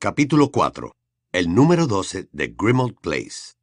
Capítulo 0.00 0.52
4. 0.52 0.94
El 1.32 1.52
número 1.52 1.88
12 1.88 2.28
de 2.30 2.54
Grimald 2.56 3.00
Place. 3.00 3.56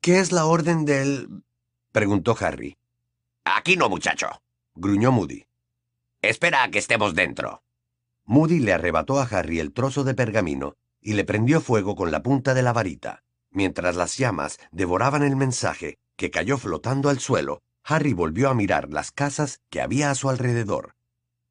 ¿Qué 0.00 0.20
es 0.20 0.32
la 0.32 0.46
orden 0.46 0.86
del...? 0.86 1.42
preguntó 1.92 2.34
Harry. 2.40 2.78
Aquí 3.44 3.76
no, 3.76 3.90
muchacho. 3.90 4.30
Gruñó 4.74 5.12
Moody. 5.12 5.44
Espera 6.22 6.62
a 6.62 6.70
que 6.70 6.78
estemos 6.78 7.14
dentro. 7.14 7.62
Moody 8.24 8.60
le 8.60 8.72
arrebató 8.72 9.20
a 9.20 9.24
Harry 9.24 9.60
el 9.60 9.74
trozo 9.74 10.02
de 10.02 10.14
pergamino 10.14 10.76
y 11.02 11.12
le 11.12 11.24
prendió 11.24 11.60
fuego 11.60 11.94
con 11.94 12.10
la 12.10 12.22
punta 12.22 12.54
de 12.54 12.62
la 12.62 12.72
varita. 12.72 13.22
Mientras 13.50 13.96
las 13.96 14.16
llamas 14.16 14.56
devoraban 14.72 15.24
el 15.24 15.36
mensaje, 15.36 15.98
que 16.16 16.30
cayó 16.30 16.56
flotando 16.56 17.10
al 17.10 17.18
suelo, 17.18 17.60
Harry 17.84 18.14
volvió 18.14 18.48
a 18.48 18.54
mirar 18.54 18.88
las 18.88 19.12
casas 19.12 19.60
que 19.68 19.82
había 19.82 20.10
a 20.10 20.14
su 20.14 20.30
alrededor. 20.30 20.94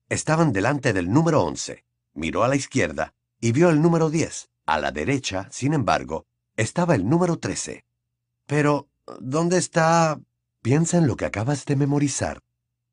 Estaban 0.10 0.52
delante 0.52 0.94
del 0.94 1.12
número 1.12 1.44
11. 1.44 1.84
Miró 2.20 2.44
a 2.44 2.50
la 2.50 2.58
izquierda 2.58 3.14
y 3.40 3.54
vio 3.54 3.70
el 3.70 3.82
número 3.82 4.10
10. 4.10 4.50
A 4.66 4.78
la 4.78 4.92
derecha, 4.92 5.48
sin 5.52 5.74
embargo, 5.74 6.26
estaba 6.58 6.94
el 6.94 7.08
número 7.08 7.40
13. 7.40 7.86
Pero, 8.46 8.90
¿dónde 9.22 9.58
está...? 9.58 10.20
Piensa 10.62 10.98
en 10.98 11.08
lo 11.08 11.16
que 11.16 11.24
acabas 11.24 11.64
de 11.64 11.78
memorizar. 11.78 12.42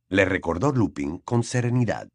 Le 0.08 0.26
recordó 0.26 0.70
Lupin 0.70 1.18
con 1.18 1.42
serenidad. 1.42 2.08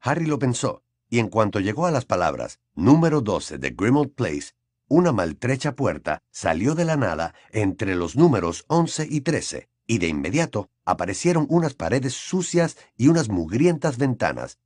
Harry 0.00 0.26
lo 0.26 0.38
pensó, 0.38 0.82
y 1.08 1.20
en 1.20 1.28
cuanto 1.28 1.58
llegó 1.58 1.86
a 1.86 1.90
las 1.90 2.04
palabras 2.04 2.60
número 2.74 3.22
12 3.22 3.56
de 3.56 3.70
Grimald 3.70 4.12
Place, 4.12 4.52
una 4.88 5.10
maltrecha 5.10 5.74
puerta 5.74 6.22
salió 6.30 6.74
de 6.74 6.84
la 6.84 6.98
nada 6.98 7.34
entre 7.52 7.96
los 7.96 8.14
números 8.14 8.66
11 8.66 9.06
y 9.08 9.22
13, 9.22 9.70
y 9.86 10.00
de 10.00 10.08
inmediato 10.08 10.68
aparecieron 10.84 11.46
unas 11.48 11.72
paredes 11.72 12.12
sucias 12.12 12.76
y 12.98 13.08
unas 13.08 13.30
mugrientas 13.30 13.96
ventanas. 13.96 14.58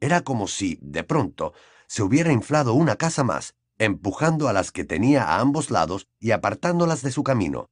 Era 0.00 0.22
como 0.22 0.48
si, 0.48 0.78
de 0.82 1.04
pronto, 1.04 1.52
se 1.86 2.02
hubiera 2.02 2.32
inflado 2.32 2.74
una 2.74 2.96
casa 2.96 3.24
más, 3.24 3.54
empujando 3.78 4.48
a 4.48 4.52
las 4.52 4.72
que 4.72 4.84
tenía 4.84 5.24
a 5.24 5.40
ambos 5.40 5.70
lados 5.70 6.08
y 6.18 6.30
apartándolas 6.30 7.02
de 7.02 7.12
su 7.12 7.22
camino. 7.22 7.70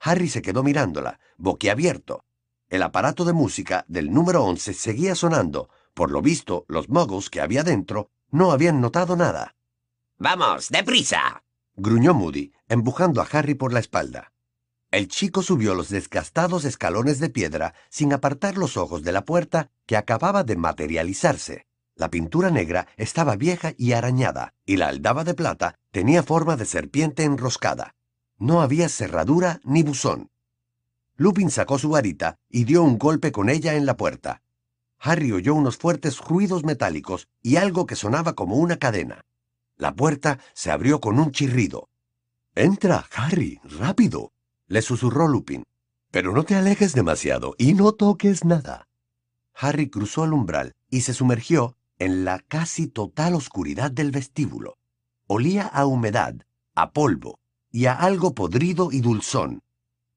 Harry 0.00 0.28
se 0.28 0.42
quedó 0.42 0.62
mirándola, 0.62 1.20
boquiabierto. 1.36 2.24
El 2.68 2.82
aparato 2.82 3.24
de 3.24 3.32
música 3.32 3.84
del 3.88 4.12
número 4.12 4.44
11 4.44 4.74
seguía 4.74 5.14
sonando. 5.14 5.68
Por 5.94 6.10
lo 6.10 6.22
visto, 6.22 6.64
los 6.68 6.88
muggles 6.88 7.28
que 7.28 7.40
había 7.40 7.64
dentro 7.64 8.10
no 8.30 8.52
habían 8.52 8.80
notado 8.80 9.16
nada. 9.16 9.56
¡Vamos, 10.18 10.68
deprisa! 10.68 11.42
gruñó 11.74 12.14
Moody, 12.14 12.52
empujando 12.68 13.20
a 13.20 13.28
Harry 13.30 13.54
por 13.54 13.72
la 13.72 13.80
espalda. 13.80 14.32
El 14.90 15.06
chico 15.06 15.42
subió 15.42 15.74
los 15.74 15.88
desgastados 15.88 16.64
escalones 16.64 17.20
de 17.20 17.28
piedra 17.28 17.74
sin 17.90 18.12
apartar 18.12 18.58
los 18.58 18.76
ojos 18.76 19.02
de 19.04 19.12
la 19.12 19.24
puerta 19.24 19.70
que 19.86 19.96
acababa 19.96 20.42
de 20.42 20.56
materializarse. 20.56 21.66
La 21.94 22.10
pintura 22.10 22.50
negra 22.50 22.88
estaba 22.96 23.36
vieja 23.36 23.72
y 23.76 23.92
arañada, 23.92 24.54
y 24.66 24.78
la 24.78 24.88
aldaba 24.88 25.22
de 25.22 25.34
plata 25.34 25.78
tenía 25.92 26.24
forma 26.24 26.56
de 26.56 26.64
serpiente 26.64 27.22
enroscada. 27.22 27.94
No 28.36 28.62
había 28.62 28.88
cerradura 28.88 29.60
ni 29.62 29.84
buzón. 29.84 30.30
Lupin 31.16 31.50
sacó 31.50 31.78
su 31.78 31.90
varita 31.90 32.38
y 32.48 32.64
dio 32.64 32.82
un 32.82 32.98
golpe 32.98 33.30
con 33.30 33.48
ella 33.48 33.74
en 33.74 33.86
la 33.86 33.96
puerta. 33.96 34.42
Harry 34.98 35.30
oyó 35.30 35.54
unos 35.54 35.76
fuertes 35.76 36.18
ruidos 36.18 36.64
metálicos 36.64 37.28
y 37.42 37.56
algo 37.56 37.86
que 37.86 37.94
sonaba 37.94 38.32
como 38.32 38.56
una 38.56 38.78
cadena. 38.78 39.24
La 39.76 39.94
puerta 39.94 40.40
se 40.52 40.70
abrió 40.70 41.00
con 41.00 41.20
un 41.20 41.30
chirrido. 41.30 41.90
Entra, 42.54 43.06
Harry, 43.14 43.60
rápido, 43.62 44.32
le 44.70 44.82
susurró 44.82 45.26
Lupin. 45.26 45.64
Pero 46.12 46.32
no 46.32 46.44
te 46.44 46.54
alejes 46.54 46.94
demasiado 46.94 47.54
y 47.58 47.74
no 47.74 47.92
toques 47.92 48.44
nada. 48.44 48.88
Harry 49.52 49.90
cruzó 49.90 50.24
el 50.24 50.32
umbral 50.32 50.74
y 50.88 51.02
se 51.02 51.12
sumergió 51.12 51.76
en 51.98 52.24
la 52.24 52.38
casi 52.38 52.86
total 52.86 53.34
oscuridad 53.34 53.90
del 53.90 54.12
vestíbulo. 54.12 54.78
Olía 55.26 55.66
a 55.66 55.86
humedad, 55.86 56.34
a 56.74 56.92
polvo 56.92 57.40
y 57.72 57.86
a 57.86 57.94
algo 57.94 58.34
podrido 58.34 58.90
y 58.92 59.00
dulzón. 59.00 59.60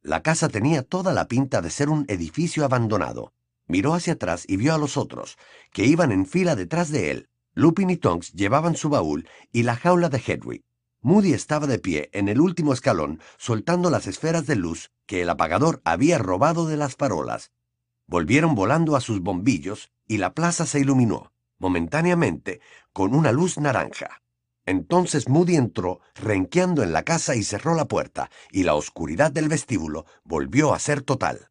La 0.03 0.21
casa 0.21 0.49
tenía 0.49 0.83
toda 0.83 1.13
la 1.13 1.27
pinta 1.27 1.61
de 1.61 1.71
ser 1.71 1.89
un 1.89 2.05
edificio 2.07 2.63
abandonado. 2.63 3.33
Miró 3.67 3.95
hacia 3.95 4.13
atrás 4.13 4.45
y 4.47 4.57
vio 4.57 4.75
a 4.75 4.77
los 4.77 4.97
otros, 4.97 5.37
que 5.71 5.85
iban 5.85 6.11
en 6.11 6.27
fila 6.27 6.55
detrás 6.55 6.91
de 6.91 7.09
él. 7.09 7.29
Lupin 7.55 7.89
y 7.89 7.97
Tonks 7.97 8.33
llevaban 8.33 8.75
su 8.75 8.89
baúl 8.89 9.27
y 9.51 9.63
la 9.63 9.75
jaula 9.75 10.09
de 10.09 10.19
Hedwig. 10.19 10.63
Moody 11.05 11.33
estaba 11.33 11.67
de 11.67 11.79
pie 11.79 12.09
en 12.13 12.29
el 12.29 12.39
último 12.39 12.71
escalón, 12.71 13.19
soltando 13.37 13.89
las 13.89 14.07
esferas 14.07 14.47
de 14.47 14.55
luz 14.55 14.89
que 15.05 15.21
el 15.21 15.29
apagador 15.29 15.81
había 15.83 16.17
robado 16.17 16.65
de 16.65 16.77
las 16.77 16.95
farolas. 16.95 17.51
Volvieron 18.07 18.55
volando 18.55 18.95
a 18.95 19.01
sus 19.01 19.19
bombillos 19.19 19.91
y 20.07 20.17
la 20.17 20.33
plaza 20.33 20.65
se 20.65 20.79
iluminó, 20.79 21.33
momentáneamente, 21.59 22.61
con 22.93 23.15
una 23.15 23.33
luz 23.33 23.57
naranja. 23.57 24.21
Entonces 24.65 25.27
Moody 25.27 25.57
entró, 25.57 25.99
renqueando 26.15 26.83
en 26.83 26.93
la 26.93 27.03
casa 27.03 27.35
y 27.35 27.43
cerró 27.43 27.75
la 27.75 27.85
puerta, 27.85 28.31
y 28.49 28.63
la 28.63 28.75
oscuridad 28.75 29.29
del 29.29 29.49
vestíbulo 29.49 30.05
volvió 30.23 30.73
a 30.73 30.79
ser 30.79 31.01
total. 31.01 31.49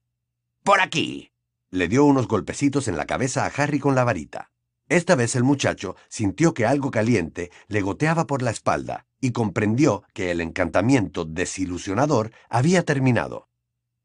¡Por 0.64 0.80
aquí! 0.80 1.30
Le 1.68 1.88
dio 1.88 2.06
unos 2.06 2.26
golpecitos 2.26 2.88
en 2.88 2.96
la 2.96 3.04
cabeza 3.04 3.44
a 3.44 3.48
Harry 3.48 3.80
con 3.80 3.94
la 3.94 4.04
varita. 4.04 4.50
Esta 4.88 5.14
vez 5.14 5.36
el 5.36 5.44
muchacho 5.44 5.94
sintió 6.08 6.54
que 6.54 6.64
algo 6.64 6.90
caliente 6.90 7.50
le 7.68 7.82
goteaba 7.82 8.26
por 8.26 8.40
la 8.40 8.50
espalda 8.50 9.06
y 9.22 9.30
comprendió 9.30 10.02
que 10.12 10.30
el 10.32 10.42
encantamiento 10.42 11.24
desilusionador 11.24 12.32
había 12.50 12.84
terminado. 12.84 13.48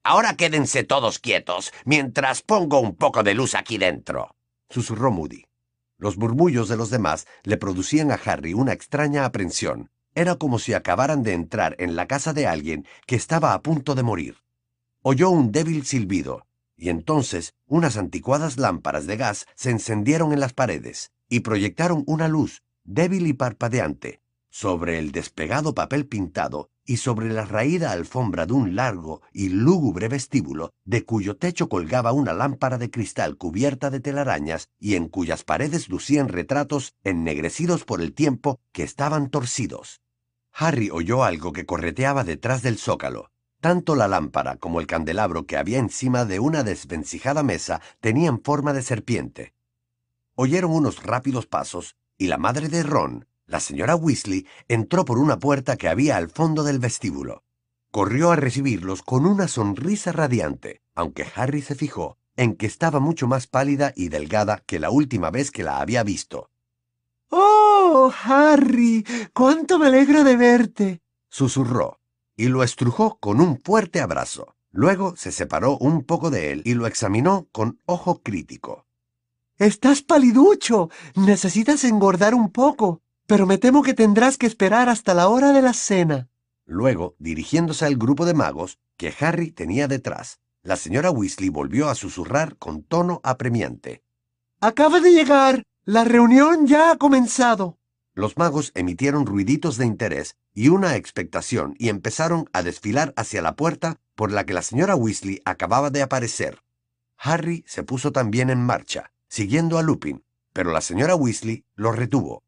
Ahora 0.03 0.37
quédense 0.37 0.85
todos 0.85 1.19
quietos 1.19 1.73
mientras 1.83 2.43
pongo 2.43 2.79
un 2.79 2.95
poco 2.95 3.23
de 3.23 3.33
luz 3.33 3.55
aquí 3.55 3.77
dentro, 3.77 4.35
susurró 4.69 5.11
Moody. 5.11 5.43
Los 5.97 6.17
murmullos 6.17 6.69
de 6.69 6.77
los 6.77 6.91
demás 6.91 7.25
le 7.43 7.57
producían 7.57 8.11
a 8.11 8.19
Harry 8.23 8.53
una 8.53 8.71
extraña 8.71 9.25
aprensión. 9.25 9.89
Era 10.13 10.35
como 10.35 10.59
si 10.59 10.73
acabaran 10.73 11.23
de 11.23 11.33
entrar 11.33 11.75
en 11.79 11.95
la 11.95 12.07
casa 12.07 12.31
de 12.33 12.45
alguien 12.45 12.85
que 13.07 13.15
estaba 13.15 13.53
a 13.53 13.61
punto 13.61 13.95
de 13.95 14.03
morir. 14.03 14.37
Oyó 15.01 15.31
un 15.31 15.51
débil 15.51 15.85
silbido 15.85 16.45
y 16.75 16.89
entonces 16.89 17.55
unas 17.65 17.97
anticuadas 17.97 18.57
lámparas 18.57 19.07
de 19.07 19.17
gas 19.17 19.47
se 19.55 19.71
encendieron 19.71 20.31
en 20.31 20.39
las 20.39 20.53
paredes 20.53 21.11
y 21.27 21.39
proyectaron 21.39 22.03
una 22.05 22.27
luz, 22.27 22.61
débil 22.83 23.25
y 23.25 23.33
parpadeante, 23.33 24.21
sobre 24.57 24.97
el 24.97 25.11
despegado 25.11 25.75
papel 25.75 26.07
pintado 26.07 26.71
y 26.83 26.97
sobre 26.97 27.29
la 27.31 27.45
raída 27.45 27.91
alfombra 27.91 28.47
de 28.47 28.53
un 28.53 28.75
largo 28.75 29.21
y 29.31 29.49
lúgubre 29.49 30.07
vestíbulo 30.07 30.73
de 30.83 31.05
cuyo 31.05 31.37
techo 31.37 31.69
colgaba 31.69 32.11
una 32.11 32.33
lámpara 32.33 32.79
de 32.79 32.89
cristal 32.89 33.37
cubierta 33.37 33.91
de 33.91 33.99
telarañas 33.99 34.69
y 34.79 34.95
en 34.95 35.09
cuyas 35.09 35.43
paredes 35.43 35.89
lucían 35.89 36.27
retratos 36.27 36.95
ennegrecidos 37.03 37.83
por 37.83 38.01
el 38.01 38.15
tiempo 38.15 38.59
que 38.71 38.81
estaban 38.81 39.29
torcidos. 39.29 40.01
Harry 40.51 40.89
oyó 40.89 41.23
algo 41.23 41.53
que 41.53 41.67
correteaba 41.67 42.23
detrás 42.23 42.63
del 42.63 42.79
zócalo, 42.79 43.29
tanto 43.61 43.95
la 43.95 44.07
lámpara 44.07 44.55
como 44.55 44.79
el 44.79 44.87
candelabro 44.87 45.45
que 45.45 45.57
había 45.57 45.77
encima 45.77 46.25
de 46.25 46.39
una 46.39 46.63
desvencijada 46.63 47.43
mesa 47.43 47.79
tenían 47.99 48.41
forma 48.41 48.73
de 48.73 48.81
serpiente. 48.81 49.53
Oyeron 50.33 50.71
unos 50.71 51.03
rápidos 51.03 51.45
pasos 51.45 51.95
y 52.17 52.25
la 52.25 52.39
madre 52.39 52.69
de 52.69 52.81
Ron, 52.81 53.27
la 53.47 53.59
señora 53.59 53.95
Weasley, 53.95 54.45
entró 54.67 55.05
por 55.05 55.17
una 55.17 55.39
puerta 55.39 55.77
que 55.77 55.89
había 55.89 56.17
al 56.17 56.29
fondo 56.29 56.63
del 56.63 56.79
vestíbulo. 56.79 57.43
Corrió 57.91 58.31
a 58.31 58.35
recibirlos 58.35 59.01
con 59.01 59.25
una 59.25 59.47
sonrisa 59.47 60.11
radiante, 60.11 60.81
aunque 60.93 61.25
Harry 61.35 61.61
se 61.61 61.75
fijó 61.75 62.17
en 62.35 62.55
que 62.55 62.67
estaba 62.67 62.99
mucho 62.99 63.27
más 63.27 63.47
pálida 63.47 63.93
y 63.95 64.09
delgada 64.09 64.63
que 64.65 64.79
la 64.79 64.91
última 64.91 65.31
vez 65.31 65.49
que 65.49 65.63
la 65.63 65.79
había 65.79 66.03
visto. 66.03 66.51
¡Oh, 67.29 68.11
Harry! 68.23 69.03
¡Cuánto 69.33 69.79
me 69.79 69.87
alegro 69.87 70.23
de 70.23 70.37
verte! 70.37 71.01
susurró 71.29 71.99
y 72.37 72.47
lo 72.47 72.63
estrujó 72.63 73.17
con 73.19 73.41
un 73.41 73.59
fuerte 73.59 73.99
abrazo. 73.99 74.55
Luego 74.71 75.15
se 75.15 75.31
separó 75.31 75.77
un 75.79 76.03
poco 76.03 76.29
de 76.29 76.51
él 76.51 76.61
y 76.63 76.75
lo 76.75 76.85
examinó 76.85 77.47
con 77.51 77.79
ojo 77.85 78.21
crítico. 78.21 78.85
Estás 79.57 80.03
paliducho. 80.03 80.91
Necesitas 81.15 81.83
engordar 81.83 82.35
un 82.35 82.51
poco, 82.51 83.01
pero 83.27 83.45
me 83.45 83.57
temo 83.57 83.83
que 83.83 83.93
tendrás 83.93 84.37
que 84.37 84.47
esperar 84.47 84.89
hasta 84.89 85.13
la 85.13 85.27
hora 85.27 85.51
de 85.51 85.61
la 85.61 85.73
cena. 85.73 86.29
Luego, 86.65 87.15
dirigiéndose 87.19 87.85
al 87.85 87.97
grupo 87.97 88.25
de 88.25 88.33
magos 88.33 88.79
que 88.95 89.13
Harry 89.19 89.51
tenía 89.51 89.87
detrás, 89.87 90.39
la 90.63 90.75
señora 90.75 91.11
Weasley 91.11 91.49
volvió 91.49 91.89
a 91.89 91.95
susurrar 91.95 92.57
con 92.57 92.83
tono 92.83 93.21
apremiante. 93.23 94.03
Acaba 94.59 94.99
de 94.99 95.11
llegar. 95.11 95.63
La 95.85 96.03
reunión 96.03 96.67
ya 96.67 96.91
ha 96.91 96.97
comenzado. 96.97 97.77
Los 98.13 98.35
magos 98.35 98.71
emitieron 98.75 99.25
ruiditos 99.25 99.77
de 99.77 99.85
interés 99.85 100.35
y 100.53 100.69
una 100.69 100.95
expectación 100.95 101.75
y 101.77 101.89
empezaron 101.89 102.49
a 102.51 102.63
desfilar 102.63 103.13
hacia 103.15 103.41
la 103.41 103.55
puerta 103.55 103.99
por 104.15 104.31
la 104.31 104.45
que 104.45 104.53
la 104.53 104.63
señora 104.63 104.95
Weasley 104.95 105.41
acababa 105.45 105.91
de 105.91 106.01
aparecer. 106.01 106.63
Harry 107.17 107.63
se 107.67 107.83
puso 107.83 108.11
también 108.11 108.49
en 108.49 108.65
marcha, 108.65 109.11
siguiendo 109.29 109.77
a 109.77 109.83
Lupin, 109.83 110.23
pero 110.51 110.71
la 110.71 110.81
señora 110.81 111.15
Weasley 111.15 111.63
lo 111.75 111.91
retuvo. 111.91 112.43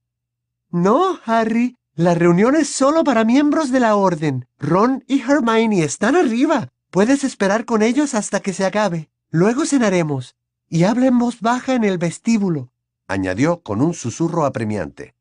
No, 0.71 1.19
Harry, 1.25 1.77
la 1.95 2.13
reunión 2.13 2.55
es 2.55 2.69
solo 2.69 3.03
para 3.03 3.25
miembros 3.25 3.71
de 3.71 3.79
la 3.79 3.95
Orden. 3.95 4.47
Ron 4.59 5.03
y 5.07 5.21
Hermione 5.21 5.83
están 5.83 6.15
arriba. 6.15 6.69
Puedes 6.91 7.23
esperar 7.23 7.65
con 7.65 7.81
ellos 7.81 8.13
hasta 8.13 8.39
que 8.39 8.53
se 8.53 8.65
acabe. 8.65 9.09
Luego 9.31 9.65
cenaremos. 9.65 10.35
Y 10.69 10.83
habla 10.83 11.07
en 11.07 11.17
voz 11.17 11.41
baja 11.41 11.73
en 11.73 11.83
el 11.83 11.97
vestíbulo. 11.97 12.71
añadió 13.07 13.61
con 13.61 13.81
un 13.81 13.95
susurro 13.95 14.45
apremiante. 14.45 15.15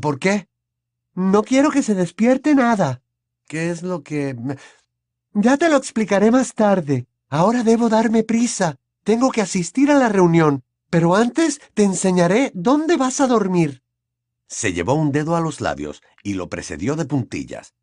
¿Por 0.00 0.20
qué? 0.20 0.48
No 1.14 1.42
quiero 1.42 1.70
que 1.70 1.82
se 1.82 1.94
despierte 1.94 2.54
nada. 2.54 3.02
¿Qué 3.48 3.70
es 3.70 3.82
lo 3.82 4.04
que... 4.04 4.36
Ya 5.34 5.56
te 5.56 5.68
lo 5.68 5.76
explicaré 5.76 6.30
más 6.30 6.54
tarde. 6.54 7.06
Ahora 7.28 7.64
debo 7.64 7.88
darme 7.88 8.22
prisa. 8.22 8.76
Tengo 9.02 9.32
que 9.32 9.42
asistir 9.42 9.90
a 9.90 9.98
la 9.98 10.08
reunión. 10.08 10.62
Pero 10.90 11.16
antes 11.16 11.60
te 11.74 11.82
enseñaré 11.82 12.52
dónde 12.54 12.96
vas 12.96 13.20
a 13.20 13.26
dormir. 13.26 13.82
Se 14.48 14.72
llevó 14.72 14.94
un 14.94 15.12
dedo 15.12 15.36
a 15.36 15.40
los 15.40 15.60
labios 15.60 16.02
y 16.22 16.32
lo 16.32 16.48
precedió 16.48 16.96
de 16.96 17.04
puntillas. 17.04 17.74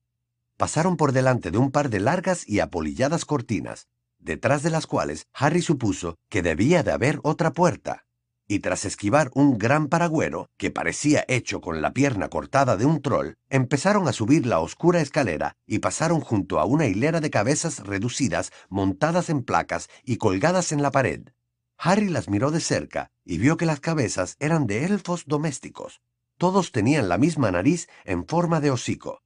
Pasaron 0.57 0.97
por 0.97 1.11
delante 1.11 1.51
de 1.51 1.59
un 1.59 1.69
par 1.69 1.91
de 1.91 1.99
largas 1.99 2.47
y 2.49 2.59
apolilladas 2.59 3.23
cortinas, 3.23 3.87
detrás 4.17 4.63
de 4.63 4.71
las 4.71 4.87
cuales 4.87 5.27
Harry 5.33 5.61
supuso 5.61 6.17
que 6.27 6.41
debía 6.41 6.81
de 6.81 6.91
haber 6.91 7.19
otra 7.21 7.53
puerta. 7.53 8.07
Y 8.47 8.59
tras 8.59 8.85
esquivar 8.85 9.29
un 9.35 9.59
gran 9.59 9.89
paragüero, 9.89 10.49
que 10.57 10.71
parecía 10.71 11.23
hecho 11.27 11.61
con 11.61 11.81
la 11.83 11.93
pierna 11.93 12.29
cortada 12.29 12.77
de 12.77 12.85
un 12.85 13.01
troll, 13.01 13.33
empezaron 13.49 14.07
a 14.07 14.13
subir 14.13 14.47
la 14.47 14.59
oscura 14.59 15.01
escalera 15.01 15.57
y 15.67 15.79
pasaron 15.79 16.19
junto 16.19 16.59
a 16.59 16.65
una 16.65 16.87
hilera 16.87 17.21
de 17.21 17.29
cabezas 17.29 17.85
reducidas 17.85 18.51
montadas 18.69 19.29
en 19.29 19.43
placas 19.43 19.87
y 20.03 20.17
colgadas 20.17 20.71
en 20.71 20.81
la 20.81 20.89
pared. 20.89 21.29
Harry 21.77 22.09
las 22.09 22.27
miró 22.27 22.49
de 22.49 22.59
cerca 22.59 23.11
y 23.23 23.37
vio 23.37 23.57
que 23.57 23.65
las 23.67 23.81
cabezas 23.81 24.35
eran 24.39 24.65
de 24.65 24.85
elfos 24.85 25.25
domésticos. 25.27 26.01
Todos 26.37 26.71
tenían 26.71 27.07
la 27.07 27.17
misma 27.17 27.51
nariz 27.51 27.87
en 28.03 28.27
forma 28.27 28.59
de 28.59 28.71
hocico. 28.71 29.21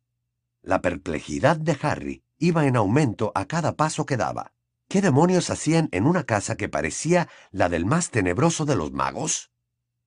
La 0.62 0.82
perplejidad 0.82 1.58
de 1.58 1.78
Harry 1.82 2.24
iba 2.38 2.68
en 2.68 2.76
aumento 2.76 3.32
a 3.36 3.46
cada 3.46 3.76
paso 3.76 4.06
que 4.06 4.18
daba. 4.18 4.54
¿Qué 4.88 5.02
demonios 5.02 5.50
hacían 5.50 5.90
en 5.92 6.06
una 6.06 6.24
casa 6.24 6.56
que 6.56 6.70
parecía 6.70 7.28
la 7.52 7.70
del 7.70 7.86
más 7.86 8.10
tenebroso 8.10 8.66
de 8.66 8.76
los 8.76 8.92
magos? 8.92 9.52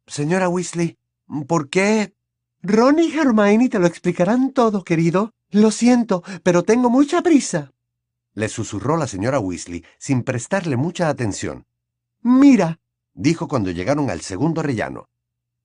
Señora 0.07 0.49
Weasley, 0.49 0.99
¿por 1.47 1.69
qué? 1.69 2.15
Ron 2.63 2.99
y 2.99 3.17
Hermione 3.17 3.69
te 3.69 3.79
lo 3.79 3.87
explicarán 3.87 4.53
todo, 4.53 4.85
querido. 4.85 5.33
Lo 5.51 5.71
siento, 5.71 6.23
pero 6.43 6.63
tengo 6.63 6.91
mucha 6.91 7.23
prisa. 7.23 7.73
Le 8.35 8.49
susurró 8.49 8.97
la 8.97 9.07
señora 9.07 9.39
Weasley 9.39 9.85
sin 9.99 10.23
prestarle 10.23 10.77
mucha 10.77 11.09
atención. 11.09 11.67
Mira, 12.23 12.81
dijo 13.13 13.49
cuando 13.49 13.71
llegaron 13.71 14.11
al 14.11 14.21
segundo 14.21 14.63
rellano. 14.63 15.09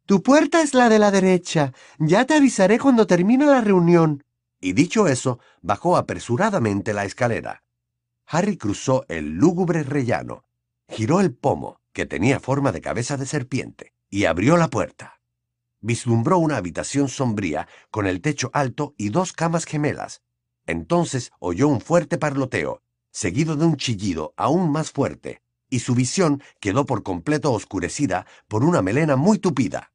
Tu 0.07 0.23
puerta 0.23 0.61
es 0.61 0.73
la 0.73 0.87
de 0.87 0.99
la 0.99 1.11
derecha. 1.11 1.73
Ya 1.99 2.23
te 2.23 2.35
avisaré 2.35 2.79
cuando 2.79 3.07
termine 3.07 3.45
la 3.45 3.59
reunión. 3.59 4.23
Y 4.61 4.71
dicho 4.71 5.05
eso, 5.05 5.39
bajó 5.61 5.97
apresuradamente 5.97 6.93
la 6.93 7.03
escalera. 7.03 7.65
Harry 8.25 8.55
cruzó 8.55 9.03
el 9.09 9.31
lúgubre 9.33 9.83
rellano, 9.83 10.45
giró 10.87 11.19
el 11.19 11.33
pomo, 11.33 11.81
que 11.91 12.05
tenía 12.05 12.39
forma 12.39 12.71
de 12.71 12.79
cabeza 12.79 13.17
de 13.17 13.25
serpiente, 13.25 13.91
y 14.09 14.23
abrió 14.23 14.55
la 14.55 14.69
puerta. 14.69 15.19
Vislumbró 15.81 16.37
una 16.37 16.55
habitación 16.55 17.09
sombría 17.09 17.67
con 17.91 18.07
el 18.07 18.21
techo 18.21 18.49
alto 18.53 18.93
y 18.97 19.09
dos 19.09 19.33
camas 19.33 19.65
gemelas. 19.65 20.21
Entonces 20.65 21.33
oyó 21.39 21.67
un 21.67 21.81
fuerte 21.81 22.17
parloteo, 22.17 22.81
seguido 23.11 23.57
de 23.57 23.65
un 23.65 23.75
chillido 23.75 24.33
aún 24.37 24.71
más 24.71 24.89
fuerte, 24.89 25.41
y 25.69 25.79
su 25.79 25.95
visión 25.95 26.41
quedó 26.61 26.85
por 26.85 27.03
completo 27.03 27.51
oscurecida 27.51 28.25
por 28.47 28.63
una 28.63 28.81
melena 28.81 29.17
muy 29.17 29.37
tupida. 29.37 29.91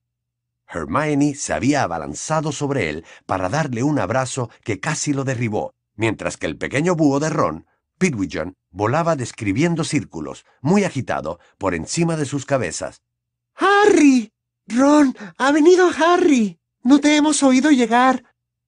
Hermione 0.73 1.35
se 1.35 1.53
había 1.53 1.83
abalanzado 1.83 2.53
sobre 2.53 2.91
él 2.91 3.05
para 3.27 3.49
darle 3.49 3.83
un 3.83 3.99
abrazo 3.99 4.51
que 4.65 4.81
casi 4.81 5.13
lo 5.13 5.25
derribó, 5.25 5.75
mientras 5.97 6.37
que 6.37 6.47
el 6.47 6.57
pequeño 6.57 6.95
búho 6.95 7.21
de 7.21 7.31
Ron, 7.31 7.67
Pidgeon, 7.99 8.57
volaba 8.71 9.15
describiendo 9.15 9.85
círculos, 9.85 10.45
muy 10.61 10.85
agitado, 10.85 11.39
por 11.59 11.75
encima 11.75 12.17
de 12.17 12.25
sus 12.25 12.47
cabezas. 12.47 13.01
¡Harry! 13.55 14.33
Ron, 14.67 15.15
ha 15.39 15.53
venido 15.53 15.89
Harry. 15.97 16.59
No 16.83 17.01
te 17.01 17.17
hemos 17.17 17.43
oído 17.43 17.71
llegar. 17.71 18.25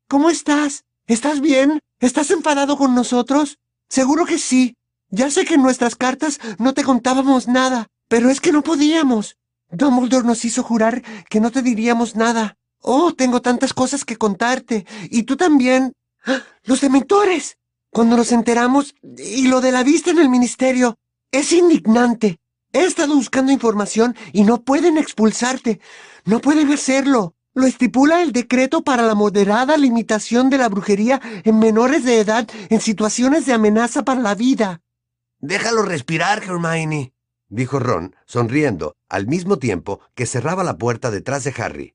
¿Cómo 0.08 0.30
estás? 0.30 0.84
¿Estás 1.06 1.40
bien? 1.40 1.80
¿Estás 1.98 2.30
enfadado 2.30 2.76
con 2.76 2.94
nosotros? 2.94 3.58
Seguro 3.88 4.24
que 4.24 4.38
sí. 4.38 4.76
Ya 5.10 5.30
sé 5.30 5.44
que 5.44 5.54
en 5.54 5.62
nuestras 5.62 5.96
cartas 5.96 6.38
no 6.58 6.74
te 6.74 6.84
contábamos 6.84 7.48
nada, 7.48 7.88
pero 8.08 8.30
es 8.30 8.40
que 8.40 8.52
no 8.52 8.62
podíamos. 8.62 9.36
Dumbledore 9.74 10.26
nos 10.26 10.44
hizo 10.44 10.62
jurar 10.62 11.02
que 11.28 11.40
no 11.40 11.50
te 11.50 11.62
diríamos 11.62 12.16
nada. 12.16 12.56
Oh, 12.80 13.14
tengo 13.14 13.40
tantas 13.40 13.72
cosas 13.72 14.04
que 14.04 14.16
contarte. 14.16 14.86
Y 15.10 15.24
tú 15.24 15.36
también. 15.36 15.92
¡Ah! 16.26 16.42
¡Los 16.64 16.80
dementores! 16.80 17.58
Cuando 17.90 18.16
nos 18.16 18.32
enteramos, 18.32 18.94
y 19.02 19.46
lo 19.46 19.60
de 19.60 19.70
la 19.70 19.84
vista 19.84 20.10
en 20.10 20.18
el 20.18 20.28
ministerio, 20.28 20.98
es 21.30 21.52
indignante. 21.52 22.40
He 22.72 22.84
estado 22.84 23.14
buscando 23.14 23.52
información 23.52 24.16
y 24.32 24.42
no 24.42 24.62
pueden 24.62 24.98
expulsarte. 24.98 25.80
No 26.24 26.40
pueden 26.40 26.72
hacerlo. 26.72 27.34
Lo 27.54 27.66
estipula 27.66 28.20
el 28.20 28.32
decreto 28.32 28.82
para 28.82 29.02
la 29.02 29.14
moderada 29.14 29.76
limitación 29.76 30.50
de 30.50 30.58
la 30.58 30.68
brujería 30.68 31.20
en 31.44 31.60
menores 31.60 32.04
de 32.04 32.18
edad 32.18 32.48
en 32.68 32.80
situaciones 32.80 33.46
de 33.46 33.52
amenaza 33.52 34.02
para 34.02 34.20
la 34.20 34.34
vida. 34.34 34.82
Déjalo 35.38 35.82
respirar, 35.82 36.42
Hermione, 36.42 37.13
dijo 37.48 37.78
Ron, 37.78 38.16
sonriendo, 38.26 38.96
al 39.08 39.26
mismo 39.26 39.58
tiempo 39.58 40.00
que 40.14 40.26
cerraba 40.26 40.64
la 40.64 40.78
puerta 40.78 41.10
detrás 41.10 41.44
de 41.44 41.54
Harry. 41.56 41.94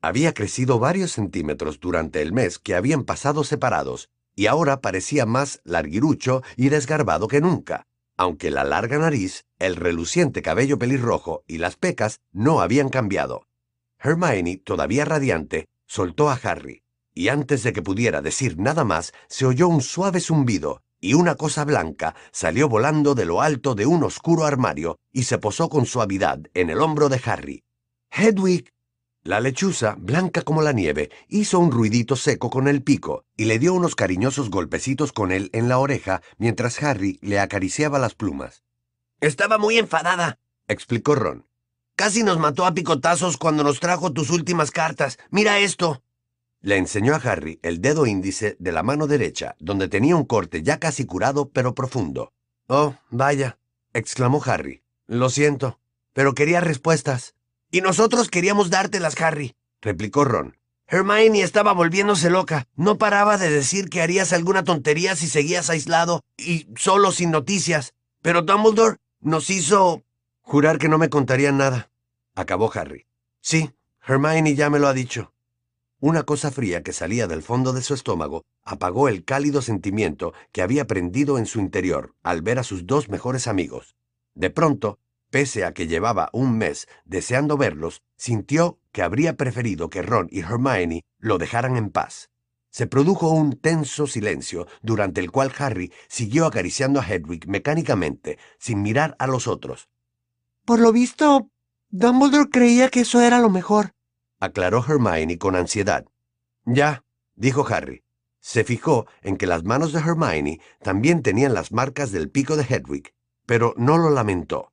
Había 0.00 0.34
crecido 0.34 0.78
varios 0.78 1.12
centímetros 1.12 1.80
durante 1.80 2.22
el 2.22 2.32
mes 2.32 2.58
que 2.58 2.74
habían 2.74 3.04
pasado 3.04 3.44
separados, 3.44 4.10
y 4.34 4.46
ahora 4.46 4.80
parecía 4.80 5.26
más 5.26 5.60
larguirucho 5.64 6.42
y 6.56 6.68
desgarbado 6.68 7.28
que 7.28 7.40
nunca, 7.40 7.86
aunque 8.16 8.50
la 8.50 8.64
larga 8.64 8.98
nariz, 8.98 9.44
el 9.58 9.76
reluciente 9.76 10.42
cabello 10.42 10.78
pelirrojo 10.78 11.42
y 11.46 11.58
las 11.58 11.76
pecas 11.76 12.20
no 12.32 12.60
habían 12.60 12.88
cambiado. 12.88 13.46
Hermione, 13.98 14.58
todavía 14.58 15.04
radiante, 15.04 15.68
soltó 15.86 16.30
a 16.30 16.38
Harry, 16.42 16.82
y 17.14 17.28
antes 17.28 17.62
de 17.62 17.72
que 17.72 17.82
pudiera 17.82 18.20
decir 18.20 18.58
nada 18.58 18.84
más, 18.84 19.12
se 19.28 19.46
oyó 19.46 19.68
un 19.68 19.80
suave 19.80 20.20
zumbido, 20.20 20.82
y 21.04 21.12
una 21.12 21.34
cosa 21.34 21.66
blanca 21.66 22.14
salió 22.32 22.66
volando 22.66 23.14
de 23.14 23.26
lo 23.26 23.42
alto 23.42 23.74
de 23.74 23.84
un 23.84 24.02
oscuro 24.04 24.46
armario 24.46 24.98
y 25.12 25.24
se 25.24 25.36
posó 25.36 25.68
con 25.68 25.84
suavidad 25.84 26.40
en 26.54 26.70
el 26.70 26.80
hombro 26.80 27.10
de 27.10 27.20
Harry. 27.26 27.62
Hedwig. 28.10 28.70
La 29.22 29.40
lechuza, 29.40 29.96
blanca 29.98 30.42
como 30.42 30.62
la 30.62 30.72
nieve, 30.72 31.10
hizo 31.28 31.58
un 31.58 31.72
ruidito 31.72 32.16
seco 32.16 32.48
con 32.48 32.68
el 32.68 32.82
pico 32.82 33.24
y 33.36 33.44
le 33.44 33.58
dio 33.58 33.74
unos 33.74 33.94
cariñosos 33.94 34.48
golpecitos 34.48 35.12
con 35.12 35.30
él 35.30 35.50
en 35.52 35.68
la 35.68 35.78
oreja 35.78 36.22
mientras 36.38 36.82
Harry 36.82 37.18
le 37.20 37.38
acariciaba 37.38 37.98
las 37.98 38.14
plumas. 38.14 38.64
Estaba 39.20 39.58
muy 39.58 39.78
enfadada, 39.78 40.38
explicó 40.68 41.14
Ron. 41.14 41.46
Casi 41.96 42.22
nos 42.22 42.38
mató 42.38 42.64
a 42.64 42.72
picotazos 42.72 43.36
cuando 43.36 43.62
nos 43.62 43.78
trajo 43.78 44.12
tus 44.12 44.30
últimas 44.30 44.70
cartas. 44.70 45.18
Mira 45.30 45.58
esto. 45.58 46.03
Le 46.64 46.78
enseñó 46.78 47.14
a 47.14 47.18
Harry 47.18 47.60
el 47.62 47.82
dedo 47.82 48.06
índice 48.06 48.56
de 48.58 48.72
la 48.72 48.82
mano 48.82 49.06
derecha, 49.06 49.54
donde 49.58 49.86
tenía 49.86 50.16
un 50.16 50.24
corte 50.24 50.62
ya 50.62 50.78
casi 50.78 51.04
curado 51.04 51.50
pero 51.50 51.74
profundo. 51.74 52.32
Oh, 52.68 52.94
vaya, 53.10 53.58
exclamó 53.92 54.42
Harry. 54.46 54.82
Lo 55.06 55.28
siento, 55.28 55.78
pero 56.14 56.34
quería 56.34 56.62
respuestas. 56.62 57.34
Y 57.70 57.82
nosotros 57.82 58.30
queríamos 58.30 58.70
dártelas, 58.70 59.20
Harry, 59.20 59.54
replicó 59.82 60.24
Ron. 60.24 60.56
Hermione 60.86 61.42
estaba 61.42 61.74
volviéndose 61.74 62.30
loca. 62.30 62.66
No 62.76 62.96
paraba 62.96 63.36
de 63.36 63.50
decir 63.50 63.90
que 63.90 64.00
harías 64.00 64.32
alguna 64.32 64.64
tontería 64.64 65.16
si 65.16 65.26
seguías 65.26 65.68
aislado 65.68 66.22
y 66.38 66.66
solo 66.76 67.12
sin 67.12 67.30
noticias. 67.30 67.92
Pero 68.22 68.40
Dumbledore 68.40 68.96
nos 69.20 69.50
hizo... 69.50 70.02
Jurar 70.40 70.78
que 70.78 70.88
no 70.88 70.96
me 70.96 71.10
contarían 71.10 71.58
nada, 71.58 71.90
acabó 72.34 72.72
Harry. 72.74 73.04
Sí, 73.42 73.70
Hermione 74.06 74.54
ya 74.54 74.70
me 74.70 74.78
lo 74.78 74.88
ha 74.88 74.94
dicho. 74.94 75.33
Una 76.06 76.24
cosa 76.24 76.50
fría 76.50 76.82
que 76.82 76.92
salía 76.92 77.26
del 77.26 77.42
fondo 77.42 77.72
de 77.72 77.80
su 77.80 77.94
estómago 77.94 78.44
apagó 78.62 79.08
el 79.08 79.24
cálido 79.24 79.62
sentimiento 79.62 80.34
que 80.52 80.60
había 80.60 80.86
prendido 80.86 81.38
en 81.38 81.46
su 81.46 81.60
interior 81.60 82.14
al 82.22 82.42
ver 82.42 82.58
a 82.58 82.62
sus 82.62 82.86
dos 82.86 83.08
mejores 83.08 83.48
amigos. 83.48 83.96
De 84.34 84.50
pronto, 84.50 84.98
pese 85.30 85.64
a 85.64 85.72
que 85.72 85.86
llevaba 85.86 86.28
un 86.34 86.58
mes 86.58 86.88
deseando 87.06 87.56
verlos, 87.56 88.02
sintió 88.18 88.78
que 88.92 89.00
habría 89.00 89.38
preferido 89.38 89.88
que 89.88 90.02
Ron 90.02 90.28
y 90.30 90.40
Hermione 90.40 91.06
lo 91.20 91.38
dejaran 91.38 91.78
en 91.78 91.88
paz. 91.88 92.28
Se 92.68 92.86
produjo 92.86 93.30
un 93.30 93.58
tenso 93.58 94.06
silencio 94.06 94.66
durante 94.82 95.22
el 95.22 95.30
cual 95.30 95.52
Harry 95.56 95.90
siguió 96.08 96.44
acariciando 96.44 97.00
a 97.00 97.08
Hedwig 97.08 97.48
mecánicamente, 97.48 98.36
sin 98.58 98.82
mirar 98.82 99.16
a 99.18 99.26
los 99.26 99.48
otros. 99.48 99.88
Por 100.66 100.80
lo 100.80 100.92
visto, 100.92 101.48
Dumbledore 101.88 102.50
creía 102.50 102.90
que 102.90 103.00
eso 103.00 103.22
era 103.22 103.38
lo 103.38 103.48
mejor, 103.48 103.94
aclaró 104.44 104.84
Hermione 104.86 105.38
con 105.38 105.56
ansiedad. 105.56 106.06
Ya, 106.64 107.04
dijo 107.34 107.66
Harry. 107.68 108.04
Se 108.40 108.64
fijó 108.64 109.06
en 109.22 109.36
que 109.36 109.46
las 109.46 109.64
manos 109.64 109.92
de 109.92 110.00
Hermione 110.00 110.60
también 110.82 111.22
tenían 111.22 111.54
las 111.54 111.72
marcas 111.72 112.12
del 112.12 112.30
pico 112.30 112.56
de 112.56 112.64
Hedwig, 112.64 113.14
pero 113.46 113.74
no 113.76 113.98
lo 113.98 114.10
lamentó. 114.10 114.72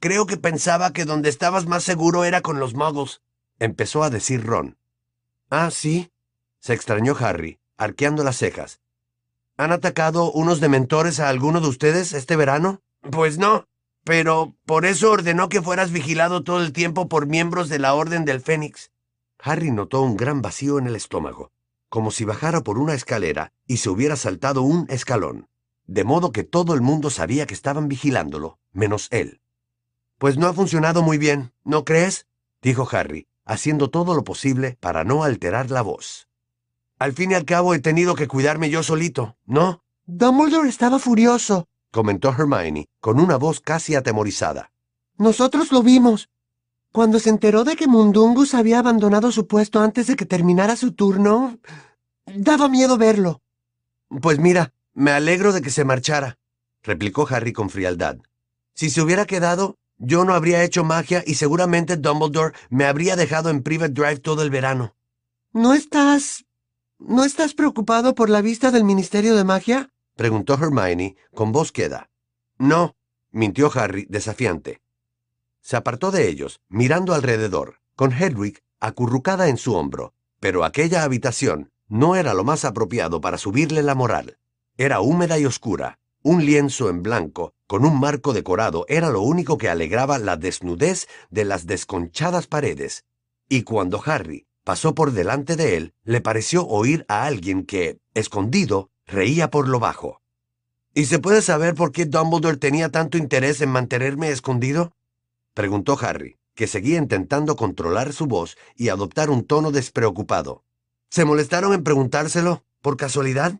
Creo 0.00 0.26
que 0.26 0.36
pensaba 0.36 0.92
que 0.92 1.04
donde 1.04 1.28
estabas 1.28 1.66
más 1.66 1.84
seguro 1.84 2.24
era 2.24 2.40
con 2.40 2.58
los 2.58 2.74
muggles, 2.74 3.20
empezó 3.58 4.02
a 4.02 4.10
decir 4.10 4.44
Ron. 4.44 4.78
Ah, 5.50 5.70
sí, 5.70 6.10
se 6.58 6.72
extrañó 6.72 7.16
Harry, 7.18 7.60
arqueando 7.76 8.24
las 8.24 8.36
cejas. 8.36 8.80
¿Han 9.56 9.72
atacado 9.72 10.32
unos 10.32 10.60
dementores 10.60 11.20
a 11.20 11.28
alguno 11.28 11.60
de 11.60 11.68
ustedes 11.68 12.12
este 12.12 12.36
verano? 12.36 12.80
Pues 13.10 13.38
no, 13.38 13.66
pero 14.04 14.56
por 14.64 14.86
eso 14.86 15.10
ordenó 15.10 15.48
que 15.48 15.60
fueras 15.60 15.90
vigilado 15.90 16.42
todo 16.42 16.62
el 16.62 16.72
tiempo 16.72 17.08
por 17.08 17.26
miembros 17.26 17.68
de 17.68 17.78
la 17.78 17.94
Orden 17.94 18.24
del 18.24 18.40
Fénix. 18.40 18.91
Harry 19.44 19.72
notó 19.72 20.02
un 20.02 20.16
gran 20.16 20.40
vacío 20.40 20.78
en 20.78 20.86
el 20.86 20.94
estómago, 20.94 21.50
como 21.88 22.10
si 22.12 22.24
bajara 22.24 22.62
por 22.62 22.78
una 22.78 22.94
escalera 22.94 23.52
y 23.66 23.78
se 23.78 23.90
hubiera 23.90 24.14
saltado 24.14 24.62
un 24.62 24.86
escalón, 24.88 25.48
de 25.86 26.04
modo 26.04 26.30
que 26.30 26.44
todo 26.44 26.74
el 26.74 26.80
mundo 26.80 27.10
sabía 27.10 27.46
que 27.46 27.54
estaban 27.54 27.88
vigilándolo, 27.88 28.58
menos 28.72 29.08
él. 29.10 29.40
Pues 30.18 30.38
no 30.38 30.46
ha 30.46 30.52
funcionado 30.52 31.02
muy 31.02 31.18
bien, 31.18 31.52
¿no 31.64 31.84
crees? 31.84 32.26
dijo 32.62 32.88
Harry, 32.92 33.26
haciendo 33.44 33.90
todo 33.90 34.14
lo 34.14 34.22
posible 34.22 34.78
para 34.78 35.02
no 35.02 35.24
alterar 35.24 35.70
la 35.70 35.82
voz. 35.82 36.28
Al 37.00 37.12
fin 37.12 37.32
y 37.32 37.34
al 37.34 37.44
cabo 37.44 37.74
he 37.74 37.80
tenido 37.80 38.14
que 38.14 38.28
cuidarme 38.28 38.70
yo 38.70 38.84
solito, 38.84 39.36
¿no? 39.44 39.82
Dumbledore 40.06 40.68
estaba 40.68 41.00
furioso, 41.00 41.66
comentó 41.90 42.30
Hermione, 42.30 42.88
con 43.00 43.18
una 43.18 43.36
voz 43.36 43.60
casi 43.60 43.96
atemorizada. 43.96 44.72
Nosotros 45.18 45.72
lo 45.72 45.82
vimos. 45.82 46.30
Cuando 46.92 47.18
se 47.18 47.30
enteró 47.30 47.64
de 47.64 47.74
que 47.74 47.88
Mundungus 47.88 48.52
había 48.52 48.78
abandonado 48.78 49.32
su 49.32 49.46
puesto 49.46 49.80
antes 49.80 50.06
de 50.06 50.14
que 50.14 50.26
terminara 50.26 50.76
su 50.76 50.92
turno, 50.92 51.58
daba 52.26 52.68
miedo 52.68 52.98
verlo. 52.98 53.40
Pues 54.20 54.38
mira, 54.38 54.74
me 54.92 55.10
alegro 55.10 55.54
de 55.54 55.62
que 55.62 55.70
se 55.70 55.86
marchara, 55.86 56.38
replicó 56.82 57.26
Harry 57.30 57.54
con 57.54 57.70
frialdad. 57.70 58.18
Si 58.74 58.90
se 58.90 59.00
hubiera 59.00 59.24
quedado, 59.24 59.78
yo 59.96 60.26
no 60.26 60.34
habría 60.34 60.62
hecho 60.64 60.84
magia 60.84 61.24
y 61.26 61.34
seguramente 61.34 61.96
Dumbledore 61.96 62.54
me 62.68 62.84
habría 62.84 63.16
dejado 63.16 63.48
en 63.48 63.62
Private 63.62 63.94
Drive 63.94 64.18
todo 64.18 64.42
el 64.42 64.50
verano. 64.50 64.94
¿No 65.52 65.72
estás... 65.72 66.44
¿No 66.98 67.24
estás 67.24 67.54
preocupado 67.54 68.14
por 68.14 68.28
la 68.28 68.42
vista 68.42 68.70
del 68.70 68.84
Ministerio 68.84 69.34
de 69.34 69.44
Magia? 69.44 69.90
preguntó 70.14 70.54
Hermione 70.54 71.16
con 71.34 71.52
voz 71.52 71.72
queda. 71.72 72.10
No, 72.58 72.96
mintió 73.30 73.70
Harry 73.74 74.06
desafiante. 74.08 74.81
Se 75.62 75.76
apartó 75.76 76.10
de 76.10 76.28
ellos, 76.28 76.60
mirando 76.68 77.14
alrededor, 77.14 77.76
con 77.94 78.12
Hedwig 78.12 78.58
acurrucada 78.80 79.48
en 79.48 79.56
su 79.56 79.74
hombro, 79.74 80.12
pero 80.40 80.64
aquella 80.64 81.04
habitación 81.04 81.70
no 81.88 82.16
era 82.16 82.34
lo 82.34 82.42
más 82.42 82.64
apropiado 82.64 83.20
para 83.20 83.38
subirle 83.38 83.82
la 83.82 83.94
moral. 83.94 84.38
Era 84.76 85.00
húmeda 85.00 85.38
y 85.38 85.46
oscura. 85.46 86.00
Un 86.24 86.44
lienzo 86.44 86.88
en 86.88 87.02
blanco, 87.02 87.54
con 87.66 87.84
un 87.84 87.98
marco 87.98 88.32
decorado, 88.32 88.84
era 88.88 89.10
lo 89.10 89.22
único 89.22 89.56
que 89.56 89.68
alegraba 89.68 90.18
la 90.18 90.36
desnudez 90.36 91.06
de 91.30 91.44
las 91.44 91.66
desconchadas 91.66 92.46
paredes. 92.46 93.04
Y 93.48 93.62
cuando 93.62 94.02
Harry 94.04 94.46
pasó 94.64 94.94
por 94.94 95.12
delante 95.12 95.56
de 95.56 95.76
él, 95.76 95.94
le 96.04 96.20
pareció 96.20 96.66
oír 96.66 97.04
a 97.08 97.24
alguien 97.24 97.64
que, 97.64 97.98
escondido, 98.14 98.90
reía 99.06 99.50
por 99.50 99.68
lo 99.68 99.78
bajo. 99.78 100.22
¿Y 100.94 101.06
se 101.06 101.18
puede 101.18 101.42
saber 101.42 101.74
por 101.74 101.92
qué 101.92 102.04
Dumbledore 102.04 102.56
tenía 102.56 102.88
tanto 102.88 103.16
interés 103.18 103.60
en 103.60 103.70
mantenerme 103.70 104.30
escondido? 104.30 104.92
Preguntó 105.54 105.98
Harry, 106.00 106.36
que 106.54 106.66
seguía 106.66 106.98
intentando 106.98 107.56
controlar 107.56 108.12
su 108.12 108.26
voz 108.26 108.56
y 108.76 108.88
adoptar 108.88 109.30
un 109.30 109.44
tono 109.44 109.70
despreocupado. 109.70 110.64
¿Se 111.10 111.24
molestaron 111.24 111.74
en 111.74 111.84
preguntárselo, 111.84 112.64
por 112.80 112.96
casualidad? 112.96 113.58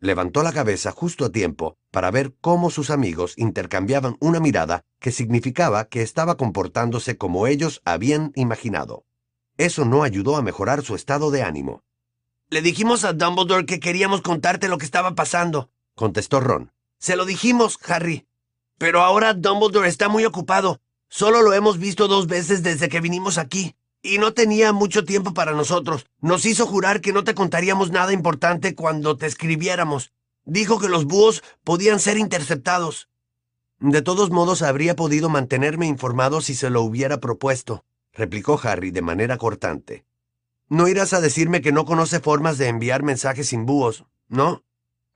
Levantó 0.00 0.42
la 0.42 0.52
cabeza 0.52 0.90
justo 0.90 1.24
a 1.24 1.30
tiempo 1.30 1.76
para 1.90 2.10
ver 2.10 2.34
cómo 2.40 2.70
sus 2.70 2.90
amigos 2.90 3.34
intercambiaban 3.36 4.16
una 4.20 4.40
mirada 4.40 4.82
que 5.00 5.12
significaba 5.12 5.86
que 5.86 6.02
estaba 6.02 6.36
comportándose 6.36 7.16
como 7.16 7.46
ellos 7.46 7.80
habían 7.84 8.32
imaginado. 8.34 9.04
Eso 9.56 9.84
no 9.84 10.02
ayudó 10.02 10.36
a 10.36 10.42
mejorar 10.42 10.82
su 10.82 10.94
estado 10.94 11.30
de 11.30 11.42
ánimo. 11.42 11.82
Le 12.50 12.60
dijimos 12.60 13.04
a 13.04 13.12
Dumbledore 13.12 13.66
que 13.66 13.80
queríamos 13.80 14.20
contarte 14.20 14.68
lo 14.68 14.78
que 14.78 14.84
estaba 14.84 15.14
pasando, 15.14 15.70
contestó 15.94 16.40
Ron. 16.40 16.72
Se 16.98 17.16
lo 17.16 17.24
dijimos, 17.24 17.78
Harry. 17.86 18.26
Pero 18.78 19.02
ahora 19.02 19.34
Dumbledore 19.34 19.88
está 19.88 20.08
muy 20.08 20.24
ocupado. 20.24 20.80
Solo 21.16 21.42
lo 21.42 21.52
hemos 21.52 21.78
visto 21.78 22.08
dos 22.08 22.26
veces 22.26 22.64
desde 22.64 22.88
que 22.88 23.00
vinimos 23.00 23.38
aquí. 23.38 23.76
Y 24.02 24.18
no 24.18 24.34
tenía 24.34 24.72
mucho 24.72 25.04
tiempo 25.04 25.32
para 25.32 25.52
nosotros. 25.52 26.06
Nos 26.20 26.44
hizo 26.44 26.66
jurar 26.66 27.00
que 27.00 27.12
no 27.12 27.22
te 27.22 27.36
contaríamos 27.36 27.92
nada 27.92 28.12
importante 28.12 28.74
cuando 28.74 29.16
te 29.16 29.26
escribiéramos. 29.26 30.12
Dijo 30.44 30.80
que 30.80 30.88
los 30.88 31.04
búhos 31.04 31.44
podían 31.62 32.00
ser 32.00 32.18
interceptados. 32.18 33.10
De 33.78 34.02
todos 34.02 34.30
modos, 34.30 34.62
habría 34.62 34.96
podido 34.96 35.28
mantenerme 35.28 35.86
informado 35.86 36.40
si 36.40 36.52
se 36.52 36.68
lo 36.68 36.82
hubiera 36.82 37.20
propuesto, 37.20 37.84
replicó 38.12 38.58
Harry 38.64 38.90
de 38.90 39.02
manera 39.02 39.38
cortante. 39.38 40.04
No 40.68 40.88
irás 40.88 41.12
a 41.12 41.20
decirme 41.20 41.60
que 41.60 41.70
no 41.70 41.84
conoce 41.84 42.18
formas 42.18 42.58
de 42.58 42.66
enviar 42.66 43.04
mensajes 43.04 43.50
sin 43.50 43.66
búhos, 43.66 44.04
¿no? 44.26 44.64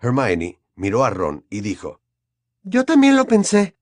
Hermione 0.00 0.60
miró 0.76 1.04
a 1.04 1.10
Ron 1.10 1.44
y 1.50 1.60
dijo. 1.60 2.00
Yo 2.62 2.84
también 2.84 3.16
lo 3.16 3.24
pensé, 3.26 3.74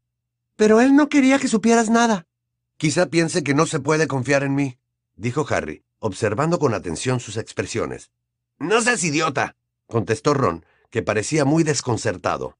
pero 0.56 0.80
él 0.80 0.96
no 0.96 1.08
quería 1.08 1.38
que 1.38 1.48
supieras 1.48 1.90
nada. 1.90 2.26
Quizá 2.76 3.06
piense 3.06 3.42
que 3.42 3.54
no 3.54 3.66
se 3.66 3.80
puede 3.80 4.06
confiar 4.06 4.42
en 4.42 4.54
mí, 4.54 4.78
dijo 5.14 5.46
Harry, 5.48 5.84
observando 5.98 6.58
con 6.58 6.74
atención 6.74 7.20
sus 7.20 7.36
expresiones. 7.36 8.10
No 8.58 8.80
seas 8.80 9.04
idiota, 9.04 9.56
contestó 9.86 10.34
Ron, 10.34 10.64
que 10.90 11.02
parecía 11.02 11.44
muy 11.44 11.62
desconcertado. 11.62 12.58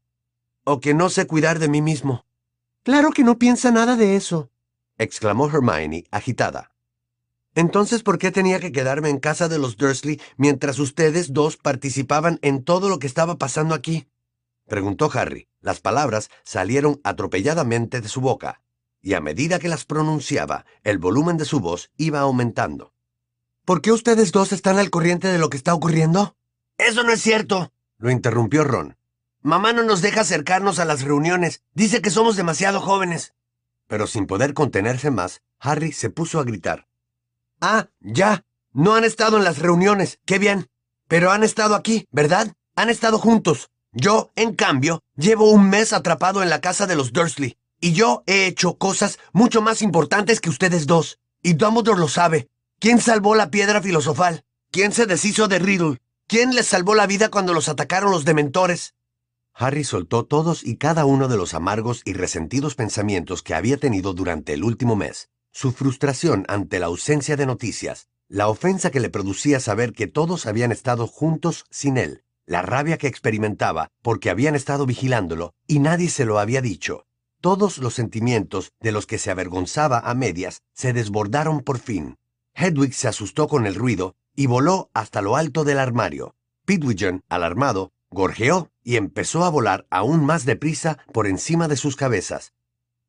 O 0.65 0.81
que 0.81 0.95
no 0.95 1.11
sé 1.11 1.27
cuidar 1.27 1.59
de 1.59 1.69
mí 1.69 1.83
mismo. 1.83 2.27
Claro 2.83 3.11
que 3.11 3.25
no 3.25 3.39
piensa 3.39 3.71
nada 3.71 3.97
de 3.97 4.17
eso, 4.17 4.51
exclamó 4.99 5.49
Hermione, 5.49 6.05
agitada. 6.11 6.73
Entonces, 7.55 8.03
¿por 8.03 8.19
qué 8.19 8.31
tenía 8.31 8.61
que 8.61 8.73
quedarme 8.73 9.09
en 9.09 9.19
casa 9.19 9.49
de 9.49 9.59
los 9.59 9.77
Dursley 9.77 10.21
mientras 10.37 10.79
ustedes 10.79 11.33
dos 11.33 11.57
participaban 11.57 12.39
en 12.43 12.63
todo 12.63 12.89
lo 12.89 12.99
que 12.99 13.07
estaba 13.07 13.39
pasando 13.39 13.75
aquí? 13.75 14.07
Preguntó 14.67 15.11
Harry. 15.15 15.49
Las 15.67 15.81
palabras 15.81 16.31
salieron 16.45 17.01
atropelladamente 17.03 18.01
de 18.01 18.09
su 18.09 18.21
boca, 18.21 18.63
y 19.03 19.15
a 19.15 19.21
medida 19.21 19.59
que 19.59 19.67
las 19.67 19.85
pronunciaba, 19.85 20.65
el 20.85 20.99
volumen 20.99 21.39
de 21.39 21.45
su 21.45 21.59
voz 21.59 21.91
iba 21.97 22.21
aumentando. 22.21 22.95
¿Por 23.65 23.83
qué 23.83 23.91
ustedes 23.91 24.31
dos 24.31 24.53
están 24.53 24.79
al 24.79 24.91
corriente 24.91 25.27
de 25.27 25.39
lo 25.39 25.51
que 25.51 25.57
está 25.57 25.75
ocurriendo? 25.75 26.37
Eso 26.79 27.03
no 27.03 27.11
es 27.11 27.21
cierto, 27.21 27.73
lo 27.99 28.13
interrumpió 28.13 28.63
Ron. 28.63 28.97
Mamá 29.43 29.73
no 29.73 29.83
nos 29.83 30.03
deja 30.03 30.21
acercarnos 30.21 30.79
a 30.79 30.85
las 30.85 31.03
reuniones. 31.03 31.65
Dice 31.75 32.01
que 32.01 32.11
somos 32.11 32.37
demasiado 32.37 32.81
jóvenes. 32.81 33.35
Pero 33.89 34.07
sin 34.07 34.29
poder 34.29 34.55
contenerse 34.55 35.11
más, 35.11 35.43
Harry 35.59 35.91
se 35.91 36.11
puso 36.11 36.39
a 36.39 36.45
gritar. 36.45 36.87
Ah, 37.61 37.89
ya. 37.99 38.45
No 38.73 38.95
han 38.95 39.03
estado 39.03 39.37
en 39.37 39.43
las 39.43 39.59
reuniones. 39.59 40.21
Qué 40.27 40.39
bien. 40.39 40.69
Pero 41.09 41.33
han 41.33 41.43
estado 41.43 41.75
aquí, 41.75 42.07
¿verdad? 42.13 42.55
Han 42.77 42.89
estado 42.89 43.19
juntos. 43.19 43.73
Yo, 43.99 44.31
en 44.37 44.55
cambio, 44.55 45.03
llevo 45.17 45.51
un 45.51 45.71
mes 45.71 45.95
atrapado 45.95 46.43
en 46.43 46.51
la 46.51 46.61
casa 46.61 46.87
de 46.87 46.97
los 46.97 47.15
Dursley. 47.15 47.57
Y 47.81 47.95
yo 47.95 48.23
he 48.27 48.45
hecho 48.45 48.77
cosas 48.77 49.19
mucho 49.33 49.63
más 49.63 49.81
importantes 49.81 50.43
que 50.43 50.51
ustedes 50.51 50.87
dos. 50.87 51.19
Y 51.43 51.55
Dumbledore 51.55 51.99
lo 51.99 52.09
sabe. 52.09 52.51
¿Quién 52.79 53.01
salvó 53.01 53.35
la 53.35 53.51
piedra 53.51 53.81
filosofal? 53.81 54.45
¿Quién 54.71 54.93
se 54.93 55.07
deshizo 55.07 55.49
de 55.49 55.61
Riddle? 55.61 55.99
¿Quién 56.27 56.55
les 56.55 56.67
salvó 56.67 56.95
la 56.95 57.07
vida 57.07 57.31
cuando 57.31 57.55
los 57.55 57.71
atacaron 57.71 58.11
los 58.11 58.27
dementores? 58.27 58.95
Harry 59.55 59.83
soltó 59.83 60.27
todos 60.27 60.63
y 60.63 60.77
cada 60.77 61.07
uno 61.07 61.27
de 61.27 61.39
los 61.39 61.55
amargos 61.55 62.03
y 62.05 62.13
resentidos 62.13 62.75
pensamientos 62.75 63.43
que 63.43 63.55
había 63.55 63.79
tenido 63.79 64.13
durante 64.13 64.53
el 64.53 64.63
último 64.63 64.95
mes 64.95 65.31
su 65.53 65.73
frustración 65.73 66.45
ante 66.49 66.79
la 66.79 66.87
ausencia 66.87 67.35
de 67.35 67.47
noticias, 67.47 68.09
la 68.29 68.49
ofensa 68.49 68.91
que 68.91 69.01
le 69.01 69.09
producía 69.09 69.59
saber 69.59 69.95
que 69.95 70.07
todos 70.07 70.45
habían 70.45 70.71
estado 70.71 71.07
juntos 71.07 71.65
sin 71.71 71.97
él, 71.97 72.26
la 72.47 72.63
rabia 72.63 72.97
que 72.97 73.07
experimentaba 73.07 73.91
porque 74.03 74.31
habían 74.31 74.55
estado 74.55 74.87
vigilándolo 74.87 75.55
y 75.67 75.81
nadie 75.81 76.09
se 76.09 76.25
lo 76.25 76.39
había 76.39 76.63
dicho. 76.63 77.07
Todos 77.41 77.79
los 77.79 77.95
sentimientos 77.95 78.73
de 78.81 78.93
los 78.93 79.07
que 79.07 79.19
se 79.19 79.31
avergonzaba 79.31 79.99
a 79.99 80.15
medias 80.15 80.63
se 80.73 80.93
desbordaron 80.93 81.61
por 81.61 81.79
fin. 81.79 82.17
Hedwig 82.55 82.95
se 82.95 83.09
asustó 83.09 83.49
con 83.49 83.67
el 83.67 83.75
ruido 83.75 84.17
y 84.35 84.47
voló 84.47 84.91
hasta 84.95 85.21
lo 85.21 85.37
alto 85.37 85.65
del 85.65 85.79
armario. 85.79 86.35
Pidwigen, 86.65 87.23
alarmado, 87.29 87.93
gorjeó 88.11 88.71
y 88.83 88.97
empezó 88.97 89.45
a 89.45 89.51
volar 89.51 89.87
aún 89.91 90.25
más 90.25 90.45
deprisa 90.45 90.99
por 91.13 91.27
encima 91.27 91.69
de 91.69 91.77
sus 91.77 91.97
cabezas, 91.97 92.53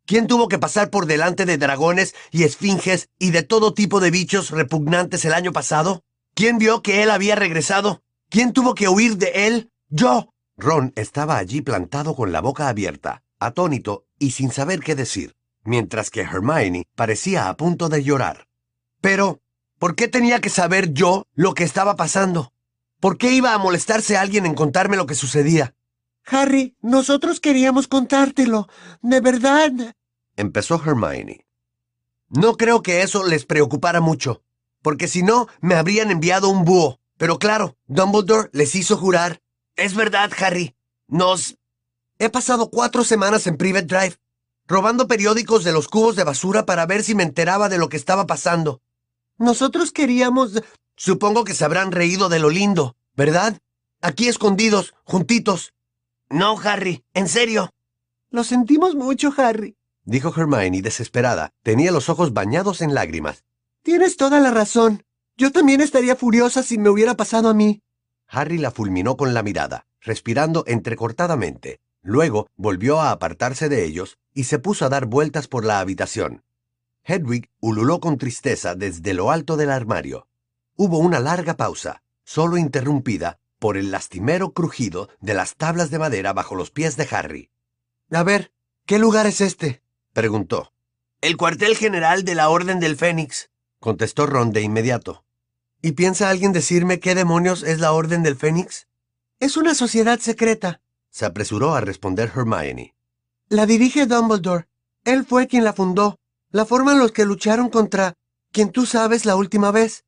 ¿Quién 0.08 0.28
tuvo 0.28 0.48
que 0.48 0.58
pasar 0.58 0.90
por 0.90 1.06
delante 1.06 1.46
de 1.46 1.58
dragones 1.58 2.16
y 2.32 2.44
esfinges 2.44 3.10
y 3.20 3.32
de 3.32 3.44
todo 3.44 3.74
tipo 3.74 4.00
de 4.00 4.10
bichos 4.10 4.52
repugnantes 4.52 5.26
el 5.26 5.34
año 5.34 5.52
pasado? 5.52 6.02
¿Quién 6.34 6.60
vio 6.60 6.82
que 6.82 7.04
él 7.04 7.12
había 7.12 7.36
regresado? 7.36 8.04
¿Quién 8.30 8.52
tuvo 8.52 8.76
que 8.76 8.90
huir 8.90 9.18
de 9.18 9.48
él? 9.48 9.72
Yo. 9.90 10.34
Ron 10.58 10.92
estaba 10.96 11.38
allí 11.38 11.62
plantado 11.62 12.14
con 12.14 12.34
la 12.34 12.42
boca 12.42 12.68
abierta, 12.68 13.24
atónito 13.40 14.06
y 14.20 14.32
sin 14.32 14.52
saber 14.52 14.82
qué 14.82 14.96
decir, 14.96 15.36
mientras 15.64 16.10
que 16.10 16.22
Hermione 16.22 16.88
parecía 16.96 17.48
a 17.48 17.56
punto 17.56 17.88
de 17.88 18.04
llorar. 18.04 18.48
Pero, 19.00 19.40
¿por 19.80 19.96
qué 19.96 20.10
tenía 20.10 20.42
que 20.42 20.50
saber 20.50 20.92
yo 20.92 21.26
lo 21.36 21.54
que 21.54 21.64
estaba 21.64 21.96
pasando? 21.96 22.52
¿Por 23.00 23.18
qué 23.18 23.32
iba 23.32 23.54
a 23.54 23.60
molestarse 23.60 24.18
alguien 24.18 24.46
en 24.46 24.56
contarme 24.56 24.98
lo 24.98 25.06
que 25.06 25.16
sucedía? 25.16 25.76
Harry, 26.26 26.76
nosotros 26.82 27.40
queríamos 27.40 27.88
contártelo. 27.88 28.68
De 29.02 29.22
verdad. 29.22 29.72
Empezó 30.36 30.82
Hermione. 30.84 31.46
No 32.28 32.58
creo 32.58 32.82
que 32.82 33.04
eso 33.04 33.26
les 33.26 33.46
preocupara 33.46 34.02
mucho, 34.02 34.44
porque 34.82 35.08
si 35.08 35.24
no, 35.24 35.48
me 35.62 35.76
habrían 35.76 36.12
enviado 36.12 36.50
un 36.50 36.66
búho. 36.66 37.00
Pero 37.18 37.40
claro, 37.40 37.78
Dumbledore 37.88 38.50
les 38.54 38.76
hizo 38.76 38.98
jurar. 38.98 39.42
Es 39.76 39.96
verdad, 39.96 40.32
Harry. 40.40 40.76
Nos... 41.08 41.58
He 42.20 42.30
pasado 42.30 42.70
cuatro 42.70 43.04
semanas 43.04 43.48
en 43.48 43.58
Private 43.58 43.86
Drive. 43.86 44.16
robando 44.68 45.08
periódicos 45.08 45.64
de 45.64 45.72
los 45.72 45.88
cubos 45.88 46.16
de 46.16 46.24
basura 46.24 46.66
para 46.66 46.86
ver 46.86 47.04
si 47.04 47.16
me 47.16 47.24
enteraba 47.24 47.70
de 47.70 47.78
lo 47.78 47.90
que 47.90 47.98
estaba 47.98 48.26
pasando. 48.26 48.82
Nosotros 49.38 49.92
queríamos... 49.92 50.62
Supongo 50.96 51.44
que 51.44 51.54
se 51.54 51.64
habrán 51.64 51.92
reído 51.92 52.28
de 52.28 52.40
lo 52.40 52.50
lindo, 52.50 52.96
¿verdad? 53.16 53.60
Aquí 54.02 54.28
escondidos, 54.28 54.96
juntitos. 55.04 55.74
No, 56.30 56.60
Harry, 56.60 57.06
en 57.14 57.28
serio. 57.28 57.72
Lo 58.32 58.44
sentimos 58.44 58.96
mucho, 58.96 59.32
Harry, 59.38 59.78
dijo 60.04 60.34
Hermione 60.36 60.82
desesperada. 60.82 61.54
Tenía 61.62 61.92
los 61.92 62.10
ojos 62.10 62.34
bañados 62.34 62.82
en 62.82 62.96
lágrimas. 62.96 63.44
Tienes 63.84 64.18
toda 64.18 64.40
la 64.40 64.52
razón. 64.52 65.04
Yo 65.38 65.52
también 65.52 65.82
estaría 65.82 66.16
furiosa 66.16 66.64
si 66.64 66.80
me 66.80 66.90
hubiera 66.90 67.16
pasado 67.16 67.50
a 67.50 67.54
mí. 67.54 67.84
Harry 68.28 68.58
la 68.58 68.72
fulminó 68.72 69.18
con 69.18 69.36
la 69.36 69.44
mirada, 69.44 69.86
respirando 70.02 70.64
entrecortadamente. 70.66 71.80
Luego 72.02 72.48
volvió 72.56 73.00
a 73.00 73.12
apartarse 73.12 73.70
de 73.70 73.86
ellos 73.86 74.18
y 74.34 74.46
se 74.46 74.58
puso 74.58 74.86
a 74.86 74.90
dar 74.90 75.06
vueltas 75.06 75.48
por 75.48 75.64
la 75.64 75.80
habitación. 75.80 76.44
Hedwig 77.04 77.50
ululó 77.60 78.00
con 78.00 78.18
tristeza 78.18 78.74
desde 78.74 79.14
lo 79.14 79.30
alto 79.30 79.58
del 79.58 79.70
armario. 79.70 80.28
Hubo 80.76 80.98
una 80.98 81.20
larga 81.20 81.56
pausa, 81.56 82.02
solo 82.24 82.58
interrumpida 82.58 83.40
por 83.60 83.78
el 83.78 83.92
lastimero 83.92 84.54
crujido 84.54 85.10
de 85.22 85.34
las 85.36 85.56
tablas 85.56 85.92
de 85.92 86.00
madera 86.00 86.34
bajo 86.34 86.56
los 86.56 86.72
pies 86.72 86.98
de 86.98 87.08
Harry. 87.12 87.52
A 88.12 88.24
ver, 88.24 88.52
¿qué 88.86 88.98
lugar 88.98 89.28
es 89.28 89.42
este? 89.42 89.84
preguntó. 90.14 90.74
El 91.22 91.38
cuartel 91.38 91.76
general 91.76 92.24
de 92.24 92.36
la 92.36 92.50
Orden 92.50 92.80
del 92.80 92.96
Fénix, 92.96 93.50
contestó 93.80 94.26
Ron 94.26 94.52
de 94.52 94.62
inmediato. 94.62 95.26
¿Y 95.82 95.94
piensa 95.94 96.30
alguien 96.30 96.54
decirme 96.54 97.00
qué 97.00 97.16
demonios 97.16 97.64
es 97.64 97.80
la 97.80 97.92
Orden 97.94 98.24
del 98.24 98.36
Fénix? 98.36 98.88
Es 99.40 99.58
una 99.58 99.76
sociedad 99.76 100.20
secreta, 100.20 100.82
se 101.18 101.26
apresuró 101.26 101.74
a 101.74 101.82
responder 101.82 102.32
Hermione. 102.36 102.96
La 103.50 103.66
dirige 103.66 104.06
Dumbledore. 104.06 104.68
Él 105.04 105.26
fue 105.26 105.48
quien 105.48 105.64
la 105.64 105.74
fundó. 105.74 106.20
La 106.52 106.64
forman 106.64 107.00
los 107.00 107.12
que 107.12 107.26
lucharon 107.26 107.70
contra 107.70 108.14
quien 108.52 108.72
tú 108.72 108.86
sabes 108.86 109.26
la 109.26 109.36
última 109.36 109.72
vez. 109.72 110.06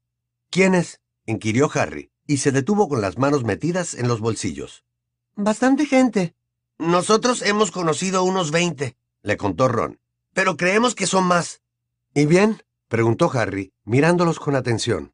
¿Quiénes? 0.52 1.02
inquirió 1.26 1.68
Harry, 1.74 2.12
y 2.28 2.38
se 2.38 2.52
detuvo 2.52 2.88
con 2.88 3.02
las 3.02 3.18
manos 3.18 3.44
metidas 3.44 3.96
en 3.96 4.08
los 4.08 4.20
bolsillos. 4.20 4.84
Bastante 5.36 5.88
gente. 5.88 6.36
Nosotros 6.78 7.42
hemos 7.42 7.72
conocido 7.72 8.24
unos 8.24 8.52
veinte, 8.52 8.96
le 9.24 9.36
contó 9.36 9.68
Ron. 9.68 10.00
Pero 10.34 10.58
creemos 10.58 10.94
que 10.94 11.08
son 11.08 11.24
más. 11.24 11.62
¿Y 12.14 12.28
bien? 12.28 12.62
preguntó 12.88 13.32
Harry, 13.34 13.74
mirándolos 13.84 14.40
con 14.40 14.56
atención. 14.56 15.14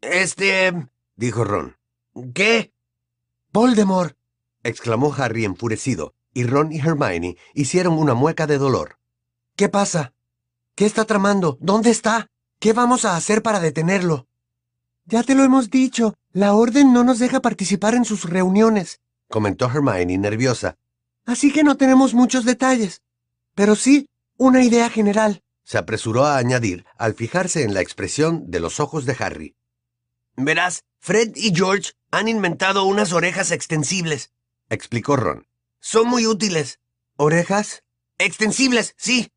Este. 0.00 0.88
dijo 1.16 1.44
Ron. 1.44 1.76
¿Qué? 2.34 2.72
Voldemort 3.52 4.16
exclamó 4.66 5.14
Harry 5.14 5.44
enfurecido, 5.44 6.14
y 6.34 6.44
Ron 6.44 6.72
y 6.72 6.78
Hermione 6.78 7.36
hicieron 7.54 7.98
una 7.98 8.14
mueca 8.14 8.46
de 8.46 8.58
dolor. 8.58 8.98
¿Qué 9.54 9.68
pasa? 9.68 10.12
¿Qué 10.74 10.84
está 10.84 11.04
tramando? 11.04 11.56
¿Dónde 11.60 11.90
está? 11.90 12.28
¿Qué 12.58 12.72
vamos 12.72 13.04
a 13.04 13.16
hacer 13.16 13.42
para 13.42 13.60
detenerlo? 13.60 14.26
Ya 15.04 15.22
te 15.22 15.34
lo 15.34 15.44
hemos 15.44 15.70
dicho, 15.70 16.14
la 16.32 16.54
Orden 16.54 16.92
no 16.92 17.04
nos 17.04 17.18
deja 17.18 17.40
participar 17.40 17.94
en 17.94 18.04
sus 18.04 18.24
reuniones, 18.24 19.00
comentó 19.28 19.66
Hermione 19.66 20.18
nerviosa. 20.18 20.76
Así 21.24 21.52
que 21.52 21.62
no 21.62 21.76
tenemos 21.76 22.12
muchos 22.12 22.44
detalles, 22.44 23.02
pero 23.54 23.76
sí 23.76 24.08
una 24.36 24.64
idea 24.64 24.90
general. 24.90 25.42
Se 25.64 25.78
apresuró 25.78 26.24
a 26.24 26.36
añadir 26.36 26.84
al 26.98 27.14
fijarse 27.14 27.62
en 27.62 27.74
la 27.74 27.80
expresión 27.80 28.50
de 28.50 28.60
los 28.60 28.78
ojos 28.78 29.04
de 29.04 29.16
Harry. 29.18 29.55
Verás, 30.36 30.84
Fred 30.98 31.32
y 31.34 31.54
George 31.54 31.92
han 32.10 32.28
inventado 32.28 32.84
unas 32.84 33.12
orejas 33.12 33.50
extensibles 33.50 34.32
explicó 34.68 35.16
Ron. 35.16 35.46
Son 35.80 36.06
muy 36.08 36.26
útiles. 36.26 36.80
¿Orejas? 37.16 37.82
Extensibles, 38.18 38.94
sí. 38.96 39.32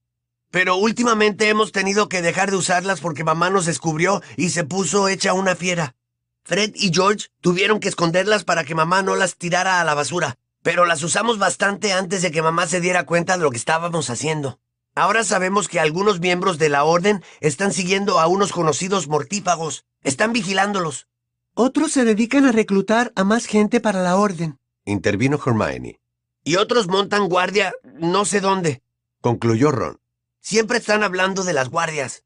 Pero 0.51 0.75
últimamente 0.77 1.47
hemos 1.49 1.71
tenido 1.71 2.09
que 2.09 2.21
dejar 2.21 2.49
de 2.49 2.57
usarlas 2.57 3.01
porque 3.01 3.23
mamá 3.23 3.49
nos 3.49 3.65
descubrió 3.65 4.21
y 4.35 4.49
se 4.49 4.63
puso 4.63 5.07
hecha 5.07 5.33
una 5.33 5.55
fiera. 5.55 5.95
Fred 6.43 6.71
y 6.73 6.91
George 6.91 7.27
tuvieron 7.41 7.79
que 7.79 7.89
esconderlas 7.89 8.43
para 8.43 8.63
que 8.63 8.73
mamá 8.73 9.03
no 9.03 9.15
las 9.15 9.35
tirara 9.35 9.79
a 9.79 9.83
la 9.83 9.93
basura, 9.93 10.39
pero 10.63 10.85
las 10.85 11.03
usamos 11.03 11.37
bastante 11.37 11.93
antes 11.93 12.23
de 12.23 12.31
que 12.31 12.41
mamá 12.41 12.65
se 12.65 12.81
diera 12.81 13.05
cuenta 13.05 13.37
de 13.37 13.43
lo 13.43 13.51
que 13.51 13.57
estábamos 13.57 14.09
haciendo. 14.09 14.59
Ahora 14.95 15.23
sabemos 15.23 15.67
que 15.67 15.79
algunos 15.79 16.19
miembros 16.19 16.57
de 16.57 16.69
la 16.69 16.83
Orden 16.83 17.23
están 17.41 17.71
siguiendo 17.71 18.19
a 18.19 18.25
unos 18.25 18.51
conocidos 18.51 19.07
mortífagos. 19.07 19.85
Están 20.03 20.33
vigilándolos. 20.33 21.07
Otros 21.53 21.91
se 21.91 22.05
dedican 22.05 22.45
a 22.45 22.51
reclutar 22.51 23.11
a 23.15 23.23
más 23.23 23.45
gente 23.45 23.79
para 23.79 24.01
la 24.01 24.15
Orden 24.17 24.59
intervino 24.89 25.39
Hermione. 25.43 25.99
Y 26.43 26.55
otros 26.55 26.87
montan 26.87 27.27
guardia 27.29 27.73
no 27.83 28.25
sé 28.25 28.41
dónde, 28.41 28.81
concluyó 29.21 29.71
Ron. 29.71 29.99
Siempre 30.41 30.77
están 30.77 31.03
hablando 31.03 31.43
de 31.43 31.53
las 31.53 31.69
guardias. 31.69 32.23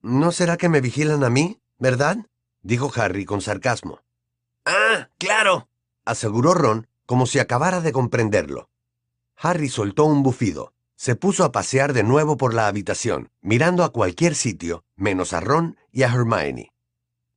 ¿No 0.00 0.32
será 0.32 0.56
que 0.56 0.68
me 0.68 0.80
vigilan 0.80 1.24
a 1.24 1.30
mí, 1.30 1.60
verdad? 1.78 2.18
dijo 2.62 2.90
Harry 2.94 3.24
con 3.24 3.40
sarcasmo. 3.40 4.00
Ah, 4.64 5.08
claro, 5.18 5.68
aseguró 6.04 6.54
Ron 6.54 6.88
como 7.06 7.26
si 7.26 7.38
acabara 7.38 7.80
de 7.80 7.92
comprenderlo. 7.92 8.68
Harry 9.36 9.68
soltó 9.68 10.04
un 10.04 10.22
bufido. 10.22 10.72
Se 10.96 11.16
puso 11.16 11.44
a 11.44 11.50
pasear 11.50 11.92
de 11.94 12.04
nuevo 12.04 12.36
por 12.36 12.54
la 12.54 12.68
habitación, 12.68 13.30
mirando 13.40 13.82
a 13.82 13.90
cualquier 13.90 14.36
sitio, 14.36 14.84
menos 14.94 15.32
a 15.32 15.40
Ron 15.40 15.76
y 15.90 16.04
a 16.04 16.12
Hermione. 16.12 16.71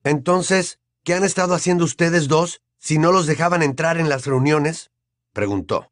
Entonces, 0.06 0.80
¿qué 1.04 1.16
han 1.16 1.24
estado 1.24 1.56
haciendo 1.56 1.84
ustedes 1.84 2.28
dos 2.28 2.62
si 2.78 3.00
no 3.00 3.12
los 3.12 3.26
dejaban 3.26 3.64
entrar 3.64 3.98
en 3.98 4.08
las 4.08 4.28
reuniones? 4.28 4.92
preguntó. 5.34 5.92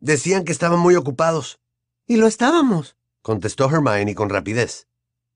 Decían 0.00 0.44
que 0.44 0.52
estaban 0.52 0.80
muy 0.80 0.96
ocupados. 0.96 1.60
Y 2.06 2.16
lo 2.16 2.26
estábamos, 2.26 2.96
contestó 3.20 3.70
Hermione 3.70 4.14
con 4.14 4.30
rapidez. 4.30 4.88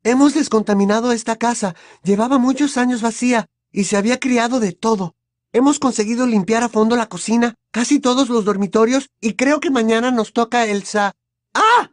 Hemos 0.02 0.32
descontaminado 0.32 1.12
esta 1.12 1.36
casa. 1.36 1.76
Llevaba 2.02 2.38
muchos 2.38 2.78
años 2.78 3.02
vacía 3.02 3.46
y 3.70 3.84
se 3.84 3.98
había 3.98 4.18
criado 4.18 4.58
de 4.58 4.72
todo. 4.72 5.14
Hemos 5.52 5.78
conseguido 5.78 6.26
limpiar 6.26 6.62
a 6.62 6.70
fondo 6.70 6.96
la 6.96 7.10
cocina, 7.10 7.56
casi 7.70 8.00
todos 8.00 8.30
los 8.30 8.46
dormitorios, 8.46 9.10
y 9.20 9.34
creo 9.34 9.60
que 9.60 9.70
mañana 9.70 10.10
nos 10.10 10.32
toca 10.32 10.66
el 10.66 10.84
sa... 10.84 11.12
¡Ah! 11.52 11.90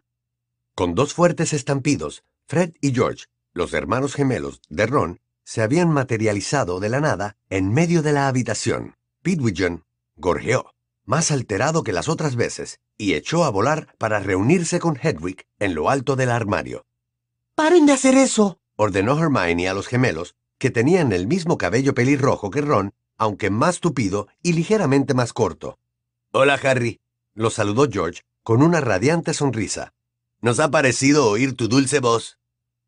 Con 0.75 0.95
dos 0.95 1.13
fuertes 1.13 1.53
estampidos, 1.53 2.23
Fred 2.47 2.71
y 2.81 2.93
George, 2.93 3.25
los 3.53 3.73
hermanos 3.73 4.15
gemelos 4.15 4.61
de 4.69 4.87
Ron, 4.87 5.20
se 5.43 5.61
habían 5.61 5.89
materializado 5.89 6.79
de 6.79 6.89
la 6.89 6.99
nada 6.99 7.37
en 7.49 7.73
medio 7.73 8.01
de 8.01 8.13
la 8.13 8.27
habitación. 8.27 8.95
Pidwigen 9.21 9.83
gorjeó, 10.15 10.73
más 11.05 11.31
alterado 11.31 11.83
que 11.83 11.93
las 11.93 12.09
otras 12.09 12.35
veces, 12.35 12.79
y 12.97 13.13
echó 13.13 13.43
a 13.43 13.49
volar 13.49 13.95
para 13.97 14.19
reunirse 14.19 14.79
con 14.79 14.97
Hedwig 15.01 15.45
en 15.59 15.75
lo 15.75 15.89
alto 15.89 16.15
del 16.15 16.31
armario. 16.31 16.85
¡Paren 17.55 17.85
de 17.85 17.93
hacer 17.93 18.15
eso! 18.15 18.59
ordenó 18.75 19.19
Hermione 19.19 19.67
a 19.67 19.73
los 19.73 19.87
gemelos, 19.87 20.35
que 20.57 20.69
tenían 20.69 21.11
el 21.11 21.27
mismo 21.27 21.57
cabello 21.57 21.93
pelirrojo 21.93 22.51
que 22.51 22.61
Ron, 22.61 22.93
aunque 23.17 23.49
más 23.49 23.79
tupido 23.79 24.27
y 24.41 24.53
ligeramente 24.53 25.13
más 25.13 25.33
corto. 25.33 25.79
Hola, 26.31 26.59
Harry, 26.63 27.01
lo 27.33 27.49
saludó 27.49 27.87
George 27.91 28.21
con 28.43 28.63
una 28.63 28.81
radiante 28.81 29.33
sonrisa. 29.33 29.93
Nos 30.39 30.59
ha 30.59 30.71
parecido 30.71 31.29
oír 31.29 31.55
tu 31.55 31.67
dulce 31.67 31.99
voz. 31.99 32.39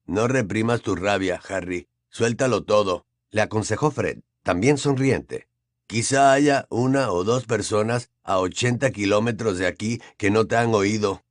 No 0.05 0.27
reprimas 0.27 0.81
tu 0.81 0.95
rabia, 0.95 1.39
Harry. 1.47 1.87
Suéltalo 2.13 2.63
todo, 2.63 3.08
le 3.32 3.41
aconsejó 3.41 3.89
Fred, 3.89 4.19
también 4.43 4.78
sonriente. 4.78 5.47
Quizá 5.88 6.32
haya 6.32 6.67
una 6.69 7.12
o 7.12 7.23
dos 7.23 7.47
personas 7.47 8.12
a 8.23 8.38
80 8.38 8.91
kilómetros 8.91 9.58
de 9.58 9.65
aquí 9.65 9.99
que 10.17 10.30
no 10.30 10.45
te 10.45 10.56
han 10.56 10.76
oído. 10.76 11.23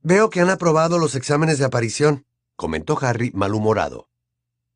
Veo 0.00 0.30
que 0.30 0.40
han 0.40 0.48
aprobado 0.48 0.98
los 0.98 1.16
exámenes 1.16 1.58
de 1.58 1.66
aparición, 1.66 2.24
comentó 2.56 2.98
Harry 3.02 3.30
malhumorado. 3.34 4.08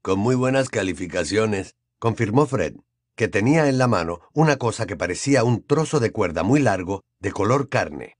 Con 0.02 0.18
muy 0.18 0.34
buenas 0.34 0.68
calificaciones, 0.68 1.74
confirmó 1.98 2.44
Fred, 2.44 2.74
que 3.14 3.26
tenía 3.26 3.66
en 3.70 3.78
la 3.78 3.88
mano 3.88 4.20
una 4.34 4.58
cosa 4.58 4.84
que 4.84 4.96
parecía 4.96 5.42
un 5.42 5.62
trozo 5.62 6.00
de 6.00 6.12
cuerda 6.12 6.42
muy 6.42 6.60
largo, 6.60 7.02
de 7.18 7.32
color 7.32 7.70
carne. 7.70 8.18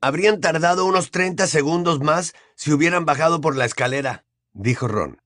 Habrían 0.00 0.40
tardado 0.40 0.86
unos 0.86 1.10
30 1.10 1.48
segundos 1.48 2.00
más 2.00 2.32
si 2.56 2.72
hubieran 2.72 3.04
bajado 3.04 3.42
por 3.42 3.56
la 3.56 3.66
escalera, 3.66 4.24
dijo 4.54 4.88
Ron. 4.88 5.18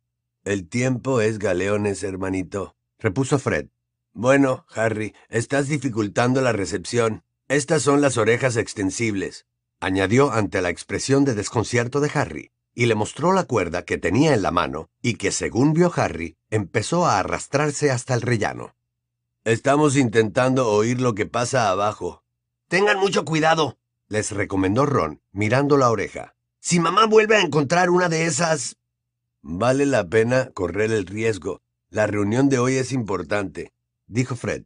El 0.44 0.68
tiempo 0.68 1.20
es 1.20 1.38
galeones, 1.38 2.02
hermanito, 2.02 2.76
repuso 2.98 3.38
Fred, 3.38 3.68
bueno, 4.14 4.66
Harry, 4.74 5.14
estás 5.30 5.68
dificultando 5.68 6.42
la 6.42 6.52
recepción. 6.52 7.24
Estas 7.48 7.82
son 7.82 8.02
las 8.02 8.18
orejas 8.18 8.56
extensibles, 8.56 9.46
añadió 9.80 10.32
ante 10.32 10.60
la 10.60 10.68
expresión 10.68 11.24
de 11.24 11.34
desconcierto 11.34 12.00
de 12.00 12.10
Harry, 12.14 12.50
y 12.74 12.86
le 12.86 12.94
mostró 12.94 13.32
la 13.32 13.44
cuerda 13.44 13.84
que 13.84 13.98
tenía 13.98 14.34
en 14.34 14.42
la 14.42 14.50
mano 14.50 14.90
y 15.00 15.14
que, 15.14 15.32
según 15.32 15.72
vio 15.72 15.90
Harry, 15.96 16.36
empezó 16.50 17.06
a 17.06 17.18
arrastrarse 17.18 17.90
hasta 17.90 18.12
el 18.14 18.20
rellano. 18.20 18.74
Estamos 19.44 19.96
intentando 19.96 20.68
oír 20.68 21.00
lo 21.00 21.14
que 21.14 21.26
pasa 21.26 21.70
abajo. 21.70 22.22
Tengan 22.68 22.98
mucho 22.98 23.24
cuidado, 23.24 23.78
les 24.08 24.30
recomendó 24.30 24.84
Ron, 24.84 25.22
mirando 25.32 25.78
la 25.78 25.90
oreja. 25.90 26.34
Si 26.60 26.80
mamá 26.80 27.06
vuelve 27.06 27.36
a 27.36 27.40
encontrar 27.40 27.88
una 27.88 28.08
de 28.08 28.26
esas... 28.26 28.76
Vale 29.42 29.86
la 29.86 30.08
pena 30.08 30.50
correr 30.54 30.92
el 30.92 31.06
riesgo. 31.06 31.60
La 31.90 32.06
reunión 32.06 32.48
de 32.48 32.58
hoy 32.58 32.76
es 32.76 32.92
importante 32.92 33.72
dijo 34.12 34.36
Fred. 34.36 34.64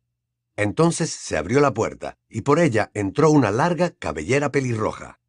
Entonces 0.57 1.11
se 1.11 1.37
abrió 1.37 1.61
la 1.61 1.73
puerta 1.73 2.19
y 2.29 2.41
por 2.43 2.59
ella 2.59 2.91
entró 2.95 3.31
una 3.31 3.51
larga 3.51 3.91
cabellera 3.91 4.51
pelirroja. 4.51 5.21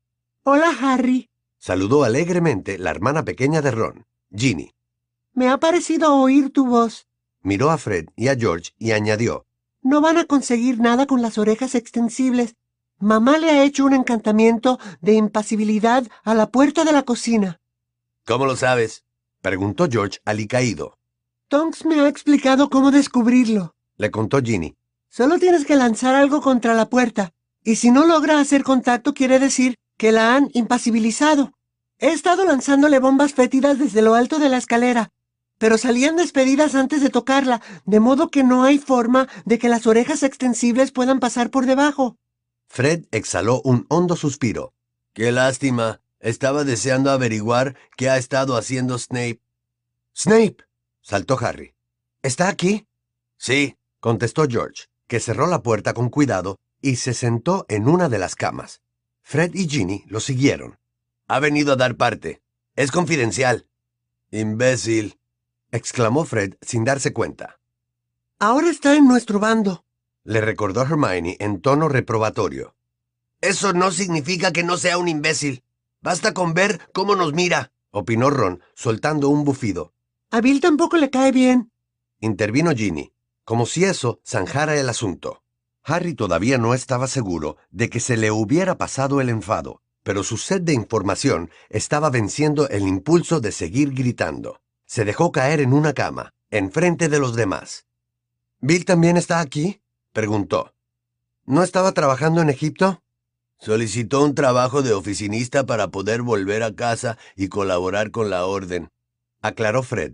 Hola, 0.44 0.76
Harry, 0.82 1.30
Saludó 1.60 2.04
alegremente 2.04 2.78
la 2.78 2.92
hermana 2.92 3.26
pequeña 3.26 3.62
de 3.62 3.72
Ron, 3.72 4.06
Ginny. 4.32 4.74
Me 5.34 5.50
ha 5.50 5.58
parecido 5.58 6.16
oír 6.16 6.52
tu 6.52 6.68
voz. 6.68 7.08
Miró 7.42 7.72
a 7.72 7.78
Fred 7.78 8.06
y 8.16 8.28
a 8.28 8.36
George 8.36 8.72
y 8.78 8.92
añadió. 8.92 9.46
No 9.82 10.02
van 10.02 10.18
a 10.18 10.26
conseguir 10.26 10.80
nada 10.80 11.08
con 11.08 11.22
las 11.22 11.38
orejas 11.38 11.76
extensibles. 11.76 12.56
Mamá 13.00 13.38
le 13.38 13.50
ha 13.50 13.64
hecho 13.64 13.86
un 13.86 13.94
encantamiento 13.94 14.80
de 15.02 15.14
impasibilidad 15.14 16.08
a 16.24 16.34
la 16.34 16.52
puerta 16.52 16.86
de 16.86 16.92
la 16.92 17.04
cocina. 17.04 17.60
¿Cómo 18.26 18.46
lo 18.46 18.56
sabes? 18.56 19.04
Preguntó 19.48 19.88
George 19.90 20.20
alicaído. 20.26 20.98
Tonks 21.48 21.86
me 21.86 22.02
ha 22.02 22.10
explicado 22.10 22.70
cómo 22.70 22.92
descubrirlo. 22.92 23.76
Le 23.96 24.12
contó 24.12 24.42
Ginny. 24.42 24.76
Solo 25.10 25.40
tienes 25.40 25.66
que 25.66 25.78
lanzar 25.78 26.16
algo 26.16 26.42
contra 26.42 26.74
la 26.74 26.90
puerta, 26.90 27.32
y 27.64 27.78
si 27.78 27.90
no 27.90 28.06
logra 28.06 28.42
hacer 28.42 28.64
contacto 28.64 29.14
quiere 29.14 29.40
decir 29.40 29.76
que 29.96 30.12
la 30.12 30.36
han 30.36 30.50
impasibilizado. 30.52 31.54
He 31.98 32.10
estado 32.10 32.44
lanzándole 32.44 33.00
bombas 33.00 33.34
fétidas 33.34 33.80
desde 33.80 34.02
lo 34.02 34.16
alto 34.16 34.38
de 34.38 34.50
la 34.50 34.58
escalera, 34.58 35.14
pero 35.58 35.78
salían 35.78 36.18
despedidas 36.18 36.76
antes 36.76 37.02
de 37.02 37.10
tocarla, 37.10 37.62
de 37.86 38.02
modo 38.02 38.30
que 38.30 38.44
no 38.44 38.66
hay 38.66 38.80
forma 38.80 39.30
de 39.46 39.58
que 39.60 39.70
las 39.70 39.88
orejas 39.88 40.24
extensibles 40.24 40.92
puedan 40.92 41.22
pasar 41.22 41.52
por 41.52 41.66
debajo. 41.66 42.18
Fred 42.68 43.06
exhaló 43.12 43.62
un 43.64 43.86
hondo 43.88 44.18
suspiro. 44.18 44.74
Qué 45.14 45.32
lástima. 45.32 46.02
Estaba 46.20 46.64
deseando 46.64 47.12
averiguar 47.12 47.76
qué 47.96 48.10
ha 48.10 48.18
estado 48.18 48.58
haciendo 48.58 48.98
Snape. 48.98 49.42
Snape. 50.16 50.58
saltó 51.02 51.38
Harry. 51.40 51.76
¿Está 52.22 52.50
aquí? 52.50 52.88
Sí, 53.38 53.78
contestó 54.00 54.48
George, 54.50 54.86
que 55.08 55.20
cerró 55.20 55.48
la 55.48 55.62
puerta 55.62 55.94
con 55.94 56.10
cuidado 56.10 56.58
y 56.82 56.96
se 56.96 57.14
sentó 57.14 57.66
en 57.70 57.88
una 57.88 58.10
de 58.10 58.20
las 58.20 58.36
camas. 58.36 58.82
Fred 59.22 59.54
y 59.54 59.68
Ginny 59.68 60.04
lo 60.08 60.20
siguieron. 60.20 60.80
Ha 61.28 61.40
venido 61.40 61.74
a 61.74 61.76
dar 61.76 61.96
parte. 61.96 62.42
Es 62.76 62.92
confidencial. 62.92 63.68
Imbécil, 64.32 65.20
exclamó 65.72 66.26
Fred 66.26 66.56
sin 66.62 66.84
darse 66.84 67.14
cuenta. 67.14 67.60
Ahora 68.40 68.70
está 68.70 68.96
en 68.96 69.08
nuestro 69.08 69.40
bando, 69.40 69.86
le 70.24 70.42
recordó 70.42 70.82
Hermione 70.82 71.38
en 71.40 71.62
tono 71.62 71.88
reprobatorio. 71.88 72.76
Eso 73.40 73.74
no 73.74 73.92
significa 73.92 74.52
que 74.52 74.64
no 74.64 74.78
sea 74.78 74.98
un 74.98 75.08
imbécil. 75.08 75.64
Basta 76.08 76.34
con 76.34 76.54
ver 76.54 76.80
cómo 76.94 77.18
nos 77.18 77.34
mira, 77.34 77.74
opinó 77.92 78.30
Ron, 78.30 78.64
soltando 78.76 79.28
un 79.28 79.44
bufido. 79.44 79.94
A 80.32 80.40
Bill 80.40 80.62
tampoco 80.62 80.96
le 80.96 81.10
cae 81.10 81.34
bien, 81.34 81.74
intervino 82.22 82.72
Ginny, 82.72 83.12
como 83.44 83.66
si 83.66 83.84
eso 83.84 84.22
zanjara 84.26 84.80
el 84.80 84.88
asunto. 84.88 85.44
Harry 85.84 86.14
todavía 86.14 86.58
no 86.58 86.74
estaba 86.74 87.08
seguro 87.08 87.58
de 87.72 87.90
que 87.90 88.00
se 88.00 88.16
le 88.16 88.32
hubiera 88.32 88.78
pasado 88.78 89.20
el 89.20 89.28
enfado, 89.28 89.82
pero 90.02 90.24
su 90.24 90.38
sed 90.38 90.62
de 90.62 90.72
información 90.72 91.52
estaba 91.68 92.10
venciendo 92.10 92.70
el 92.70 92.88
impulso 92.88 93.42
de 93.42 93.52
seguir 93.52 93.94
gritando. 93.94 94.62
Se 94.86 95.04
dejó 95.04 95.34
caer 95.34 95.60
en 95.60 95.74
una 95.74 95.92
cama, 95.92 96.34
enfrente 96.52 97.10
de 97.10 97.20
los 97.20 97.36
demás. 97.36 97.86
¿Bill 98.62 98.86
también 98.86 99.18
está 99.18 99.42
aquí? 99.42 99.82
preguntó. 100.14 100.74
¿No 101.44 101.64
estaba 101.64 101.92
trabajando 101.92 102.42
en 102.42 102.50
Egipto? 102.50 103.04
Solicitó 103.60 104.24
un 104.24 104.36
trabajo 104.36 104.84
de 104.84 104.94
oficinista 104.94 105.66
para 105.66 105.90
poder 105.90 106.22
volver 106.22 106.62
a 106.62 106.76
casa 106.76 107.18
y 107.36 107.48
colaborar 107.48 108.12
con 108.12 108.30
la 108.30 108.46
orden, 108.46 108.90
aclaró 109.42 109.82
Fred. 109.82 110.14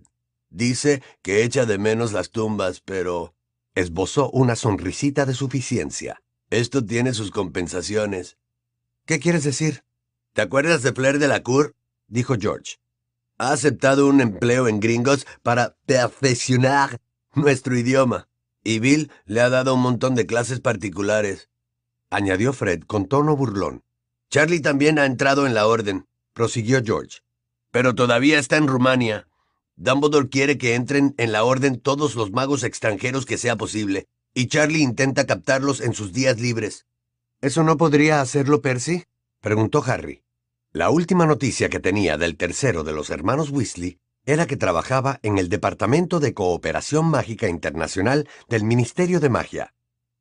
Dice 0.50 1.02
que 1.22 1.44
echa 1.44 1.66
de 1.66 1.78
menos 1.78 2.14
las 2.14 2.30
tumbas, 2.30 2.82
pero... 2.82 3.36
esbozó 3.76 4.30
una 4.30 4.56
sonrisita 4.56 5.26
de 5.26 5.34
suficiencia. 5.34 6.22
Esto 6.52 6.86
tiene 6.86 7.14
sus 7.14 7.32
compensaciones. 7.32 8.38
¿Qué 9.06 9.20
quieres 9.20 9.44
decir? 9.44 9.84
¿Te 10.34 10.42
acuerdas 10.42 10.84
de 10.84 10.94
Flair 10.94 11.20
de 11.20 11.28
la 11.28 11.44
Cour? 11.44 11.76
dijo 12.08 12.36
George. 12.40 12.78
Ha 13.38 13.52
aceptado 13.52 14.08
un 14.08 14.22
empleo 14.22 14.68
en 14.68 14.80
Gringos 14.80 15.26
para 15.42 15.76
perfeccionar 15.86 17.02
nuestro 17.34 17.76
idioma. 17.76 18.30
Y 18.64 18.80
Bill 18.80 19.12
le 19.26 19.42
ha 19.42 19.50
dado 19.50 19.74
un 19.74 19.82
montón 19.82 20.16
de 20.16 20.26
clases 20.26 20.60
particulares 20.60 21.50
añadió 22.16 22.54
Fred 22.54 22.84
con 22.84 23.08
tono 23.08 23.36
burlón. 23.36 23.84
Charlie 24.30 24.62
también 24.62 25.00
ha 25.00 25.06
entrado 25.06 25.46
en 25.46 25.54
la 25.54 25.68
orden, 25.68 26.08
prosiguió 26.34 26.82
George. 26.84 27.20
Pero 27.72 27.96
todavía 27.96 28.40
está 28.40 28.58
en 28.58 28.68
Rumania. 28.68 29.28
Dumbledore 29.76 30.30
quiere 30.30 30.58
que 30.58 30.76
entren 30.76 31.16
en 31.18 31.32
la 31.32 31.44
orden 31.44 31.80
todos 31.80 32.16
los 32.16 32.32
magos 32.32 32.64
extranjeros 32.64 33.26
que 33.26 33.38
sea 33.38 33.56
posible, 33.56 34.08
y 34.34 34.48
Charlie 34.48 34.82
intenta 34.82 35.26
captarlos 35.26 35.82
en 35.82 35.94
sus 35.94 36.14
días 36.14 36.40
libres. 36.40 36.86
¿Eso 37.42 37.64
no 37.64 37.78
podría 37.78 38.22
hacerlo 38.22 38.62
Percy? 38.62 39.04
preguntó 39.42 39.84
Harry. 39.86 40.24
La 40.72 40.90
última 40.90 41.26
noticia 41.26 41.70
que 41.70 41.80
tenía 41.80 42.18
del 42.18 42.38
tercero 42.38 42.84
de 42.84 42.94
los 42.94 43.10
hermanos 43.10 43.50
Weasley 43.50 44.00
era 44.26 44.48
que 44.48 44.58
trabajaba 44.58 45.20
en 45.22 45.38
el 45.38 45.50
Departamento 45.50 46.20
de 46.20 46.34
Cooperación 46.34 47.06
Mágica 47.06 47.48
Internacional 47.48 48.28
del 48.48 48.64
Ministerio 48.64 49.20
de 49.20 49.30
Magia. 49.30 49.74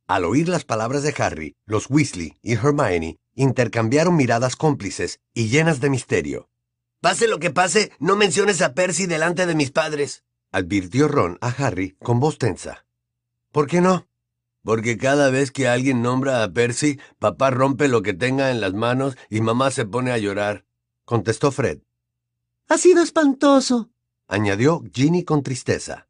Al 0.07 0.25
oír 0.25 0.49
las 0.49 0.65
palabras 0.65 1.03
de 1.03 1.15
Harry, 1.19 1.57
los 1.65 1.89
Weasley 1.89 2.39
y 2.43 2.55
Hermione 2.55 3.19
intercambiaron 3.35 4.17
miradas 4.17 4.57
cómplices 4.57 5.21
y 5.33 5.49
llenas 5.49 5.81
de 5.81 5.91
misterio. 5.91 6.49
Pase 7.01 7.29
lo 7.29 7.39
que 7.39 7.51
pase, 7.51 7.93
no 7.99 8.17
menciones 8.17 8.63
a 8.63 8.75
Percy 8.75 9.07
delante 9.07 9.47
de 9.47 9.55
mis 9.55 9.71
padres, 9.71 10.25
advirtió 10.53 11.09
Ron 11.09 11.39
a 11.41 11.49
Harry 11.49 11.97
con 11.99 12.21
voz 12.21 12.39
tensa. 12.39 12.85
¿Por 13.51 13.67
qué 13.67 13.81
no? 13.81 14.07
Porque 14.63 14.97
cada 14.97 15.31
vez 15.31 15.51
que 15.51 15.67
alguien 15.67 16.03
nombra 16.03 16.43
a 16.43 16.53
Percy, 16.53 17.01
papá 17.19 17.51
rompe 17.51 17.89
lo 17.89 18.03
que 18.03 18.15
tenga 18.15 18.51
en 18.51 18.61
las 18.61 18.75
manos 18.75 19.17
y 19.29 19.41
mamá 19.41 19.71
se 19.71 19.85
pone 19.85 20.13
a 20.13 20.19
llorar, 20.19 20.65
contestó 21.05 21.51
Fred. 21.51 21.81
Ha 22.69 22.79
sido 22.79 23.03
espantoso, 23.03 23.91
añadió 24.29 24.83
Ginny 24.95 25.25
con 25.25 25.43
tristeza. 25.43 26.09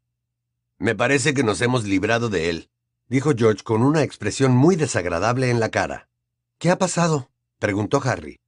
Me 0.77 0.95
parece 0.95 1.33
que 1.33 1.43
nos 1.43 1.61
hemos 1.61 1.85
librado 1.85 2.29
de 2.29 2.49
él, 2.49 2.69
dijo 3.13 3.33
George 3.37 3.61
con 3.63 3.83
una 3.83 4.01
expresión 4.01 4.55
muy 4.57 4.75
desagradable 4.75 5.51
en 5.51 5.59
la 5.59 5.69
cara. 5.69 6.09
¿Qué 6.57 6.71
ha 6.71 6.79
pasado? 6.79 7.29
preguntó 7.59 8.01
Harry. 8.03 8.39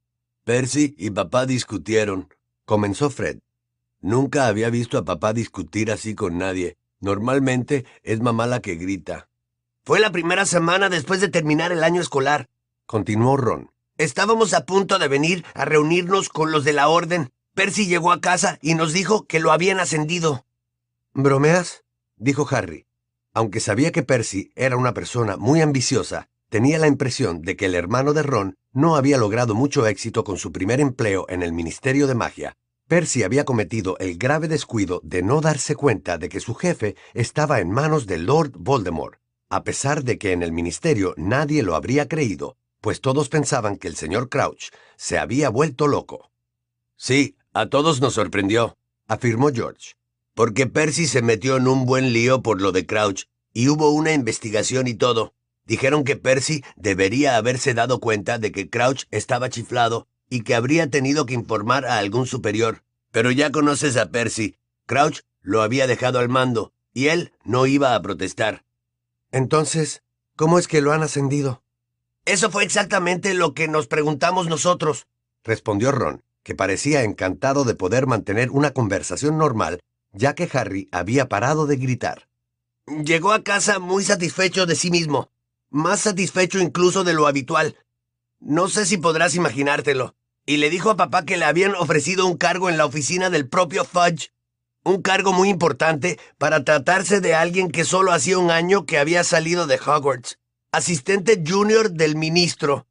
Percy 0.42 0.92
y 0.98 1.10
papá 1.10 1.46
discutieron, 1.46 2.34
comenzó 2.64 3.08
Fred. 3.08 3.38
Nunca 4.00 4.48
había 4.48 4.68
visto 4.68 4.98
a 4.98 5.04
papá 5.04 5.32
discutir 5.32 5.92
así 5.92 6.16
con 6.16 6.38
nadie. 6.38 6.78
Normalmente 6.98 7.86
es 8.02 8.20
mamá 8.20 8.48
la 8.48 8.58
que 8.58 8.74
grita. 8.74 9.28
Fue 9.84 10.00
la 10.00 10.10
primera 10.10 10.44
semana 10.44 10.88
después 10.88 11.20
de 11.20 11.28
terminar 11.28 11.70
el 11.70 11.84
año 11.84 12.00
escolar, 12.00 12.48
continuó 12.86 13.36
Ron. 13.36 13.70
Estábamos 13.98 14.52
a 14.52 14.66
punto 14.66 14.98
de 14.98 15.06
venir 15.06 15.44
a 15.54 15.64
reunirnos 15.64 16.28
con 16.28 16.50
los 16.50 16.64
de 16.64 16.72
la 16.72 16.88
orden. 16.88 17.30
Percy 17.54 17.86
llegó 17.86 18.10
a 18.10 18.20
casa 18.20 18.58
y 18.60 18.74
nos 18.74 18.92
dijo 18.92 19.28
que 19.28 19.38
lo 19.38 19.52
habían 19.52 19.78
ascendido. 19.78 20.44
¿Bromeas? 21.14 21.84
dijo 22.16 22.48
Harry. 22.50 22.85
Aunque 23.36 23.60
sabía 23.60 23.92
que 23.92 24.02
Percy 24.02 24.50
era 24.56 24.78
una 24.78 24.94
persona 24.94 25.36
muy 25.36 25.60
ambiciosa, 25.60 26.30
tenía 26.48 26.78
la 26.78 26.86
impresión 26.86 27.42
de 27.42 27.54
que 27.54 27.66
el 27.66 27.74
hermano 27.74 28.14
de 28.14 28.22
Ron 28.22 28.54
no 28.72 28.96
había 28.96 29.18
logrado 29.18 29.54
mucho 29.54 29.86
éxito 29.86 30.24
con 30.24 30.38
su 30.38 30.52
primer 30.52 30.80
empleo 30.80 31.26
en 31.28 31.42
el 31.42 31.52
Ministerio 31.52 32.06
de 32.06 32.14
Magia. 32.14 32.56
Percy 32.88 33.24
había 33.24 33.44
cometido 33.44 33.98
el 33.98 34.16
grave 34.16 34.48
descuido 34.48 35.02
de 35.04 35.22
no 35.22 35.42
darse 35.42 35.74
cuenta 35.74 36.16
de 36.16 36.30
que 36.30 36.40
su 36.40 36.54
jefe 36.54 36.96
estaba 37.12 37.60
en 37.60 37.70
manos 37.70 38.06
de 38.06 38.16
Lord 38.16 38.52
Voldemort, 38.56 39.20
a 39.50 39.64
pesar 39.64 40.02
de 40.02 40.16
que 40.16 40.32
en 40.32 40.42
el 40.42 40.52
ministerio 40.52 41.12
nadie 41.18 41.62
lo 41.62 41.74
habría 41.74 42.08
creído, 42.08 42.56
pues 42.80 43.02
todos 43.02 43.28
pensaban 43.28 43.76
que 43.76 43.88
el 43.88 43.96
señor 43.96 44.30
Crouch 44.30 44.70
se 44.96 45.18
había 45.18 45.50
vuelto 45.50 45.88
loco. 45.88 46.30
Sí, 46.96 47.36
a 47.52 47.66
todos 47.66 48.00
nos 48.00 48.14
sorprendió, 48.14 48.78
afirmó 49.08 49.50
George 49.52 49.92
porque 50.36 50.66
Percy 50.66 51.06
se 51.06 51.22
metió 51.22 51.56
en 51.56 51.66
un 51.66 51.86
buen 51.86 52.12
lío 52.12 52.42
por 52.42 52.60
lo 52.60 52.70
de 52.70 52.84
Crouch, 52.84 53.24
y 53.54 53.70
hubo 53.70 53.88
una 53.88 54.12
investigación 54.12 54.86
y 54.86 54.92
todo. 54.92 55.32
Dijeron 55.64 56.04
que 56.04 56.16
Percy 56.16 56.62
debería 56.76 57.38
haberse 57.38 57.72
dado 57.72 58.00
cuenta 58.00 58.38
de 58.38 58.52
que 58.52 58.68
Crouch 58.68 59.04
estaba 59.10 59.48
chiflado 59.48 60.08
y 60.28 60.42
que 60.42 60.54
habría 60.54 60.90
tenido 60.90 61.24
que 61.24 61.32
informar 61.32 61.86
a 61.86 61.96
algún 61.96 62.26
superior. 62.26 62.84
Pero 63.12 63.30
ya 63.30 63.50
conoces 63.50 63.96
a 63.96 64.10
Percy. 64.10 64.58
Crouch 64.84 65.20
lo 65.40 65.62
había 65.62 65.86
dejado 65.86 66.18
al 66.18 66.28
mando, 66.28 66.74
y 66.92 67.06
él 67.06 67.32
no 67.42 67.64
iba 67.64 67.94
a 67.94 68.02
protestar. 68.02 68.62
Entonces, 69.32 70.02
¿cómo 70.36 70.58
es 70.58 70.68
que 70.68 70.82
lo 70.82 70.92
han 70.92 71.02
ascendido? 71.02 71.62
Eso 72.26 72.50
fue 72.50 72.62
exactamente 72.62 73.32
lo 73.32 73.54
que 73.54 73.68
nos 73.68 73.86
preguntamos 73.86 74.48
nosotros, 74.48 75.06
respondió 75.44 75.92
Ron, 75.92 76.22
que 76.42 76.54
parecía 76.54 77.04
encantado 77.04 77.64
de 77.64 77.74
poder 77.74 78.06
mantener 78.06 78.50
una 78.50 78.72
conversación 78.72 79.38
normal 79.38 79.80
ya 80.16 80.34
que 80.34 80.48
Harry 80.52 80.88
había 80.92 81.28
parado 81.28 81.66
de 81.66 81.76
gritar. 81.76 82.28
Llegó 82.86 83.32
a 83.32 83.42
casa 83.42 83.78
muy 83.78 84.04
satisfecho 84.04 84.66
de 84.66 84.74
sí 84.74 84.90
mismo, 84.90 85.30
más 85.70 86.00
satisfecho 86.00 86.58
incluso 86.58 87.04
de 87.04 87.14
lo 87.14 87.26
habitual. 87.26 87.76
No 88.40 88.68
sé 88.68 88.86
si 88.86 88.96
podrás 88.96 89.34
imaginártelo. 89.34 90.14
Y 90.48 90.58
le 90.58 90.70
dijo 90.70 90.90
a 90.90 90.96
papá 90.96 91.24
que 91.24 91.36
le 91.36 91.44
habían 91.44 91.74
ofrecido 91.74 92.26
un 92.26 92.36
cargo 92.36 92.70
en 92.70 92.78
la 92.78 92.86
oficina 92.86 93.30
del 93.30 93.48
propio 93.48 93.84
Fudge. 93.84 94.32
Un 94.84 95.02
cargo 95.02 95.32
muy 95.32 95.48
importante 95.48 96.20
para 96.38 96.62
tratarse 96.62 97.20
de 97.20 97.34
alguien 97.34 97.72
que 97.72 97.84
solo 97.84 98.12
hacía 98.12 98.38
un 98.38 98.52
año 98.52 98.86
que 98.86 98.98
había 98.98 99.24
salido 99.24 99.66
de 99.66 99.80
Hogwarts. 99.84 100.38
Asistente 100.70 101.42
junior 101.44 101.90
del 101.90 102.14
ministro. 102.14 102.86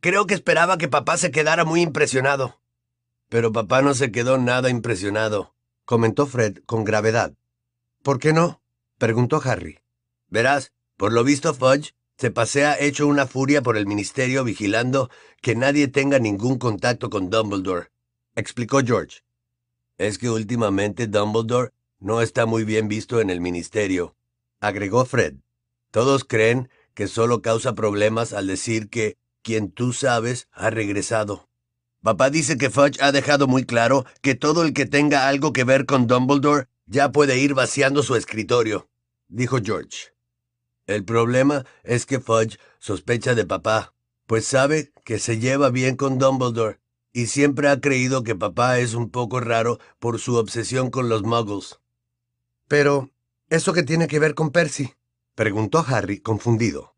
Creo 0.00 0.26
que 0.26 0.34
esperaba 0.34 0.76
que 0.76 0.88
papá 0.88 1.16
se 1.16 1.30
quedara 1.30 1.64
muy 1.64 1.80
impresionado. 1.80 2.60
Pero 3.30 3.52
papá 3.52 3.80
no 3.80 3.94
se 3.94 4.12
quedó 4.12 4.36
nada 4.36 4.68
impresionado, 4.68 5.54
comentó 5.88 6.26
Fred 6.26 6.58
con 6.66 6.84
gravedad. 6.84 7.32
¿Por 8.02 8.18
qué 8.18 8.34
no? 8.34 8.60
preguntó 8.98 9.40
Harry. 9.42 9.78
Verás, 10.28 10.74
por 10.98 11.14
lo 11.14 11.24
visto 11.24 11.54
Fudge 11.54 11.94
se 12.18 12.30
pasea 12.30 12.78
hecho 12.78 13.06
una 13.06 13.26
furia 13.26 13.62
por 13.62 13.78
el 13.78 13.86
ministerio 13.86 14.44
vigilando 14.44 15.08
que 15.40 15.54
nadie 15.56 15.88
tenga 15.88 16.18
ningún 16.18 16.58
contacto 16.58 17.08
con 17.08 17.30
Dumbledore, 17.30 17.88
explicó 18.36 18.80
George. 18.84 19.20
Es 19.96 20.18
que 20.18 20.28
últimamente 20.28 21.06
Dumbledore 21.06 21.72
no 22.00 22.20
está 22.20 22.44
muy 22.44 22.64
bien 22.64 22.88
visto 22.88 23.22
en 23.22 23.30
el 23.30 23.40
ministerio, 23.40 24.14
agregó 24.60 25.06
Fred. 25.06 25.36
Todos 25.90 26.24
creen 26.24 26.68
que 26.92 27.08
solo 27.08 27.40
causa 27.40 27.74
problemas 27.74 28.34
al 28.34 28.46
decir 28.46 28.90
que 28.90 29.16
quien 29.40 29.70
tú 29.70 29.94
sabes 29.94 30.48
ha 30.52 30.68
regresado. 30.68 31.47
Papá 32.02 32.30
dice 32.30 32.56
que 32.56 32.70
Fudge 32.70 33.00
ha 33.00 33.12
dejado 33.12 33.48
muy 33.48 33.64
claro 33.64 34.06
que 34.22 34.34
todo 34.34 34.62
el 34.62 34.72
que 34.72 34.86
tenga 34.86 35.28
algo 35.28 35.52
que 35.52 35.64
ver 35.64 35.84
con 35.84 36.06
Dumbledore 36.06 36.68
ya 36.86 37.10
puede 37.10 37.38
ir 37.38 37.54
vaciando 37.54 38.02
su 38.02 38.14
escritorio, 38.14 38.88
dijo 39.28 39.58
George. 39.62 40.14
El 40.86 41.04
problema 41.04 41.66
es 41.82 42.06
que 42.06 42.20
Fudge 42.20 42.58
sospecha 42.78 43.34
de 43.34 43.44
papá, 43.44 43.94
pues 44.26 44.46
sabe 44.46 44.92
que 45.04 45.18
se 45.18 45.38
lleva 45.38 45.70
bien 45.70 45.96
con 45.96 46.18
Dumbledore 46.18 46.78
y 47.12 47.26
siempre 47.26 47.68
ha 47.68 47.80
creído 47.80 48.22
que 48.22 48.36
papá 48.36 48.78
es 48.78 48.94
un 48.94 49.10
poco 49.10 49.40
raro 49.40 49.80
por 49.98 50.20
su 50.20 50.36
obsesión 50.36 50.90
con 50.90 51.08
los 51.08 51.22
muggles. 51.22 51.80
Pero, 52.68 53.10
¿eso 53.50 53.72
qué 53.72 53.82
tiene 53.82 54.06
que 54.06 54.18
ver 54.18 54.34
con 54.34 54.50
Percy? 54.50 54.94
preguntó 55.34 55.84
Harry, 55.86 56.20
confundido. 56.20 56.94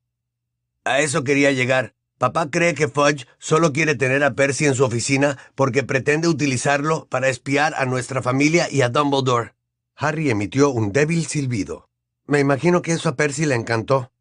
A 0.84 1.00
eso 1.00 1.24
quería 1.24 1.52
llegar. 1.52 1.94
Papá 2.20 2.50
cree 2.50 2.74
que 2.74 2.86
Fudge 2.86 3.26
solo 3.38 3.72
quiere 3.72 3.94
tener 3.94 4.22
a 4.24 4.34
Percy 4.34 4.66
en 4.66 4.74
su 4.74 4.84
oficina 4.84 5.38
porque 5.54 5.84
pretende 5.84 6.28
utilizarlo 6.28 7.06
para 7.06 7.30
espiar 7.30 7.72
a 7.78 7.86
nuestra 7.86 8.20
familia 8.20 8.68
y 8.70 8.82
a 8.82 8.90
Dumbledore. 8.90 9.54
Harry 9.96 10.28
emitió 10.28 10.68
un 10.68 10.92
débil 10.92 11.24
silbido. 11.24 11.88
Me 12.26 12.38
imagino 12.38 12.82
que 12.82 12.92
eso 12.92 13.08
a 13.08 13.16
Percy 13.16 13.46
le 13.46 13.54
encantó. 13.54 14.12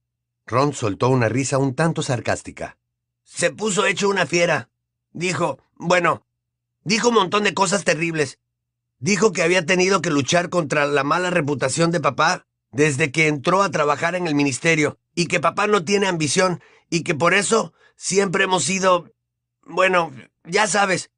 Ron 0.46 0.72
soltó 0.72 1.10
una 1.10 1.28
risa 1.28 1.58
un 1.58 1.76
tanto 1.76 2.02
sarcástica. 2.02 2.78
Se 3.26 3.52
puso 3.52 3.86
hecho 3.86 4.08
una 4.08 4.26
fiera. 4.26 4.70
Dijo, 5.12 5.60
bueno, 5.76 6.26
dijo 6.86 7.10
un 7.10 7.16
montón 7.16 7.44
de 7.44 7.54
cosas 7.54 7.84
terribles. 7.84 8.40
Dijo 9.00 9.34
que 9.34 9.44
había 9.44 9.66
tenido 9.66 10.02
que 10.02 10.10
luchar 10.10 10.48
contra 10.48 10.86
la 10.86 11.04
mala 11.04 11.32
reputación 11.32 11.92
de 11.92 12.00
papá 12.00 12.48
desde 12.72 13.12
que 13.12 13.28
entró 13.28 13.62
a 13.62 13.72
trabajar 13.72 14.16
en 14.16 14.26
el 14.26 14.36
ministerio 14.36 14.98
y 15.16 15.26
que 15.26 15.42
papá 15.42 15.68
no 15.68 15.84
tiene 15.84 16.08
ambición 16.08 16.62
y 16.90 17.04
que 17.04 17.14
por 17.14 17.34
eso 17.34 17.74
siempre 18.00 18.46
hemos 18.46 18.64
sido... 18.64 19.12
Bueno, 19.64 20.12
ya 20.46 20.66
sabes, 20.68 21.12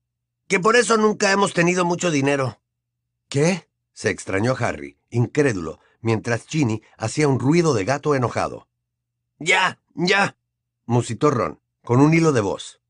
que 0.48 0.60
por 0.60 0.76
eso 0.76 0.98
nunca 0.98 1.32
hemos 1.32 1.54
tenido 1.54 1.86
mucho 1.86 2.12
dinero. 2.12 2.60
¿Qué? 3.30 3.70
se 3.94 4.10
extrañó 4.10 4.56
Harry, 4.58 4.98
incrédulo, 5.10 5.80
mientras 6.02 6.48
Ginny 6.48 6.82
hacía 6.98 7.28
un 7.28 7.40
ruido 7.40 7.74
de 7.76 7.86
gato 7.86 8.16
enojado. 8.16 8.68
Ya, 9.38 9.80
ya, 9.94 10.36
musitó 10.86 11.30
Ron, 11.30 11.62
con 11.84 12.02
un 12.02 12.14
hilo 12.14 12.32
de 12.32 12.42
voz. 12.42 12.82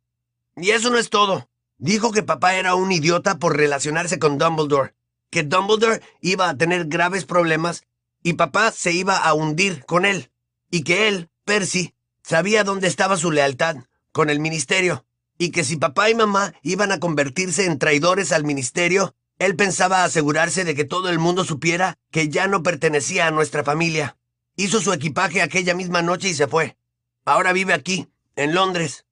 Y 0.55 0.71
eso 0.71 0.89
no 0.89 0.97
es 0.97 1.09
todo. 1.09 1.49
Dijo 1.77 2.11
que 2.11 2.23
papá 2.23 2.55
era 2.55 2.75
un 2.75 2.91
idiota 2.91 3.39
por 3.39 3.57
relacionarse 3.57 4.19
con 4.19 4.37
Dumbledore, 4.37 4.93
que 5.29 5.43
Dumbledore 5.43 6.01
iba 6.21 6.47
a 6.47 6.55
tener 6.55 6.85
graves 6.85 7.25
problemas 7.25 7.83
y 8.23 8.33
papá 8.33 8.71
se 8.71 8.93
iba 8.93 9.17
a 9.17 9.33
hundir 9.33 9.85
con 9.85 10.05
él, 10.05 10.31
y 10.69 10.83
que 10.83 11.09
él, 11.09 11.29
Percy, 11.43 11.93
sabía 12.23 12.63
dónde 12.63 12.87
estaba 12.87 13.17
su 13.17 13.31
lealtad, 13.31 13.77
con 14.11 14.29
el 14.29 14.39
ministerio, 14.39 15.05
y 15.37 15.51
que 15.51 15.63
si 15.63 15.77
papá 15.77 16.09
y 16.09 16.15
mamá 16.15 16.53
iban 16.61 16.91
a 16.91 16.99
convertirse 16.99 17.65
en 17.65 17.79
traidores 17.79 18.31
al 18.31 18.43
ministerio, 18.43 19.15
él 19.39 19.55
pensaba 19.55 20.03
asegurarse 20.03 20.63
de 20.63 20.75
que 20.75 20.85
todo 20.85 21.09
el 21.09 21.17
mundo 21.17 21.43
supiera 21.43 21.97
que 22.11 22.29
ya 22.29 22.47
no 22.47 22.61
pertenecía 22.61 23.25
a 23.25 23.31
nuestra 23.31 23.63
familia. 23.63 24.17
Hizo 24.55 24.81
su 24.81 24.93
equipaje 24.93 25.41
aquella 25.41 25.73
misma 25.73 26.03
noche 26.03 26.29
y 26.29 26.35
se 26.35 26.47
fue. 26.47 26.77
Ahora 27.25 27.51
vive 27.51 27.73
aquí, 27.73 28.07
en 28.35 28.53
Londres. 28.53 29.05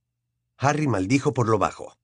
Harry 0.57 0.87
maldijo 0.87 1.33
por 1.33 1.47
lo 1.47 1.57
bajo. 1.57 1.97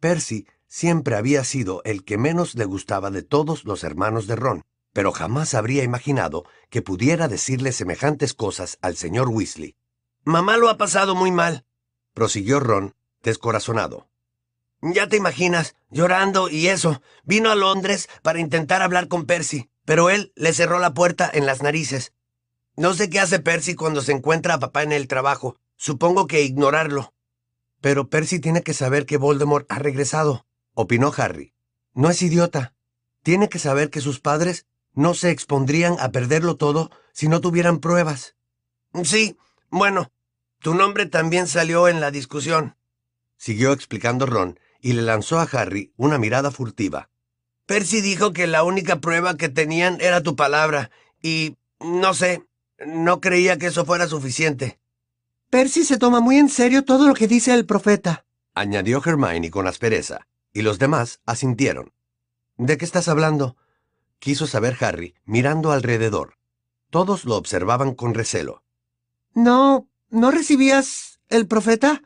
Percy 0.00 0.46
siempre 0.66 1.14
había 1.14 1.44
sido 1.44 1.82
el 1.84 2.04
que 2.04 2.18
menos 2.18 2.54
le 2.56 2.64
gustaba 2.64 3.10
de 3.10 3.22
todos 3.22 3.64
los 3.64 3.84
hermanos 3.84 4.26
de 4.26 4.34
Ron, 4.36 4.64
pero 4.92 5.12
jamás 5.12 5.54
habría 5.54 5.84
imaginado 5.84 6.44
que 6.70 6.82
pudiera 6.82 7.28
decirle 7.28 7.70
semejantes 7.70 8.34
cosas 8.34 8.78
al 8.82 8.96
señor 8.96 9.28
Weasley. 9.28 9.76
Mamá 10.28 10.58
lo 10.58 10.68
ha 10.68 10.76
pasado 10.76 11.14
muy 11.14 11.32
mal, 11.32 11.64
prosiguió 12.12 12.60
Ron, 12.60 12.94
descorazonado. 13.22 14.10
Ya 14.82 15.08
te 15.08 15.16
imaginas, 15.16 15.74
llorando 15.88 16.50
y 16.50 16.68
eso. 16.68 17.00
Vino 17.24 17.50
a 17.50 17.54
Londres 17.54 18.10
para 18.20 18.38
intentar 18.38 18.82
hablar 18.82 19.08
con 19.08 19.24
Percy, 19.24 19.70
pero 19.86 20.10
él 20.10 20.30
le 20.36 20.52
cerró 20.52 20.80
la 20.80 20.92
puerta 20.92 21.30
en 21.32 21.46
las 21.46 21.62
narices. 21.62 22.12
No 22.76 22.92
sé 22.92 23.08
qué 23.08 23.20
hace 23.20 23.38
Percy 23.38 23.74
cuando 23.74 24.02
se 24.02 24.12
encuentra 24.12 24.52
a 24.52 24.58
papá 24.58 24.82
en 24.82 24.92
el 24.92 25.08
trabajo. 25.08 25.56
Supongo 25.76 26.26
que 26.26 26.42
ignorarlo. 26.42 27.14
Pero 27.80 28.10
Percy 28.10 28.38
tiene 28.38 28.62
que 28.62 28.74
saber 28.74 29.06
que 29.06 29.16
Voldemort 29.16 29.64
ha 29.72 29.78
regresado, 29.78 30.44
opinó 30.74 31.10
Harry. 31.16 31.54
No 31.94 32.10
es 32.10 32.20
idiota. 32.20 32.74
Tiene 33.22 33.48
que 33.48 33.58
saber 33.58 33.88
que 33.88 34.02
sus 34.02 34.20
padres 34.20 34.66
no 34.92 35.14
se 35.14 35.30
expondrían 35.30 35.96
a 35.98 36.10
perderlo 36.10 36.56
todo 36.56 36.90
si 37.14 37.28
no 37.28 37.40
tuvieran 37.40 37.78
pruebas. 37.78 38.36
Sí, 39.04 39.38
bueno, 39.70 40.10
tu 40.60 40.74
nombre 40.74 41.06
también 41.06 41.46
salió 41.46 41.88
en 41.88 42.00
la 42.00 42.10
discusión. 42.10 42.76
Siguió 43.36 43.72
explicando 43.72 44.26
Ron, 44.26 44.58
y 44.80 44.92
le 44.92 45.02
lanzó 45.02 45.38
a 45.38 45.44
Harry 45.44 45.92
una 45.96 46.18
mirada 46.18 46.50
furtiva. 46.50 47.10
Percy 47.66 48.00
dijo 48.00 48.32
que 48.32 48.46
la 48.46 48.64
única 48.64 49.00
prueba 49.00 49.36
que 49.36 49.48
tenían 49.48 50.00
era 50.00 50.22
tu 50.22 50.36
palabra, 50.36 50.90
y 51.22 51.56
no 51.80 52.14
sé, 52.14 52.44
no 52.78 53.20
creía 53.20 53.58
que 53.58 53.66
eso 53.66 53.84
fuera 53.84 54.06
suficiente. 54.06 54.78
Percy 55.50 55.84
se 55.84 55.98
toma 55.98 56.20
muy 56.20 56.36
en 56.36 56.48
serio 56.48 56.84
todo 56.84 57.06
lo 57.06 57.14
que 57.14 57.28
dice 57.28 57.54
el 57.54 57.66
profeta, 57.66 58.24
añadió 58.54 59.02
Hermione 59.04 59.50
con 59.50 59.66
aspereza, 59.66 60.26
y 60.52 60.62
los 60.62 60.78
demás 60.78 61.20
asintieron. 61.24 61.92
¿De 62.56 62.76
qué 62.76 62.84
estás 62.84 63.08
hablando? 63.08 63.56
quiso 64.18 64.46
saber 64.46 64.76
Harry, 64.80 65.14
mirando 65.24 65.70
alrededor. 65.70 66.34
Todos 66.90 67.24
lo 67.24 67.36
observaban 67.36 67.94
con 67.94 68.14
recelo. 68.14 68.64
No, 69.34 69.87
¿no 70.10 70.30
recibías 70.30 71.20
el 71.28 71.46
profeta? 71.46 72.02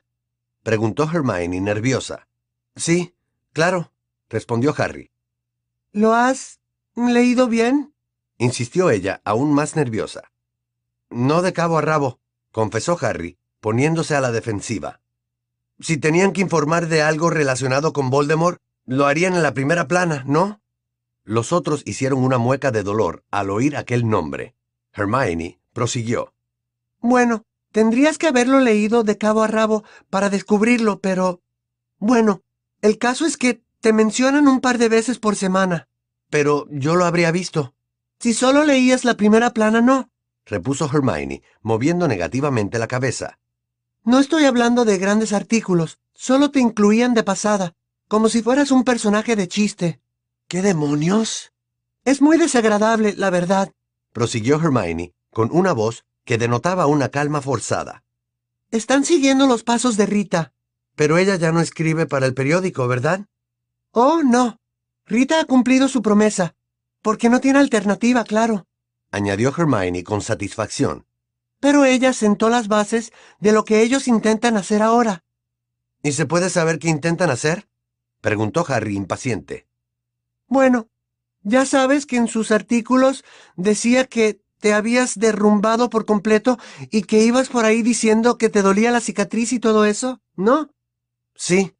preguntó 0.62 1.04
Hermione 1.04 1.60
nerviosa. 1.60 2.28
Sí, 2.76 3.14
claro, 3.52 3.92
respondió 4.28 4.74
Harry. 4.78 5.10
¿Lo 5.92 6.14
has 6.14 6.60
leído 6.94 7.48
bien? 7.48 7.94
insistió 8.38 8.90
ella, 8.90 9.20
aún 9.24 9.52
más 9.52 9.76
nerviosa. 9.76 10.32
No 11.10 11.42
de 11.42 11.52
cabo 11.52 11.78
a 11.78 11.82
rabo, 11.82 12.18
confesó 12.50 12.98
Harry, 13.00 13.38
poniéndose 13.60 14.16
a 14.16 14.20
la 14.20 14.32
defensiva. 14.32 15.00
Si 15.78 15.96
tenían 15.96 16.32
que 16.32 16.40
informar 16.40 16.88
de 16.88 17.02
algo 17.02 17.30
relacionado 17.30 17.92
con 17.92 18.10
Voldemort, 18.10 18.58
lo 18.84 19.06
harían 19.06 19.34
en 19.34 19.42
la 19.42 19.54
primera 19.54 19.86
plana, 19.86 20.24
¿no? 20.26 20.60
Los 21.24 21.52
otros 21.52 21.82
hicieron 21.86 22.18
una 22.18 22.38
mueca 22.38 22.72
de 22.72 22.82
dolor 22.82 23.24
al 23.30 23.50
oír 23.50 23.76
aquel 23.76 24.08
nombre. 24.08 24.56
Hermione 24.92 25.60
prosiguió. 25.72 26.34
Bueno, 27.00 27.44
tendrías 27.72 28.18
que 28.18 28.28
haberlo 28.28 28.60
leído 28.60 29.02
de 29.02 29.18
cabo 29.18 29.42
a 29.42 29.48
rabo 29.48 29.84
para 30.10 30.30
descubrirlo, 30.30 31.00
pero... 31.00 31.40
Bueno, 31.98 32.42
el 32.82 32.98
caso 32.98 33.26
es 33.26 33.36
que 33.36 33.62
te 33.80 33.92
mencionan 33.92 34.46
un 34.46 34.60
par 34.60 34.78
de 34.78 34.88
veces 34.88 35.18
por 35.18 35.36
semana. 35.36 35.88
Pero 36.30 36.66
yo 36.70 36.94
lo 36.94 37.04
habría 37.04 37.30
visto. 37.32 37.74
Si 38.20 38.34
solo 38.34 38.64
leías 38.64 39.04
la 39.04 39.16
primera 39.16 39.52
plana, 39.52 39.80
no, 39.80 40.10
repuso 40.46 40.88
Hermione, 40.92 41.42
moviendo 41.60 42.06
negativamente 42.06 42.78
la 42.78 42.86
cabeza. 42.86 43.38
No 44.04 44.18
estoy 44.18 44.44
hablando 44.44 44.84
de 44.84 44.98
grandes 44.98 45.32
artículos, 45.32 45.98
solo 46.14 46.50
te 46.50 46.60
incluían 46.60 47.14
de 47.14 47.24
pasada, 47.24 47.74
como 48.08 48.28
si 48.28 48.42
fueras 48.42 48.70
un 48.70 48.84
personaje 48.84 49.36
de 49.36 49.48
chiste. 49.48 50.00
¿Qué 50.48 50.62
demonios? 50.62 51.52
Es 52.04 52.20
muy 52.20 52.36
desagradable, 52.36 53.14
la 53.16 53.30
verdad, 53.30 53.72
prosiguió 54.12 54.56
Hermione, 54.56 55.14
con 55.30 55.50
una 55.52 55.72
voz 55.72 56.04
que 56.24 56.38
denotaba 56.38 56.86
una 56.86 57.08
calma 57.08 57.40
forzada. 57.40 58.04
Están 58.70 59.04
siguiendo 59.04 59.46
los 59.46 59.64
pasos 59.64 59.96
de 59.96 60.06
Rita. 60.06 60.52
Pero 60.96 61.18
ella 61.18 61.36
ya 61.36 61.52
no 61.52 61.60
escribe 61.60 62.06
para 62.06 62.26
el 62.26 62.34
periódico, 62.34 62.86
¿verdad? 62.88 63.26
Oh, 63.92 64.22
no. 64.22 64.58
Rita 65.06 65.40
ha 65.40 65.44
cumplido 65.44 65.88
su 65.88 66.02
promesa. 66.02 66.54
Porque 67.02 67.28
no 67.28 67.40
tiene 67.40 67.58
alternativa, 67.58 68.24
claro. 68.24 68.66
Añadió 69.10 69.52
Hermione 69.56 70.04
con 70.04 70.22
satisfacción. 70.22 71.06
Pero 71.60 71.84
ella 71.84 72.12
sentó 72.12 72.48
las 72.48 72.68
bases 72.68 73.12
de 73.40 73.52
lo 73.52 73.64
que 73.64 73.82
ellos 73.82 74.08
intentan 74.08 74.56
hacer 74.56 74.82
ahora. 74.82 75.24
¿Y 76.02 76.12
se 76.12 76.26
puede 76.26 76.50
saber 76.50 76.78
qué 76.78 76.88
intentan 76.88 77.30
hacer? 77.30 77.68
Preguntó 78.20 78.64
Harry 78.68 78.96
impaciente. 78.96 79.66
Bueno, 80.46 80.88
ya 81.42 81.66
sabes 81.66 82.06
que 82.06 82.16
en 82.16 82.28
sus 82.28 82.50
artículos 82.50 83.24
decía 83.56 84.06
que 84.06 84.41
te 84.62 84.72
habías 84.72 85.18
derrumbado 85.18 85.90
por 85.90 86.06
completo 86.06 86.56
y 86.90 87.02
que 87.02 87.24
ibas 87.24 87.48
por 87.48 87.64
ahí 87.64 87.82
diciendo 87.82 88.38
que 88.38 88.48
te 88.48 88.62
dolía 88.62 88.92
la 88.92 89.00
cicatriz 89.00 89.52
y 89.52 89.58
todo 89.58 89.84
eso, 89.84 90.20
¿no? 90.36 90.70
Sí, 91.34 91.74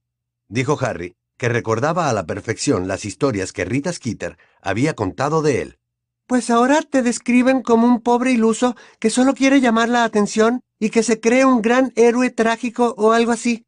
dijo 0.49 0.77
Harry, 0.81 1.15
que 1.39 1.49
recordaba 1.49 2.11
a 2.11 2.13
la 2.13 2.27
perfección 2.27 2.89
las 2.89 3.05
historias 3.05 3.53
que 3.53 3.65
Rita 3.65 3.93
Skeeter 3.93 4.37
había 4.61 4.95
contado 4.95 5.43
de 5.43 5.63
él. 5.63 5.79
Pues 6.27 6.51
ahora 6.51 6.83
te 6.83 7.03
describen 7.03 7.63
como 7.63 7.87
un 7.87 8.01
pobre 8.01 8.33
iluso 8.33 8.75
que 8.99 9.11
solo 9.11 9.35
quiere 9.35 9.61
llamar 9.61 9.89
la 9.89 10.03
atención 10.03 10.63
y 10.81 10.91
que 10.91 11.05
se 11.05 11.21
cree 11.21 11.45
un 11.45 11.63
gran 11.63 11.93
héroe 11.95 12.31
trágico 12.31 12.95
o 12.99 13.13
algo 13.13 13.31
así, 13.31 13.65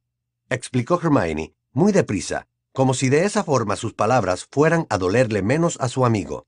explicó 0.50 1.00
Hermione, 1.00 1.54
muy 1.72 1.92
deprisa, 1.92 2.48
como 2.72 2.94
si 2.94 3.10
de 3.10 3.24
esa 3.24 3.44
forma 3.44 3.76
sus 3.76 3.94
palabras 3.94 4.48
fueran 4.50 4.86
a 4.90 4.98
dolerle 4.98 5.42
menos 5.42 5.78
a 5.80 5.88
su 5.88 6.04
amigo. 6.04 6.46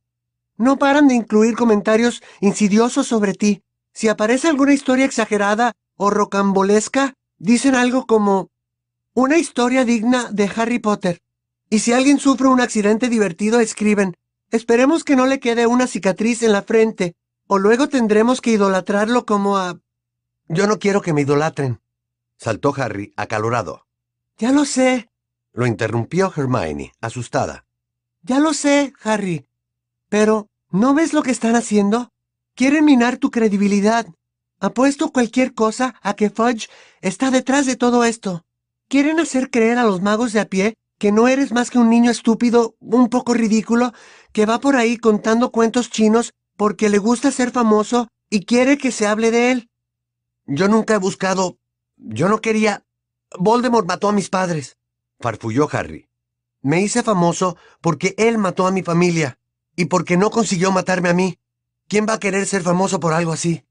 No 0.57 0.79
paran 0.79 1.09
de 1.09 1.15
incluir 1.15 1.55
comentarios 1.57 2.23
insidiosos 2.41 3.07
sobre 3.07 3.35
ti. 3.35 3.63
Si 3.93 4.09
aparece 4.09 4.49
alguna 4.49 4.75
historia 4.75 5.05
exagerada 5.05 5.75
o 5.97 6.11
rocambolesca, 6.11 7.15
dicen 7.39 7.75
algo 7.75 8.07
como 8.07 8.51
una 9.15 9.39
historia 9.39 9.85
digna 9.85 10.31
de 10.31 10.51
Harry 10.55 10.79
Potter. 10.79 11.21
Y 11.71 11.81
si 11.81 11.93
alguien 11.93 12.19
sufre 12.19 12.49
un 12.49 12.61
accidente 12.61 13.09
divertido, 13.09 13.61
escriben, 13.61 14.17
esperemos 14.51 15.05
que 15.05 15.17
no 15.17 15.27
le 15.27 15.41
quede 15.41 15.67
una 15.67 15.87
cicatriz 15.87 16.43
en 16.43 16.53
la 16.53 16.63
frente, 16.63 17.15
o 17.47 17.59
luego 17.59 17.89
tendremos 17.89 18.41
que 18.41 18.51
idolatrarlo 18.51 19.27
como 19.27 19.57
a... 19.57 19.81
Yo 20.49 20.67
no 20.67 20.79
quiero 20.79 21.03
que 21.03 21.13
me 21.13 21.23
idolatren, 21.23 21.81
saltó 22.39 22.73
Harry, 22.77 23.13
acalorado. 23.17 23.87
Ya 24.39 24.53
lo 24.53 24.65
sé, 24.65 25.09
lo 25.57 25.67
interrumpió 25.67 26.31
Hermione, 26.37 26.93
asustada. 27.01 27.65
Ya 28.21 28.41
lo 28.41 28.53
sé, 28.53 28.93
Harry. 29.03 29.49
Pero, 30.09 30.49
¿no 30.71 30.95
ves 30.95 31.13
lo 31.13 31.23
que 31.23 31.31
están 31.31 31.57
haciendo? 31.57 32.11
Quieren 32.55 32.85
minar 32.85 33.19
tu 33.19 33.31
credibilidad. 33.31 34.07
Apuesto 34.61 35.11
cualquier 35.13 35.53
cosa 35.53 35.97
a 36.03 36.15
que 36.15 36.31
Fudge 36.31 36.69
está 37.01 37.31
detrás 37.31 37.67
de 37.67 37.77
todo 37.77 38.05
esto. 38.05 38.45
Quieren 38.89 39.21
hacer 39.21 39.51
creer 39.51 39.79
a 39.79 39.85
los 39.85 40.01
magos 40.01 40.33
de 40.33 40.41
a 40.41 40.47
pie 40.47 40.75
que 40.99 41.13
no 41.13 41.29
eres 41.29 41.53
más 41.53 41.71
que 41.71 41.79
un 41.79 41.91
niño 41.91 42.11
estúpido, 42.11 42.75
un 42.81 43.09
poco 43.09 43.35
ridículo, 43.35 43.93
que 44.33 44.47
va 44.47 44.61
por 44.61 44.77
ahí 44.77 44.97
contando 44.97 45.51
cuentos 45.51 45.91
chinos 45.91 46.33
porque 46.57 46.89
le 46.89 46.97
gusta 46.97 47.31
ser 47.31 47.51
famoso 47.51 48.09
y 48.31 48.47
quiere 48.47 48.79
que 48.79 48.93
se 48.93 49.07
hable 49.07 49.31
de 49.31 49.51
él. 49.51 49.71
Yo 50.47 50.69
nunca 50.69 50.95
he 50.95 50.99
buscado... 50.99 51.59
Yo 51.97 52.29
no 52.29 52.41
quería... 52.41 52.85
Voldemort 53.39 53.87
mató 53.87 54.09
a 54.09 54.13
mis 54.13 54.31
padres, 54.31 54.79
farfulló 55.21 55.69
Harry. 55.73 56.09
Me 56.63 56.81
hice 56.81 57.03
famoso 57.03 57.57
porque 57.81 58.15
él 58.17 58.39
mató 58.39 58.67
a 58.67 58.71
mi 58.71 58.83
familia 58.83 59.39
y 59.77 59.85
porque 59.87 60.17
no 60.17 60.31
consiguió 60.31 60.73
matarme 60.73 61.11
a 61.11 61.15
mí. 61.15 61.39
¿Quién 61.89 62.07
va 62.09 62.15
a 62.15 62.21
querer 62.21 62.47
ser 62.47 62.63
famoso 62.63 62.99
por 62.99 63.13
algo 63.13 63.33
así? 63.33 63.65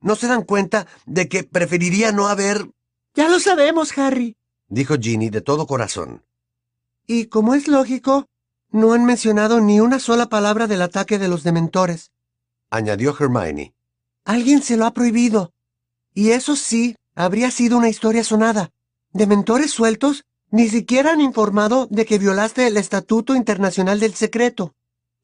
¿No 0.00 0.14
se 0.14 0.28
dan 0.28 0.42
cuenta 0.42 0.86
de 1.04 1.28
que 1.28 1.44
preferiría 1.44 2.12
no 2.12 2.28
haber... 2.28 2.70
Ya 3.14 3.28
lo 3.28 3.40
sabemos, 3.40 3.96
Harry, 3.98 4.36
dijo 4.68 4.94
Ginny 4.98 5.28
de 5.28 5.40
todo 5.40 5.66
corazón. 5.66 6.24
Y 7.06 7.26
como 7.26 7.54
es 7.54 7.68
lógico, 7.68 8.26
no 8.70 8.92
han 8.92 9.04
mencionado 9.04 9.60
ni 9.60 9.80
una 9.80 9.98
sola 9.98 10.28
palabra 10.28 10.66
del 10.66 10.82
ataque 10.82 11.18
de 11.18 11.28
los 11.28 11.42
dementores, 11.42 12.12
añadió 12.70 13.16
Hermione. 13.18 13.74
Alguien 14.24 14.62
se 14.62 14.76
lo 14.76 14.84
ha 14.84 14.92
prohibido. 14.92 15.52
Y 16.14 16.30
eso 16.30 16.54
sí, 16.54 16.96
habría 17.14 17.50
sido 17.50 17.78
una 17.78 17.88
historia 17.88 18.24
sonada. 18.24 18.70
Dementores 19.12 19.70
sueltos 19.70 20.24
ni 20.50 20.68
siquiera 20.68 21.12
han 21.12 21.20
informado 21.20 21.86
de 21.90 22.04
que 22.04 22.18
violaste 22.18 22.66
el 22.66 22.76
Estatuto 22.76 23.34
Internacional 23.34 24.00
del 24.00 24.14
Secreto. 24.14 24.74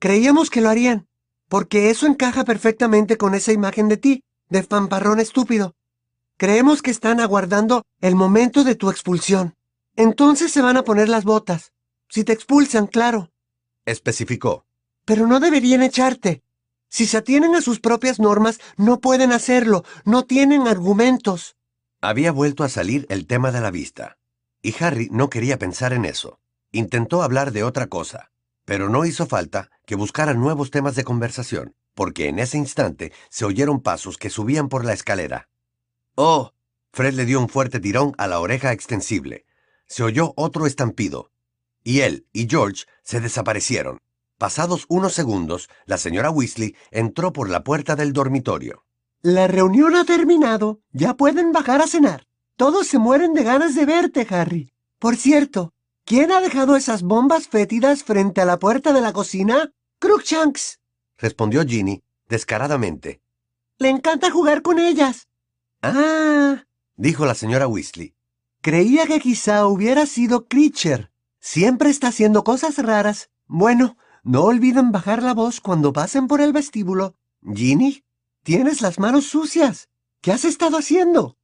Creíamos 0.05 0.51
que 0.51 0.61
lo 0.61 0.69
harían, 0.69 1.09
porque 1.49 1.89
eso 1.89 2.07
encaja 2.07 2.45
perfectamente 2.45 3.17
con 3.17 3.35
esa 3.35 3.53
imagen 3.53 3.89
de 3.89 3.97
ti, 3.97 4.23
de 4.51 4.63
fanfarrón 4.63 5.19
estúpido. 5.19 5.77
Creemos 6.37 6.83
que 6.83 6.91
están 6.91 7.21
aguardando 7.21 7.87
el 8.03 8.15
momento 8.15 8.65
de 8.65 8.75
tu 8.75 8.91
expulsión. 8.91 9.55
Entonces 9.97 10.53
se 10.53 10.61
van 10.61 10.77
a 10.77 10.83
poner 10.83 11.09
las 11.09 11.25
botas. 11.25 11.73
Si 12.11 12.23
te 12.23 12.35
expulsan, 12.35 12.87
claro. 12.87 13.31
Especificó. 13.87 14.67
Pero 15.07 15.27
no 15.27 15.41
deberían 15.41 15.83
echarte. 15.83 16.43
Si 16.91 17.07
se 17.07 17.17
atienen 17.17 17.55
a 17.55 17.63
sus 17.63 17.81
propias 17.81 18.21
normas, 18.21 18.61
no 18.77 19.01
pueden 19.01 19.33
hacerlo. 19.33 19.87
No 20.05 20.27
tienen 20.27 20.69
argumentos. 20.69 21.57
Había 22.03 22.31
vuelto 22.31 22.63
a 22.63 22.69
salir 22.69 23.07
el 23.09 23.27
tema 23.27 23.53
de 23.53 23.63
la 23.63 23.71
vista. 23.71 24.19
Y 24.61 24.75
Harry 24.85 25.09
no 25.11 25.31
quería 25.31 25.59
pensar 25.59 25.95
en 25.95 26.05
eso. 26.05 26.41
Intentó 26.73 27.23
hablar 27.23 27.53
de 27.53 27.63
otra 27.63 27.87
cosa, 27.87 28.34
pero 28.65 28.89
no 28.89 29.05
hizo 29.05 29.27
falta 29.27 29.71
que 29.87 29.95
buscara 29.95 30.35
nuevos 30.35 30.71
temas 30.71 30.95
de 30.95 31.05
conversación, 31.05 31.75
porque 31.95 32.29
en 32.29 32.39
ese 32.39 32.59
instante 32.59 33.13
se 33.31 33.45
oyeron 33.45 33.81
pasos 33.81 34.19
que 34.19 34.31
subían 34.31 34.69
por 34.69 34.85
la 34.85 34.93
escalera. 34.93 35.49
¡Oh! 36.15 36.53
Fred 36.93 37.15
le 37.15 37.25
dio 37.25 37.41
un 37.41 37.49
fuerte 37.49 37.81
tirón 37.81 38.15
a 38.19 38.29
la 38.29 38.39
oreja 38.41 38.73
extensible. 38.73 39.45
Se 39.87 40.03
oyó 40.03 40.33
otro 40.37 40.67
estampido. 40.67 41.31
Y 41.83 42.01
él 42.01 42.27
y 42.33 42.49
George 42.49 42.85
se 43.03 43.21
desaparecieron. 43.21 44.01
Pasados 44.39 44.87
unos 44.89 45.13
segundos, 45.13 45.69
la 45.87 45.99
señora 45.99 46.31
Weasley 46.31 46.77
entró 46.91 47.33
por 47.33 47.51
la 47.51 47.65
puerta 47.65 47.97
del 47.97 48.13
dormitorio. 48.13 48.85
La 49.23 49.49
reunión 49.49 49.97
ha 49.97 50.05
terminado. 50.05 50.81
Ya 50.93 51.15
pueden 51.15 51.53
bajar 51.53 51.83
a 51.83 51.87
cenar. 51.87 52.27
Todos 52.57 52.87
se 52.87 52.99
mueren 52.99 53.35
de 53.35 53.43
ganas 53.43 53.75
de 53.75 53.85
verte, 53.87 54.27
Harry. 54.31 54.73
Por 54.99 55.17
cierto, 55.17 55.74
¿quién 56.05 56.33
ha 56.33 56.41
dejado 56.41 56.77
esas 56.77 57.03
bombas 57.03 57.49
fétidas 57.49 58.05
frente 58.05 58.41
a 58.41 58.45
la 58.45 58.59
puerta 58.59 58.93
de 58.93 59.01
la 59.01 59.13
cocina? 59.13 59.73
Crookshanks, 59.99 60.81
respondió 61.19 61.65
Ginny, 61.65 62.03
descaradamente. 62.29 63.21
Le 63.79 63.89
encanta 63.89 64.31
jugar 64.31 64.63
con 64.63 64.79
ellas. 64.79 65.29
Ah, 65.83 66.65
dijo 66.97 67.27
la 67.27 67.35
señora 67.35 67.67
Weasley. 67.67 68.15
Creía 68.61 69.07
que 69.07 69.21
quizá 69.21 69.67
hubiera 69.67 70.07
sido 70.07 70.47
Creature. 70.47 71.11
Siempre 71.41 71.91
está 71.91 72.09
haciendo 72.09 72.45
cosas 72.45 72.79
raras. 72.79 73.31
Bueno, 73.47 73.99
no 74.23 74.45
olviden 74.45 74.93
bajar 74.93 75.23
la 75.23 75.35
voz 75.35 75.61
cuando 75.61 75.93
pasen 75.93 76.29
por 76.29 76.41
el 76.41 76.53
vestíbulo. 76.53 77.15
Ginny, 77.43 78.05
tienes 78.43 78.81
las 78.81 78.99
manos 78.99 79.27
sucias. 79.27 79.91
¿Qué 80.23 80.33
has 80.33 80.47
estado 80.47 80.79
haciendo? 80.79 81.37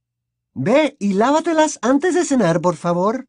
Ve 0.53 0.97
y 0.99 1.13
lávatelas 1.13 1.77
antes 1.83 2.15
de 2.15 2.25
cenar, 2.25 2.59
por 2.59 2.75
favor. 2.75 3.27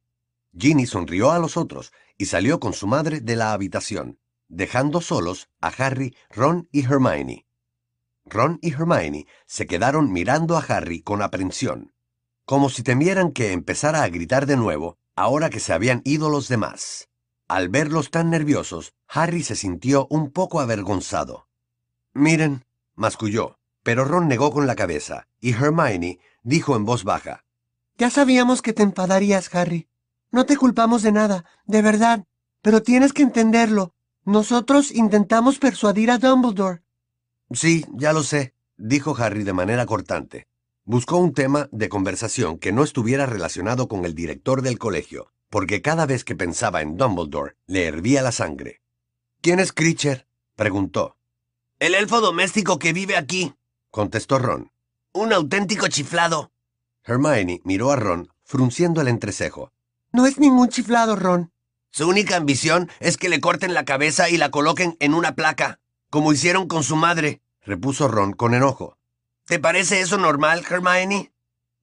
Ginny 0.56 0.86
sonrió 0.86 1.30
a 1.30 1.38
los 1.38 1.56
otros 1.56 1.92
y 2.18 2.26
salió 2.26 2.60
con 2.60 2.72
su 2.72 2.86
madre 2.86 3.20
de 3.20 3.36
la 3.36 3.52
habitación, 3.52 4.18
dejando 4.48 5.00
solos 5.00 5.48
a 5.60 5.68
Harry, 5.68 6.14
Ron 6.30 6.68
y 6.72 6.84
Hermione. 6.84 7.46
Ron 8.24 8.58
y 8.62 8.72
Hermione 8.72 9.26
se 9.46 9.66
quedaron 9.66 10.12
mirando 10.12 10.56
a 10.56 10.60
Harry 10.60 11.00
con 11.02 11.22
aprensión, 11.22 11.92
como 12.44 12.68
si 12.68 12.82
temieran 12.82 13.32
que 13.32 13.52
empezara 13.52 14.02
a 14.02 14.08
gritar 14.08 14.46
de 14.46 14.56
nuevo 14.56 14.98
ahora 15.16 15.50
que 15.50 15.60
se 15.60 15.72
habían 15.72 16.02
ido 16.04 16.28
los 16.30 16.48
demás. 16.48 17.08
Al 17.48 17.68
verlos 17.68 18.10
tan 18.10 18.30
nerviosos, 18.30 18.94
Harry 19.08 19.42
se 19.42 19.56
sintió 19.56 20.06
un 20.10 20.30
poco 20.30 20.60
avergonzado. 20.60 21.48
Miren, 22.14 22.64
masculló, 22.94 23.58
pero 23.82 24.04
Ron 24.04 24.28
negó 24.28 24.52
con 24.52 24.66
la 24.66 24.76
cabeza, 24.76 25.28
y 25.40 25.52
Hermione 25.52 26.18
dijo 26.42 26.76
en 26.76 26.84
voz 26.84 27.04
baja. 27.04 27.44
Ya 27.98 28.10
sabíamos 28.10 28.62
que 28.62 28.72
te 28.72 28.82
enfadarías, 28.82 29.54
Harry. 29.54 29.88
No 30.32 30.46
te 30.46 30.56
culpamos 30.56 31.02
de 31.02 31.12
nada, 31.12 31.44
de 31.66 31.82
verdad, 31.82 32.24
pero 32.62 32.82
tienes 32.82 33.12
que 33.12 33.22
entenderlo. 33.22 33.94
Nosotros 34.24 34.90
intentamos 34.90 35.58
persuadir 35.58 36.10
a 36.10 36.18
Dumbledore. 36.18 36.82
Sí, 37.52 37.84
ya 37.92 38.14
lo 38.14 38.22
sé, 38.22 38.54
dijo 38.78 39.14
Harry 39.18 39.44
de 39.44 39.52
manera 39.52 39.84
cortante. 39.84 40.46
Buscó 40.84 41.18
un 41.18 41.34
tema 41.34 41.68
de 41.70 41.88
conversación 41.90 42.58
que 42.58 42.72
no 42.72 42.82
estuviera 42.82 43.26
relacionado 43.26 43.88
con 43.88 44.06
el 44.06 44.14
director 44.14 44.62
del 44.62 44.78
colegio, 44.78 45.32
porque 45.50 45.82
cada 45.82 46.06
vez 46.06 46.24
que 46.24 46.34
pensaba 46.34 46.80
en 46.80 46.96
Dumbledore 46.96 47.56
le 47.66 47.84
hervía 47.84 48.22
la 48.22 48.32
sangre. 48.32 48.80
¿Quién 49.42 49.60
es 49.60 49.72
Creature? 49.72 50.26
preguntó. 50.56 51.16
El 51.78 51.94
elfo 51.94 52.20
doméstico 52.20 52.78
que 52.78 52.92
vive 52.92 53.16
aquí, 53.16 53.54
contestó 53.90 54.38
Ron. 54.38 54.70
Un 55.12 55.32
auténtico 55.32 55.88
chiflado. 55.88 56.52
Hermione 57.04 57.60
miró 57.64 57.92
a 57.92 57.96
Ron, 57.96 58.32
frunciendo 58.44 59.00
el 59.02 59.08
entrecejo. 59.08 59.72
No 60.12 60.26
es 60.26 60.38
ningún 60.38 60.68
chiflado, 60.68 61.16
Ron. 61.16 61.52
Su 61.90 62.08
única 62.08 62.36
ambición 62.36 62.90
es 63.00 63.16
que 63.16 63.28
le 63.28 63.40
corten 63.40 63.74
la 63.74 63.84
cabeza 63.84 64.30
y 64.30 64.36
la 64.36 64.50
coloquen 64.50 64.96
en 65.00 65.14
una 65.14 65.34
placa 65.34 65.80
como 66.12 66.30
hicieron 66.30 66.68
con 66.68 66.84
su 66.84 66.94
madre, 66.94 67.40
repuso 67.62 68.06
Ron 68.06 68.34
con 68.34 68.52
enojo. 68.52 68.98
¿Te 69.46 69.58
parece 69.58 70.02
eso 70.02 70.18
normal, 70.18 70.62
Hermione? 70.68 71.32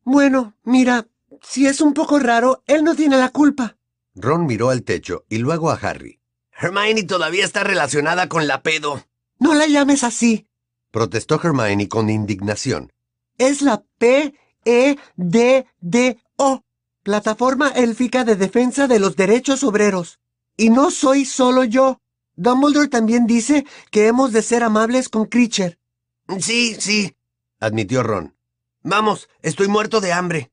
Bueno, 0.03 0.53
mira, 0.63 1.07
si 1.41 1.65
es 1.65 1.81
un 1.81 1.95
poco 1.95 2.19
raro, 2.19 2.61
él 2.67 2.83
no 2.83 2.93
tiene 2.93 3.17
la 3.17 3.29
culpa. 3.29 3.77
Ron 4.13 4.45
miró 4.45 4.69
al 4.69 4.83
techo 4.83 5.25
y 5.29 5.39
luego 5.39 5.71
a 5.71 5.79
Harry. 5.81 6.19
Hermione 6.51 7.01
todavía 7.05 7.43
está 7.43 7.63
relacionada 7.63 8.29
con 8.29 8.45
la 8.45 8.61
pedo. 8.61 9.03
No 9.39 9.55
la 9.55 9.65
llames 9.65 10.03
así, 10.03 10.45
protestó 10.91 11.41
Hermione 11.43 11.89
con 11.89 12.11
indignación. 12.11 12.93
Es 13.39 13.63
la 13.63 13.83
P-E-D-D-O, 13.97 14.35
Plataforma 17.09 17.69
Élfica 17.69 18.23
de 18.23 18.35
Defensa 18.35 18.87
de 18.87 18.99
los 18.99 19.15
Derechos 19.15 19.63
Obreros. 19.63 20.19
Y 20.55 20.69
no 20.69 20.91
soy 20.91 21.25
solo 21.25 21.63
yo. 21.63 21.99
Dumbledore 22.35 22.87
también 22.87 23.25
dice 23.25 23.65
que 23.89 24.05
hemos 24.05 24.31
de 24.31 24.43
ser 24.43 24.61
amables 24.61 25.09
con 25.09 25.25
Creature. 25.25 25.79
Sí, 26.39 26.75
sí, 26.79 27.15
admitió 27.59 28.03
Ron. 28.03 28.35
Vamos, 28.83 29.27
estoy 29.41 29.67
muerto 29.67 30.01
de 30.01 30.13
hambre. 30.13 30.51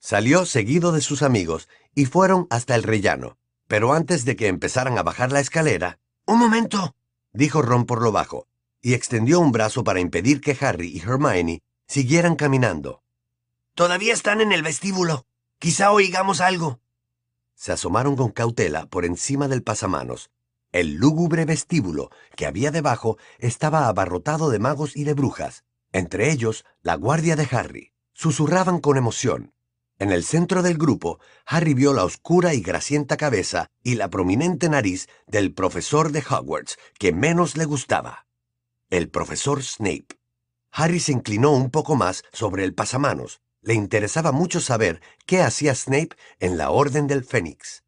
Salió 0.00 0.44
seguido 0.44 0.90
de 0.90 1.02
sus 1.02 1.22
amigos 1.22 1.68
y 1.94 2.06
fueron 2.06 2.48
hasta 2.50 2.74
el 2.74 2.82
rellano. 2.82 3.38
Pero 3.68 3.92
antes 3.92 4.24
de 4.24 4.34
que 4.34 4.48
empezaran 4.48 4.98
a 4.98 5.04
bajar 5.04 5.30
la 5.30 5.38
escalera, 5.38 6.00
Un 6.26 6.40
momento. 6.40 6.96
dijo 7.32 7.62
Ron 7.62 7.86
por 7.86 8.02
lo 8.02 8.10
bajo, 8.10 8.48
y 8.82 8.94
extendió 8.94 9.38
un 9.38 9.52
brazo 9.52 9.84
para 9.84 10.00
impedir 10.00 10.40
que 10.40 10.58
Harry 10.60 10.88
y 10.88 10.98
Hermione 10.98 11.62
siguieran 11.86 12.34
caminando. 12.34 13.04
Todavía 13.76 14.14
están 14.14 14.40
en 14.40 14.50
el 14.50 14.64
vestíbulo. 14.64 15.26
Quizá 15.58 15.90
oigamos 15.90 16.42
algo. 16.42 16.80
Se 17.54 17.72
asomaron 17.72 18.14
con 18.14 18.30
cautela 18.30 18.86
por 18.86 19.06
encima 19.06 19.48
del 19.48 19.62
pasamanos. 19.62 20.30
El 20.70 20.96
lúgubre 20.96 21.46
vestíbulo 21.46 22.10
que 22.36 22.44
había 22.44 22.70
debajo 22.70 23.16
estaba 23.38 23.88
abarrotado 23.88 24.50
de 24.50 24.58
magos 24.58 24.94
y 24.96 25.04
de 25.04 25.14
brujas, 25.14 25.64
entre 25.92 26.30
ellos 26.30 26.66
la 26.82 26.94
guardia 26.94 27.36
de 27.36 27.48
Harry. 27.50 27.92
Susurraban 28.12 28.80
con 28.80 28.98
emoción. 28.98 29.54
En 29.98 30.12
el 30.12 30.24
centro 30.24 30.62
del 30.62 30.76
grupo, 30.76 31.20
Harry 31.46 31.72
vio 31.72 31.94
la 31.94 32.04
oscura 32.04 32.52
y 32.52 32.60
grasienta 32.60 33.16
cabeza 33.16 33.70
y 33.82 33.94
la 33.94 34.10
prominente 34.10 34.68
nariz 34.68 35.08
del 35.26 35.54
profesor 35.54 36.12
de 36.12 36.22
Hogwarts 36.28 36.76
que 36.98 37.14
menos 37.14 37.56
le 37.56 37.64
gustaba. 37.64 38.26
El 38.90 39.08
profesor 39.08 39.62
Snape. 39.62 40.18
Harry 40.70 41.00
se 41.00 41.12
inclinó 41.12 41.52
un 41.52 41.70
poco 41.70 41.96
más 41.96 42.24
sobre 42.30 42.64
el 42.64 42.74
pasamanos. 42.74 43.40
Le 43.66 43.74
interesaba 43.74 44.30
mucho 44.30 44.60
saber 44.60 45.00
qué 45.26 45.42
hacía 45.42 45.74
Snape 45.74 46.10
en 46.38 46.56
la 46.56 46.70
Orden 46.70 47.08
del 47.08 47.24
Fénix. 47.24 47.82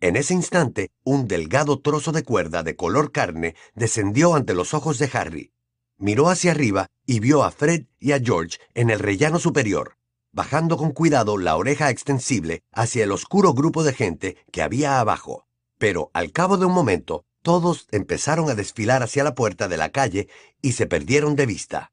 En 0.00 0.16
ese 0.16 0.34
instante, 0.34 0.90
un 1.04 1.28
delgado 1.28 1.78
trozo 1.78 2.10
de 2.10 2.24
cuerda 2.24 2.64
de 2.64 2.74
color 2.74 3.12
carne 3.12 3.54
descendió 3.76 4.34
ante 4.34 4.54
los 4.54 4.74
ojos 4.74 4.98
de 4.98 5.08
Harry. 5.12 5.52
Miró 5.98 6.28
hacia 6.28 6.50
arriba 6.50 6.88
y 7.06 7.20
vio 7.20 7.44
a 7.44 7.52
Fred 7.52 7.86
y 8.00 8.10
a 8.10 8.18
George 8.18 8.58
en 8.74 8.90
el 8.90 8.98
rellano 8.98 9.38
superior, 9.38 9.98
bajando 10.32 10.76
con 10.76 10.90
cuidado 10.90 11.38
la 11.38 11.54
oreja 11.54 11.90
extensible 11.90 12.64
hacia 12.72 13.04
el 13.04 13.12
oscuro 13.12 13.54
grupo 13.54 13.84
de 13.84 13.92
gente 13.92 14.36
que 14.50 14.62
había 14.62 14.98
abajo. 14.98 15.46
Pero 15.78 16.10
al 16.12 16.32
cabo 16.32 16.56
de 16.56 16.66
un 16.66 16.72
momento, 16.72 17.24
todos 17.42 17.86
empezaron 17.92 18.50
a 18.50 18.56
desfilar 18.56 19.04
hacia 19.04 19.22
la 19.22 19.36
puerta 19.36 19.68
de 19.68 19.76
la 19.76 19.90
calle 19.90 20.28
y 20.60 20.72
se 20.72 20.86
perdieron 20.86 21.36
de 21.36 21.46
vista. 21.46 21.92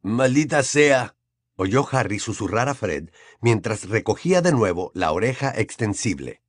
Maldita 0.00 0.62
sea. 0.62 1.16
Oyó 1.62 1.86
Harry 1.92 2.18
susurrar 2.18 2.70
a 2.70 2.74
Fred 2.74 3.10
mientras 3.42 3.86
recogía 3.86 4.40
de 4.40 4.50
nuevo 4.50 4.92
la 4.94 5.12
oreja 5.12 5.52
extensible. 5.54 6.40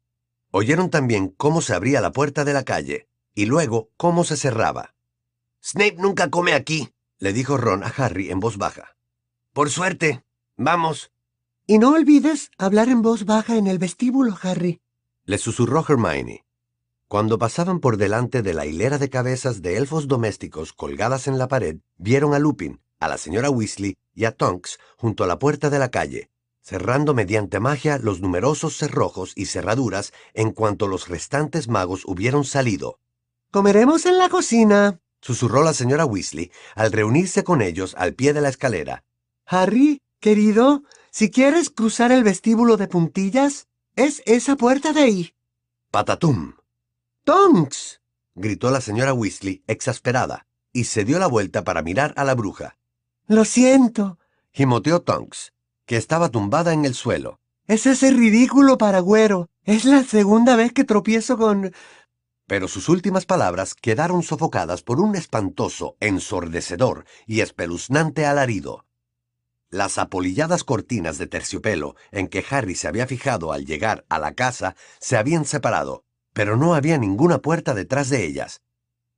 Oyeron 0.51 0.89
también 0.89 1.27
cómo 1.27 1.61
se 1.61 1.73
abría 1.73 1.99
la 1.99 2.13
puerta 2.13 2.45
de 2.45 2.53
la 2.53 2.63
calle 2.63 3.09
y 3.35 3.45
luego 3.45 3.89
cómo 3.97 4.23
se 4.23 4.37
cerraba. 4.37 4.95
Snape 5.61 5.97
nunca 5.97 6.29
come 6.29 6.53
aquí. 6.53 6.93
Le 7.17 7.33
dijo 7.33 7.57
Ron 7.57 7.83
a 7.83 7.87
Harry 7.87 8.31
en 8.31 8.39
voz 8.39 8.55
baja. 8.57 8.95
Por 9.51 9.69
suerte. 9.69 10.23
Vamos. 10.55 11.11
Y 11.67 11.77
no 11.77 11.91
olvides 11.91 12.49
hablar 12.57 12.87
en 12.87 13.01
voz 13.01 13.25
baja 13.25 13.57
en 13.57 13.67
el 13.67 13.79
vestíbulo, 13.79 14.37
Harry. 14.41 14.79
Le 15.25 15.37
susurró 15.37 15.85
Hermione. 15.85 16.45
Cuando 17.09 17.37
pasaban 17.37 17.81
por 17.81 17.97
delante 17.97 18.43
de 18.43 18.53
la 18.53 18.65
hilera 18.65 18.97
de 18.97 19.09
cabezas 19.09 19.61
de 19.61 19.75
elfos 19.75 20.07
domésticos 20.07 20.71
colgadas 20.71 21.27
en 21.27 21.37
la 21.37 21.49
pared, 21.49 21.79
vieron 21.97 22.33
a 22.33 22.39
Lupin, 22.39 22.79
a 23.01 23.07
la 23.07 23.17
señora 23.17 23.49
Weasley 23.49 23.97
y 24.13 24.25
a 24.25 24.31
Tonks 24.31 24.79
junto 24.95 25.23
a 25.23 25.27
la 25.27 25.39
puerta 25.39 25.69
de 25.69 25.79
la 25.79 25.89
calle, 25.89 26.29
cerrando 26.61 27.13
mediante 27.13 27.59
magia 27.59 27.97
los 27.97 28.21
numerosos 28.21 28.77
cerrojos 28.77 29.33
y 29.35 29.47
cerraduras 29.47 30.13
en 30.33 30.51
cuanto 30.51 30.87
los 30.87 31.09
restantes 31.09 31.67
magos 31.67 32.03
hubieron 32.05 32.45
salido. 32.45 32.99
Comeremos 33.49 34.05
en 34.05 34.17
la 34.17 34.29
cocina. 34.29 34.99
Susurró 35.19 35.63
la 35.63 35.73
señora 35.73 36.05
Weasley 36.05 36.51
al 36.75 36.91
reunirse 36.91 37.43
con 37.43 37.61
ellos 37.61 37.95
al 37.97 38.13
pie 38.13 38.33
de 38.33 38.41
la 38.41 38.49
escalera. 38.49 39.03
Harry, 39.45 39.99
querido, 40.19 40.83
si 41.09 41.29
quieres 41.31 41.69
cruzar 41.71 42.11
el 42.11 42.23
vestíbulo 42.23 42.77
de 42.77 42.87
puntillas, 42.87 43.67
es 43.95 44.21
esa 44.25 44.55
puerta 44.55 44.93
de 44.93 45.01
ahí. 45.01 45.33
¡Patatum! 45.89 46.53
Tonks. 47.23 47.99
gritó 48.35 48.71
la 48.71 48.79
señora 48.79 49.13
Weasley, 49.13 49.63
exasperada, 49.67 50.47
y 50.71 50.85
se 50.85 51.03
dio 51.03 51.19
la 51.19 51.27
vuelta 51.27 51.63
para 51.63 51.81
mirar 51.81 52.13
a 52.15 52.23
la 52.23 52.35
bruja. 52.35 52.77
Lo 53.31 53.45
siento. 53.45 54.19
Gimoteó 54.51 55.03
Tonks, 55.03 55.53
que 55.85 55.95
estaba 55.95 56.27
tumbada 56.27 56.73
en 56.73 56.83
el 56.83 56.93
suelo. 56.93 57.39
Es 57.65 57.85
ese 57.85 58.11
ridículo 58.11 58.77
paragüero. 58.77 59.47
Es 59.63 59.85
la 59.85 60.03
segunda 60.03 60.57
vez 60.57 60.73
que 60.73 60.83
tropiezo 60.83 61.37
con... 61.37 61.71
Pero 62.45 62.67
sus 62.67 62.89
últimas 62.89 63.25
palabras 63.25 63.73
quedaron 63.73 64.21
sofocadas 64.21 64.83
por 64.83 64.99
un 64.99 65.15
espantoso, 65.15 65.95
ensordecedor 66.01 67.05
y 67.25 67.39
espeluznante 67.39 68.25
alarido. 68.25 68.85
Las 69.69 69.97
apolilladas 69.97 70.65
cortinas 70.65 71.17
de 71.17 71.27
terciopelo 71.27 71.95
en 72.11 72.27
que 72.27 72.43
Harry 72.49 72.75
se 72.75 72.89
había 72.89 73.07
fijado 73.07 73.53
al 73.53 73.65
llegar 73.65 74.03
a 74.09 74.19
la 74.19 74.33
casa 74.33 74.75
se 74.99 75.15
habían 75.15 75.45
separado, 75.45 76.03
pero 76.33 76.57
no 76.57 76.75
había 76.75 76.97
ninguna 76.97 77.37
puerta 77.37 77.73
detrás 77.73 78.09
de 78.09 78.25
ellas. 78.25 78.59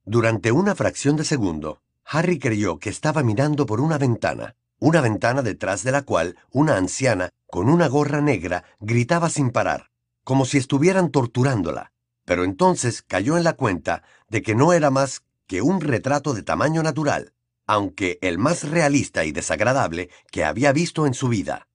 Durante 0.04 0.52
una 0.52 0.76
fracción 0.76 1.16
de 1.16 1.24
segundo, 1.24 1.80
Harry 2.14 2.38
creyó 2.38 2.78
que 2.78 2.90
estaba 2.90 3.24
mirando 3.24 3.66
por 3.66 3.80
una 3.80 3.98
ventana, 3.98 4.54
una 4.78 5.00
ventana 5.00 5.42
detrás 5.42 5.82
de 5.82 5.90
la 5.90 6.02
cual 6.02 6.36
una 6.52 6.76
anciana 6.76 7.30
con 7.50 7.68
una 7.68 7.88
gorra 7.88 8.20
negra 8.20 8.62
gritaba 8.78 9.28
sin 9.28 9.50
parar, 9.50 9.90
como 10.22 10.44
si 10.44 10.58
estuvieran 10.58 11.10
torturándola. 11.10 11.90
Pero 12.24 12.44
entonces 12.44 13.02
cayó 13.02 13.36
en 13.36 13.42
la 13.42 13.54
cuenta 13.54 14.04
de 14.28 14.42
que 14.42 14.54
no 14.54 14.72
era 14.72 14.92
más 14.92 15.24
que 15.48 15.60
un 15.60 15.80
retrato 15.80 16.34
de 16.34 16.44
tamaño 16.44 16.84
natural, 16.84 17.32
aunque 17.66 18.20
el 18.22 18.38
más 18.38 18.62
realista 18.62 19.24
y 19.24 19.32
desagradable 19.32 20.08
que 20.30 20.44
había 20.44 20.70
visto 20.70 21.08
en 21.08 21.14
su 21.14 21.26
vida. 21.26 21.66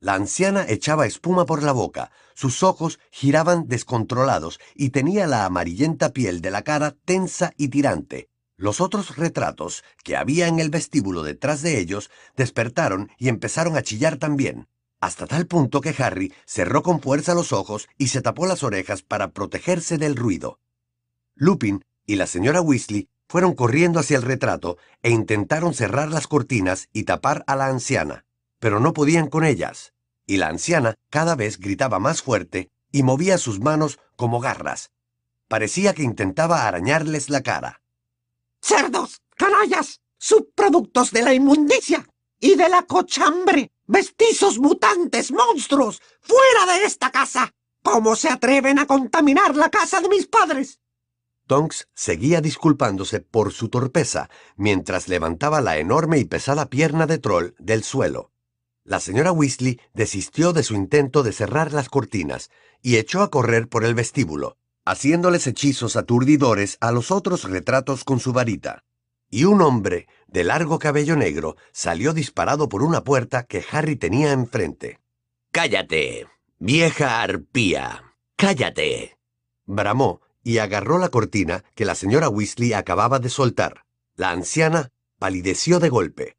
La 0.00 0.14
anciana 0.14 0.66
echaba 0.68 1.06
espuma 1.06 1.46
por 1.46 1.62
la 1.62 1.70
boca, 1.70 2.10
sus 2.34 2.64
ojos 2.64 2.98
giraban 3.12 3.68
descontrolados 3.68 4.58
y 4.74 4.90
tenía 4.90 5.28
la 5.28 5.44
amarillenta 5.44 6.12
piel 6.12 6.40
de 6.40 6.50
la 6.50 6.62
cara 6.62 6.96
tensa 7.04 7.52
y 7.56 7.68
tirante. 7.68 8.30
Los 8.56 8.80
otros 8.80 9.16
retratos 9.16 9.82
que 10.04 10.16
había 10.16 10.46
en 10.46 10.60
el 10.60 10.70
vestíbulo 10.70 11.22
detrás 11.22 11.62
de 11.62 11.78
ellos 11.78 12.10
despertaron 12.36 13.10
y 13.18 13.28
empezaron 13.28 13.76
a 13.76 13.82
chillar 13.82 14.16
también, 14.16 14.68
hasta 15.00 15.26
tal 15.26 15.46
punto 15.46 15.80
que 15.80 15.94
Harry 15.98 16.32
cerró 16.46 16.82
con 16.82 17.00
fuerza 17.00 17.34
los 17.34 17.52
ojos 17.52 17.88
y 17.98 18.08
se 18.08 18.22
tapó 18.22 18.46
las 18.46 18.62
orejas 18.62 19.02
para 19.02 19.32
protegerse 19.32 19.98
del 19.98 20.16
ruido. 20.16 20.60
Lupin 21.34 21.84
y 22.06 22.16
la 22.16 22.26
señora 22.26 22.60
Weasley 22.60 23.08
fueron 23.28 23.54
corriendo 23.54 23.98
hacia 23.98 24.16
el 24.16 24.22
retrato 24.22 24.78
e 25.02 25.10
intentaron 25.10 25.74
cerrar 25.74 26.10
las 26.10 26.26
cortinas 26.26 26.88
y 26.92 27.04
tapar 27.04 27.42
a 27.46 27.56
la 27.56 27.66
anciana, 27.66 28.24
pero 28.60 28.80
no 28.80 28.92
podían 28.92 29.26
con 29.26 29.44
ellas, 29.44 29.92
y 30.26 30.36
la 30.36 30.48
anciana 30.48 30.94
cada 31.10 31.34
vez 31.34 31.58
gritaba 31.58 31.98
más 31.98 32.22
fuerte 32.22 32.70
y 32.92 33.02
movía 33.02 33.38
sus 33.38 33.60
manos 33.60 33.98
como 34.16 34.40
garras. 34.40 34.92
Parecía 35.48 35.94
que 35.94 36.02
intentaba 36.02 36.68
arañarles 36.68 37.28
la 37.28 37.42
cara. 37.42 37.82
¡Cerdos! 38.64 39.20
¡Canallas! 39.36 40.00
¡Subproductos 40.16 41.10
de 41.10 41.20
la 41.20 41.34
inmundicia! 41.34 42.08
¡Y 42.40 42.54
de 42.54 42.70
la 42.70 42.84
cochambre! 42.84 43.70
¡Mestizos 43.86 44.58
mutantes! 44.58 45.32
¡Monstruos! 45.32 46.00
¡Fuera 46.22 46.72
de 46.72 46.86
esta 46.86 47.10
casa! 47.10 47.52
¿Cómo 47.82 48.16
se 48.16 48.30
atreven 48.30 48.78
a 48.78 48.86
contaminar 48.86 49.54
la 49.54 49.68
casa 49.68 50.00
de 50.00 50.08
mis 50.08 50.26
padres? 50.26 50.80
Tonks 51.46 51.88
seguía 51.94 52.40
disculpándose 52.40 53.20
por 53.20 53.52
su 53.52 53.68
torpeza 53.68 54.30
mientras 54.56 55.08
levantaba 55.08 55.60
la 55.60 55.76
enorme 55.76 56.16
y 56.16 56.24
pesada 56.24 56.70
pierna 56.70 57.06
de 57.06 57.18
troll 57.18 57.50
del 57.58 57.84
suelo. 57.84 58.32
La 58.82 58.98
señora 58.98 59.30
Weasley 59.30 59.78
desistió 59.92 60.54
de 60.54 60.62
su 60.62 60.74
intento 60.74 61.22
de 61.22 61.32
cerrar 61.32 61.74
las 61.74 61.90
cortinas 61.90 62.50
y 62.80 62.96
echó 62.96 63.20
a 63.20 63.30
correr 63.30 63.68
por 63.68 63.84
el 63.84 63.94
vestíbulo, 63.94 64.56
haciéndoles 64.84 65.46
hechizos 65.46 65.96
aturdidores 65.96 66.76
a 66.80 66.92
los 66.92 67.10
otros 67.10 67.44
retratos 67.44 68.04
con 68.04 68.20
su 68.20 68.32
varita. 68.32 68.84
Y 69.30 69.44
un 69.44 69.62
hombre 69.62 70.06
de 70.28 70.44
largo 70.44 70.78
cabello 70.78 71.16
negro 71.16 71.56
salió 71.72 72.12
disparado 72.12 72.68
por 72.68 72.82
una 72.82 73.02
puerta 73.02 73.44
que 73.44 73.64
Harry 73.72 73.96
tenía 73.96 74.32
enfrente. 74.32 75.00
Cállate, 75.50 76.26
vieja 76.58 77.22
arpía. 77.22 78.14
Cállate. 78.36 79.18
Bramó 79.66 80.20
y 80.42 80.58
agarró 80.58 80.98
la 80.98 81.08
cortina 81.08 81.64
que 81.74 81.84
la 81.84 81.94
señora 81.94 82.28
Weasley 82.28 82.74
acababa 82.74 83.18
de 83.18 83.30
soltar. 83.30 83.84
La 84.14 84.30
anciana 84.30 84.92
palideció 85.18 85.80
de 85.80 85.88
golpe. 85.88 86.36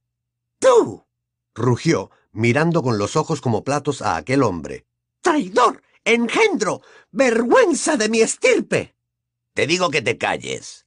¡Tú! 0.59 1.03
rugió, 1.53 2.11
mirando 2.31 2.83
con 2.83 2.97
los 2.97 3.15
ojos 3.15 3.41
como 3.41 3.63
platos 3.63 4.01
a 4.01 4.17
aquel 4.17 4.43
hombre. 4.43 4.85
¡Traidor! 5.21 5.81
¡Engendro! 6.05 6.81
¡Vergüenza 7.11 7.97
de 7.97 8.09
mi 8.09 8.21
estirpe! 8.21 8.95
Te 9.55 9.65
digo 9.65 9.89
que 9.89 10.03
te 10.03 10.17
calles. 10.17 10.85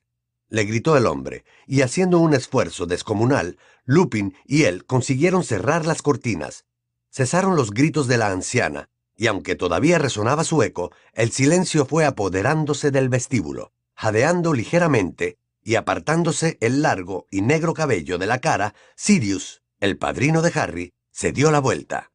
le 0.48 0.64
gritó 0.64 0.96
el 0.96 1.06
hombre, 1.06 1.44
y 1.66 1.82
haciendo 1.82 2.20
un 2.20 2.32
esfuerzo 2.32 2.86
descomunal, 2.86 3.58
Lupin 3.84 4.34
y 4.46 4.62
él 4.64 4.86
consiguieron 4.86 5.44
cerrar 5.44 5.84
las 5.84 6.00
cortinas. 6.00 6.64
Cesaron 7.10 7.56
los 7.56 7.72
gritos 7.72 8.06
de 8.06 8.16
la 8.16 8.28
anciana, 8.28 8.88
y 9.16 9.26
aunque 9.26 9.56
todavía 9.56 9.98
resonaba 9.98 10.44
su 10.44 10.62
eco, 10.62 10.92
el 11.12 11.32
silencio 11.32 11.84
fue 11.84 12.06
apoderándose 12.06 12.90
del 12.90 13.08
vestíbulo, 13.08 13.72
jadeando 13.94 14.54
ligeramente 14.54 15.36
y 15.62 15.74
apartándose 15.74 16.56
el 16.60 16.80
largo 16.80 17.26
y 17.30 17.42
negro 17.42 17.74
cabello 17.74 18.16
de 18.16 18.26
la 18.26 18.38
cara, 18.38 18.74
Sirius, 18.94 19.62
el 19.80 19.98
padrino 19.98 20.40
de 20.40 20.52
Harry, 20.54 20.92
se 21.10 21.32
dio 21.32 21.50
la 21.50 21.58
vuelta. 21.58 22.12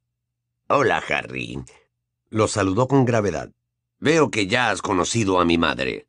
Hola, 0.70 1.04
Harry. 1.08 1.64
Lo 2.34 2.48
saludó 2.48 2.88
con 2.88 3.06
gravedad. 3.06 3.52
Veo 4.00 4.32
que 4.32 4.48
ya 4.48 4.72
has 4.72 4.82
conocido 4.82 5.40
a 5.40 5.46
mi 5.46 5.60
madre. 5.60 6.08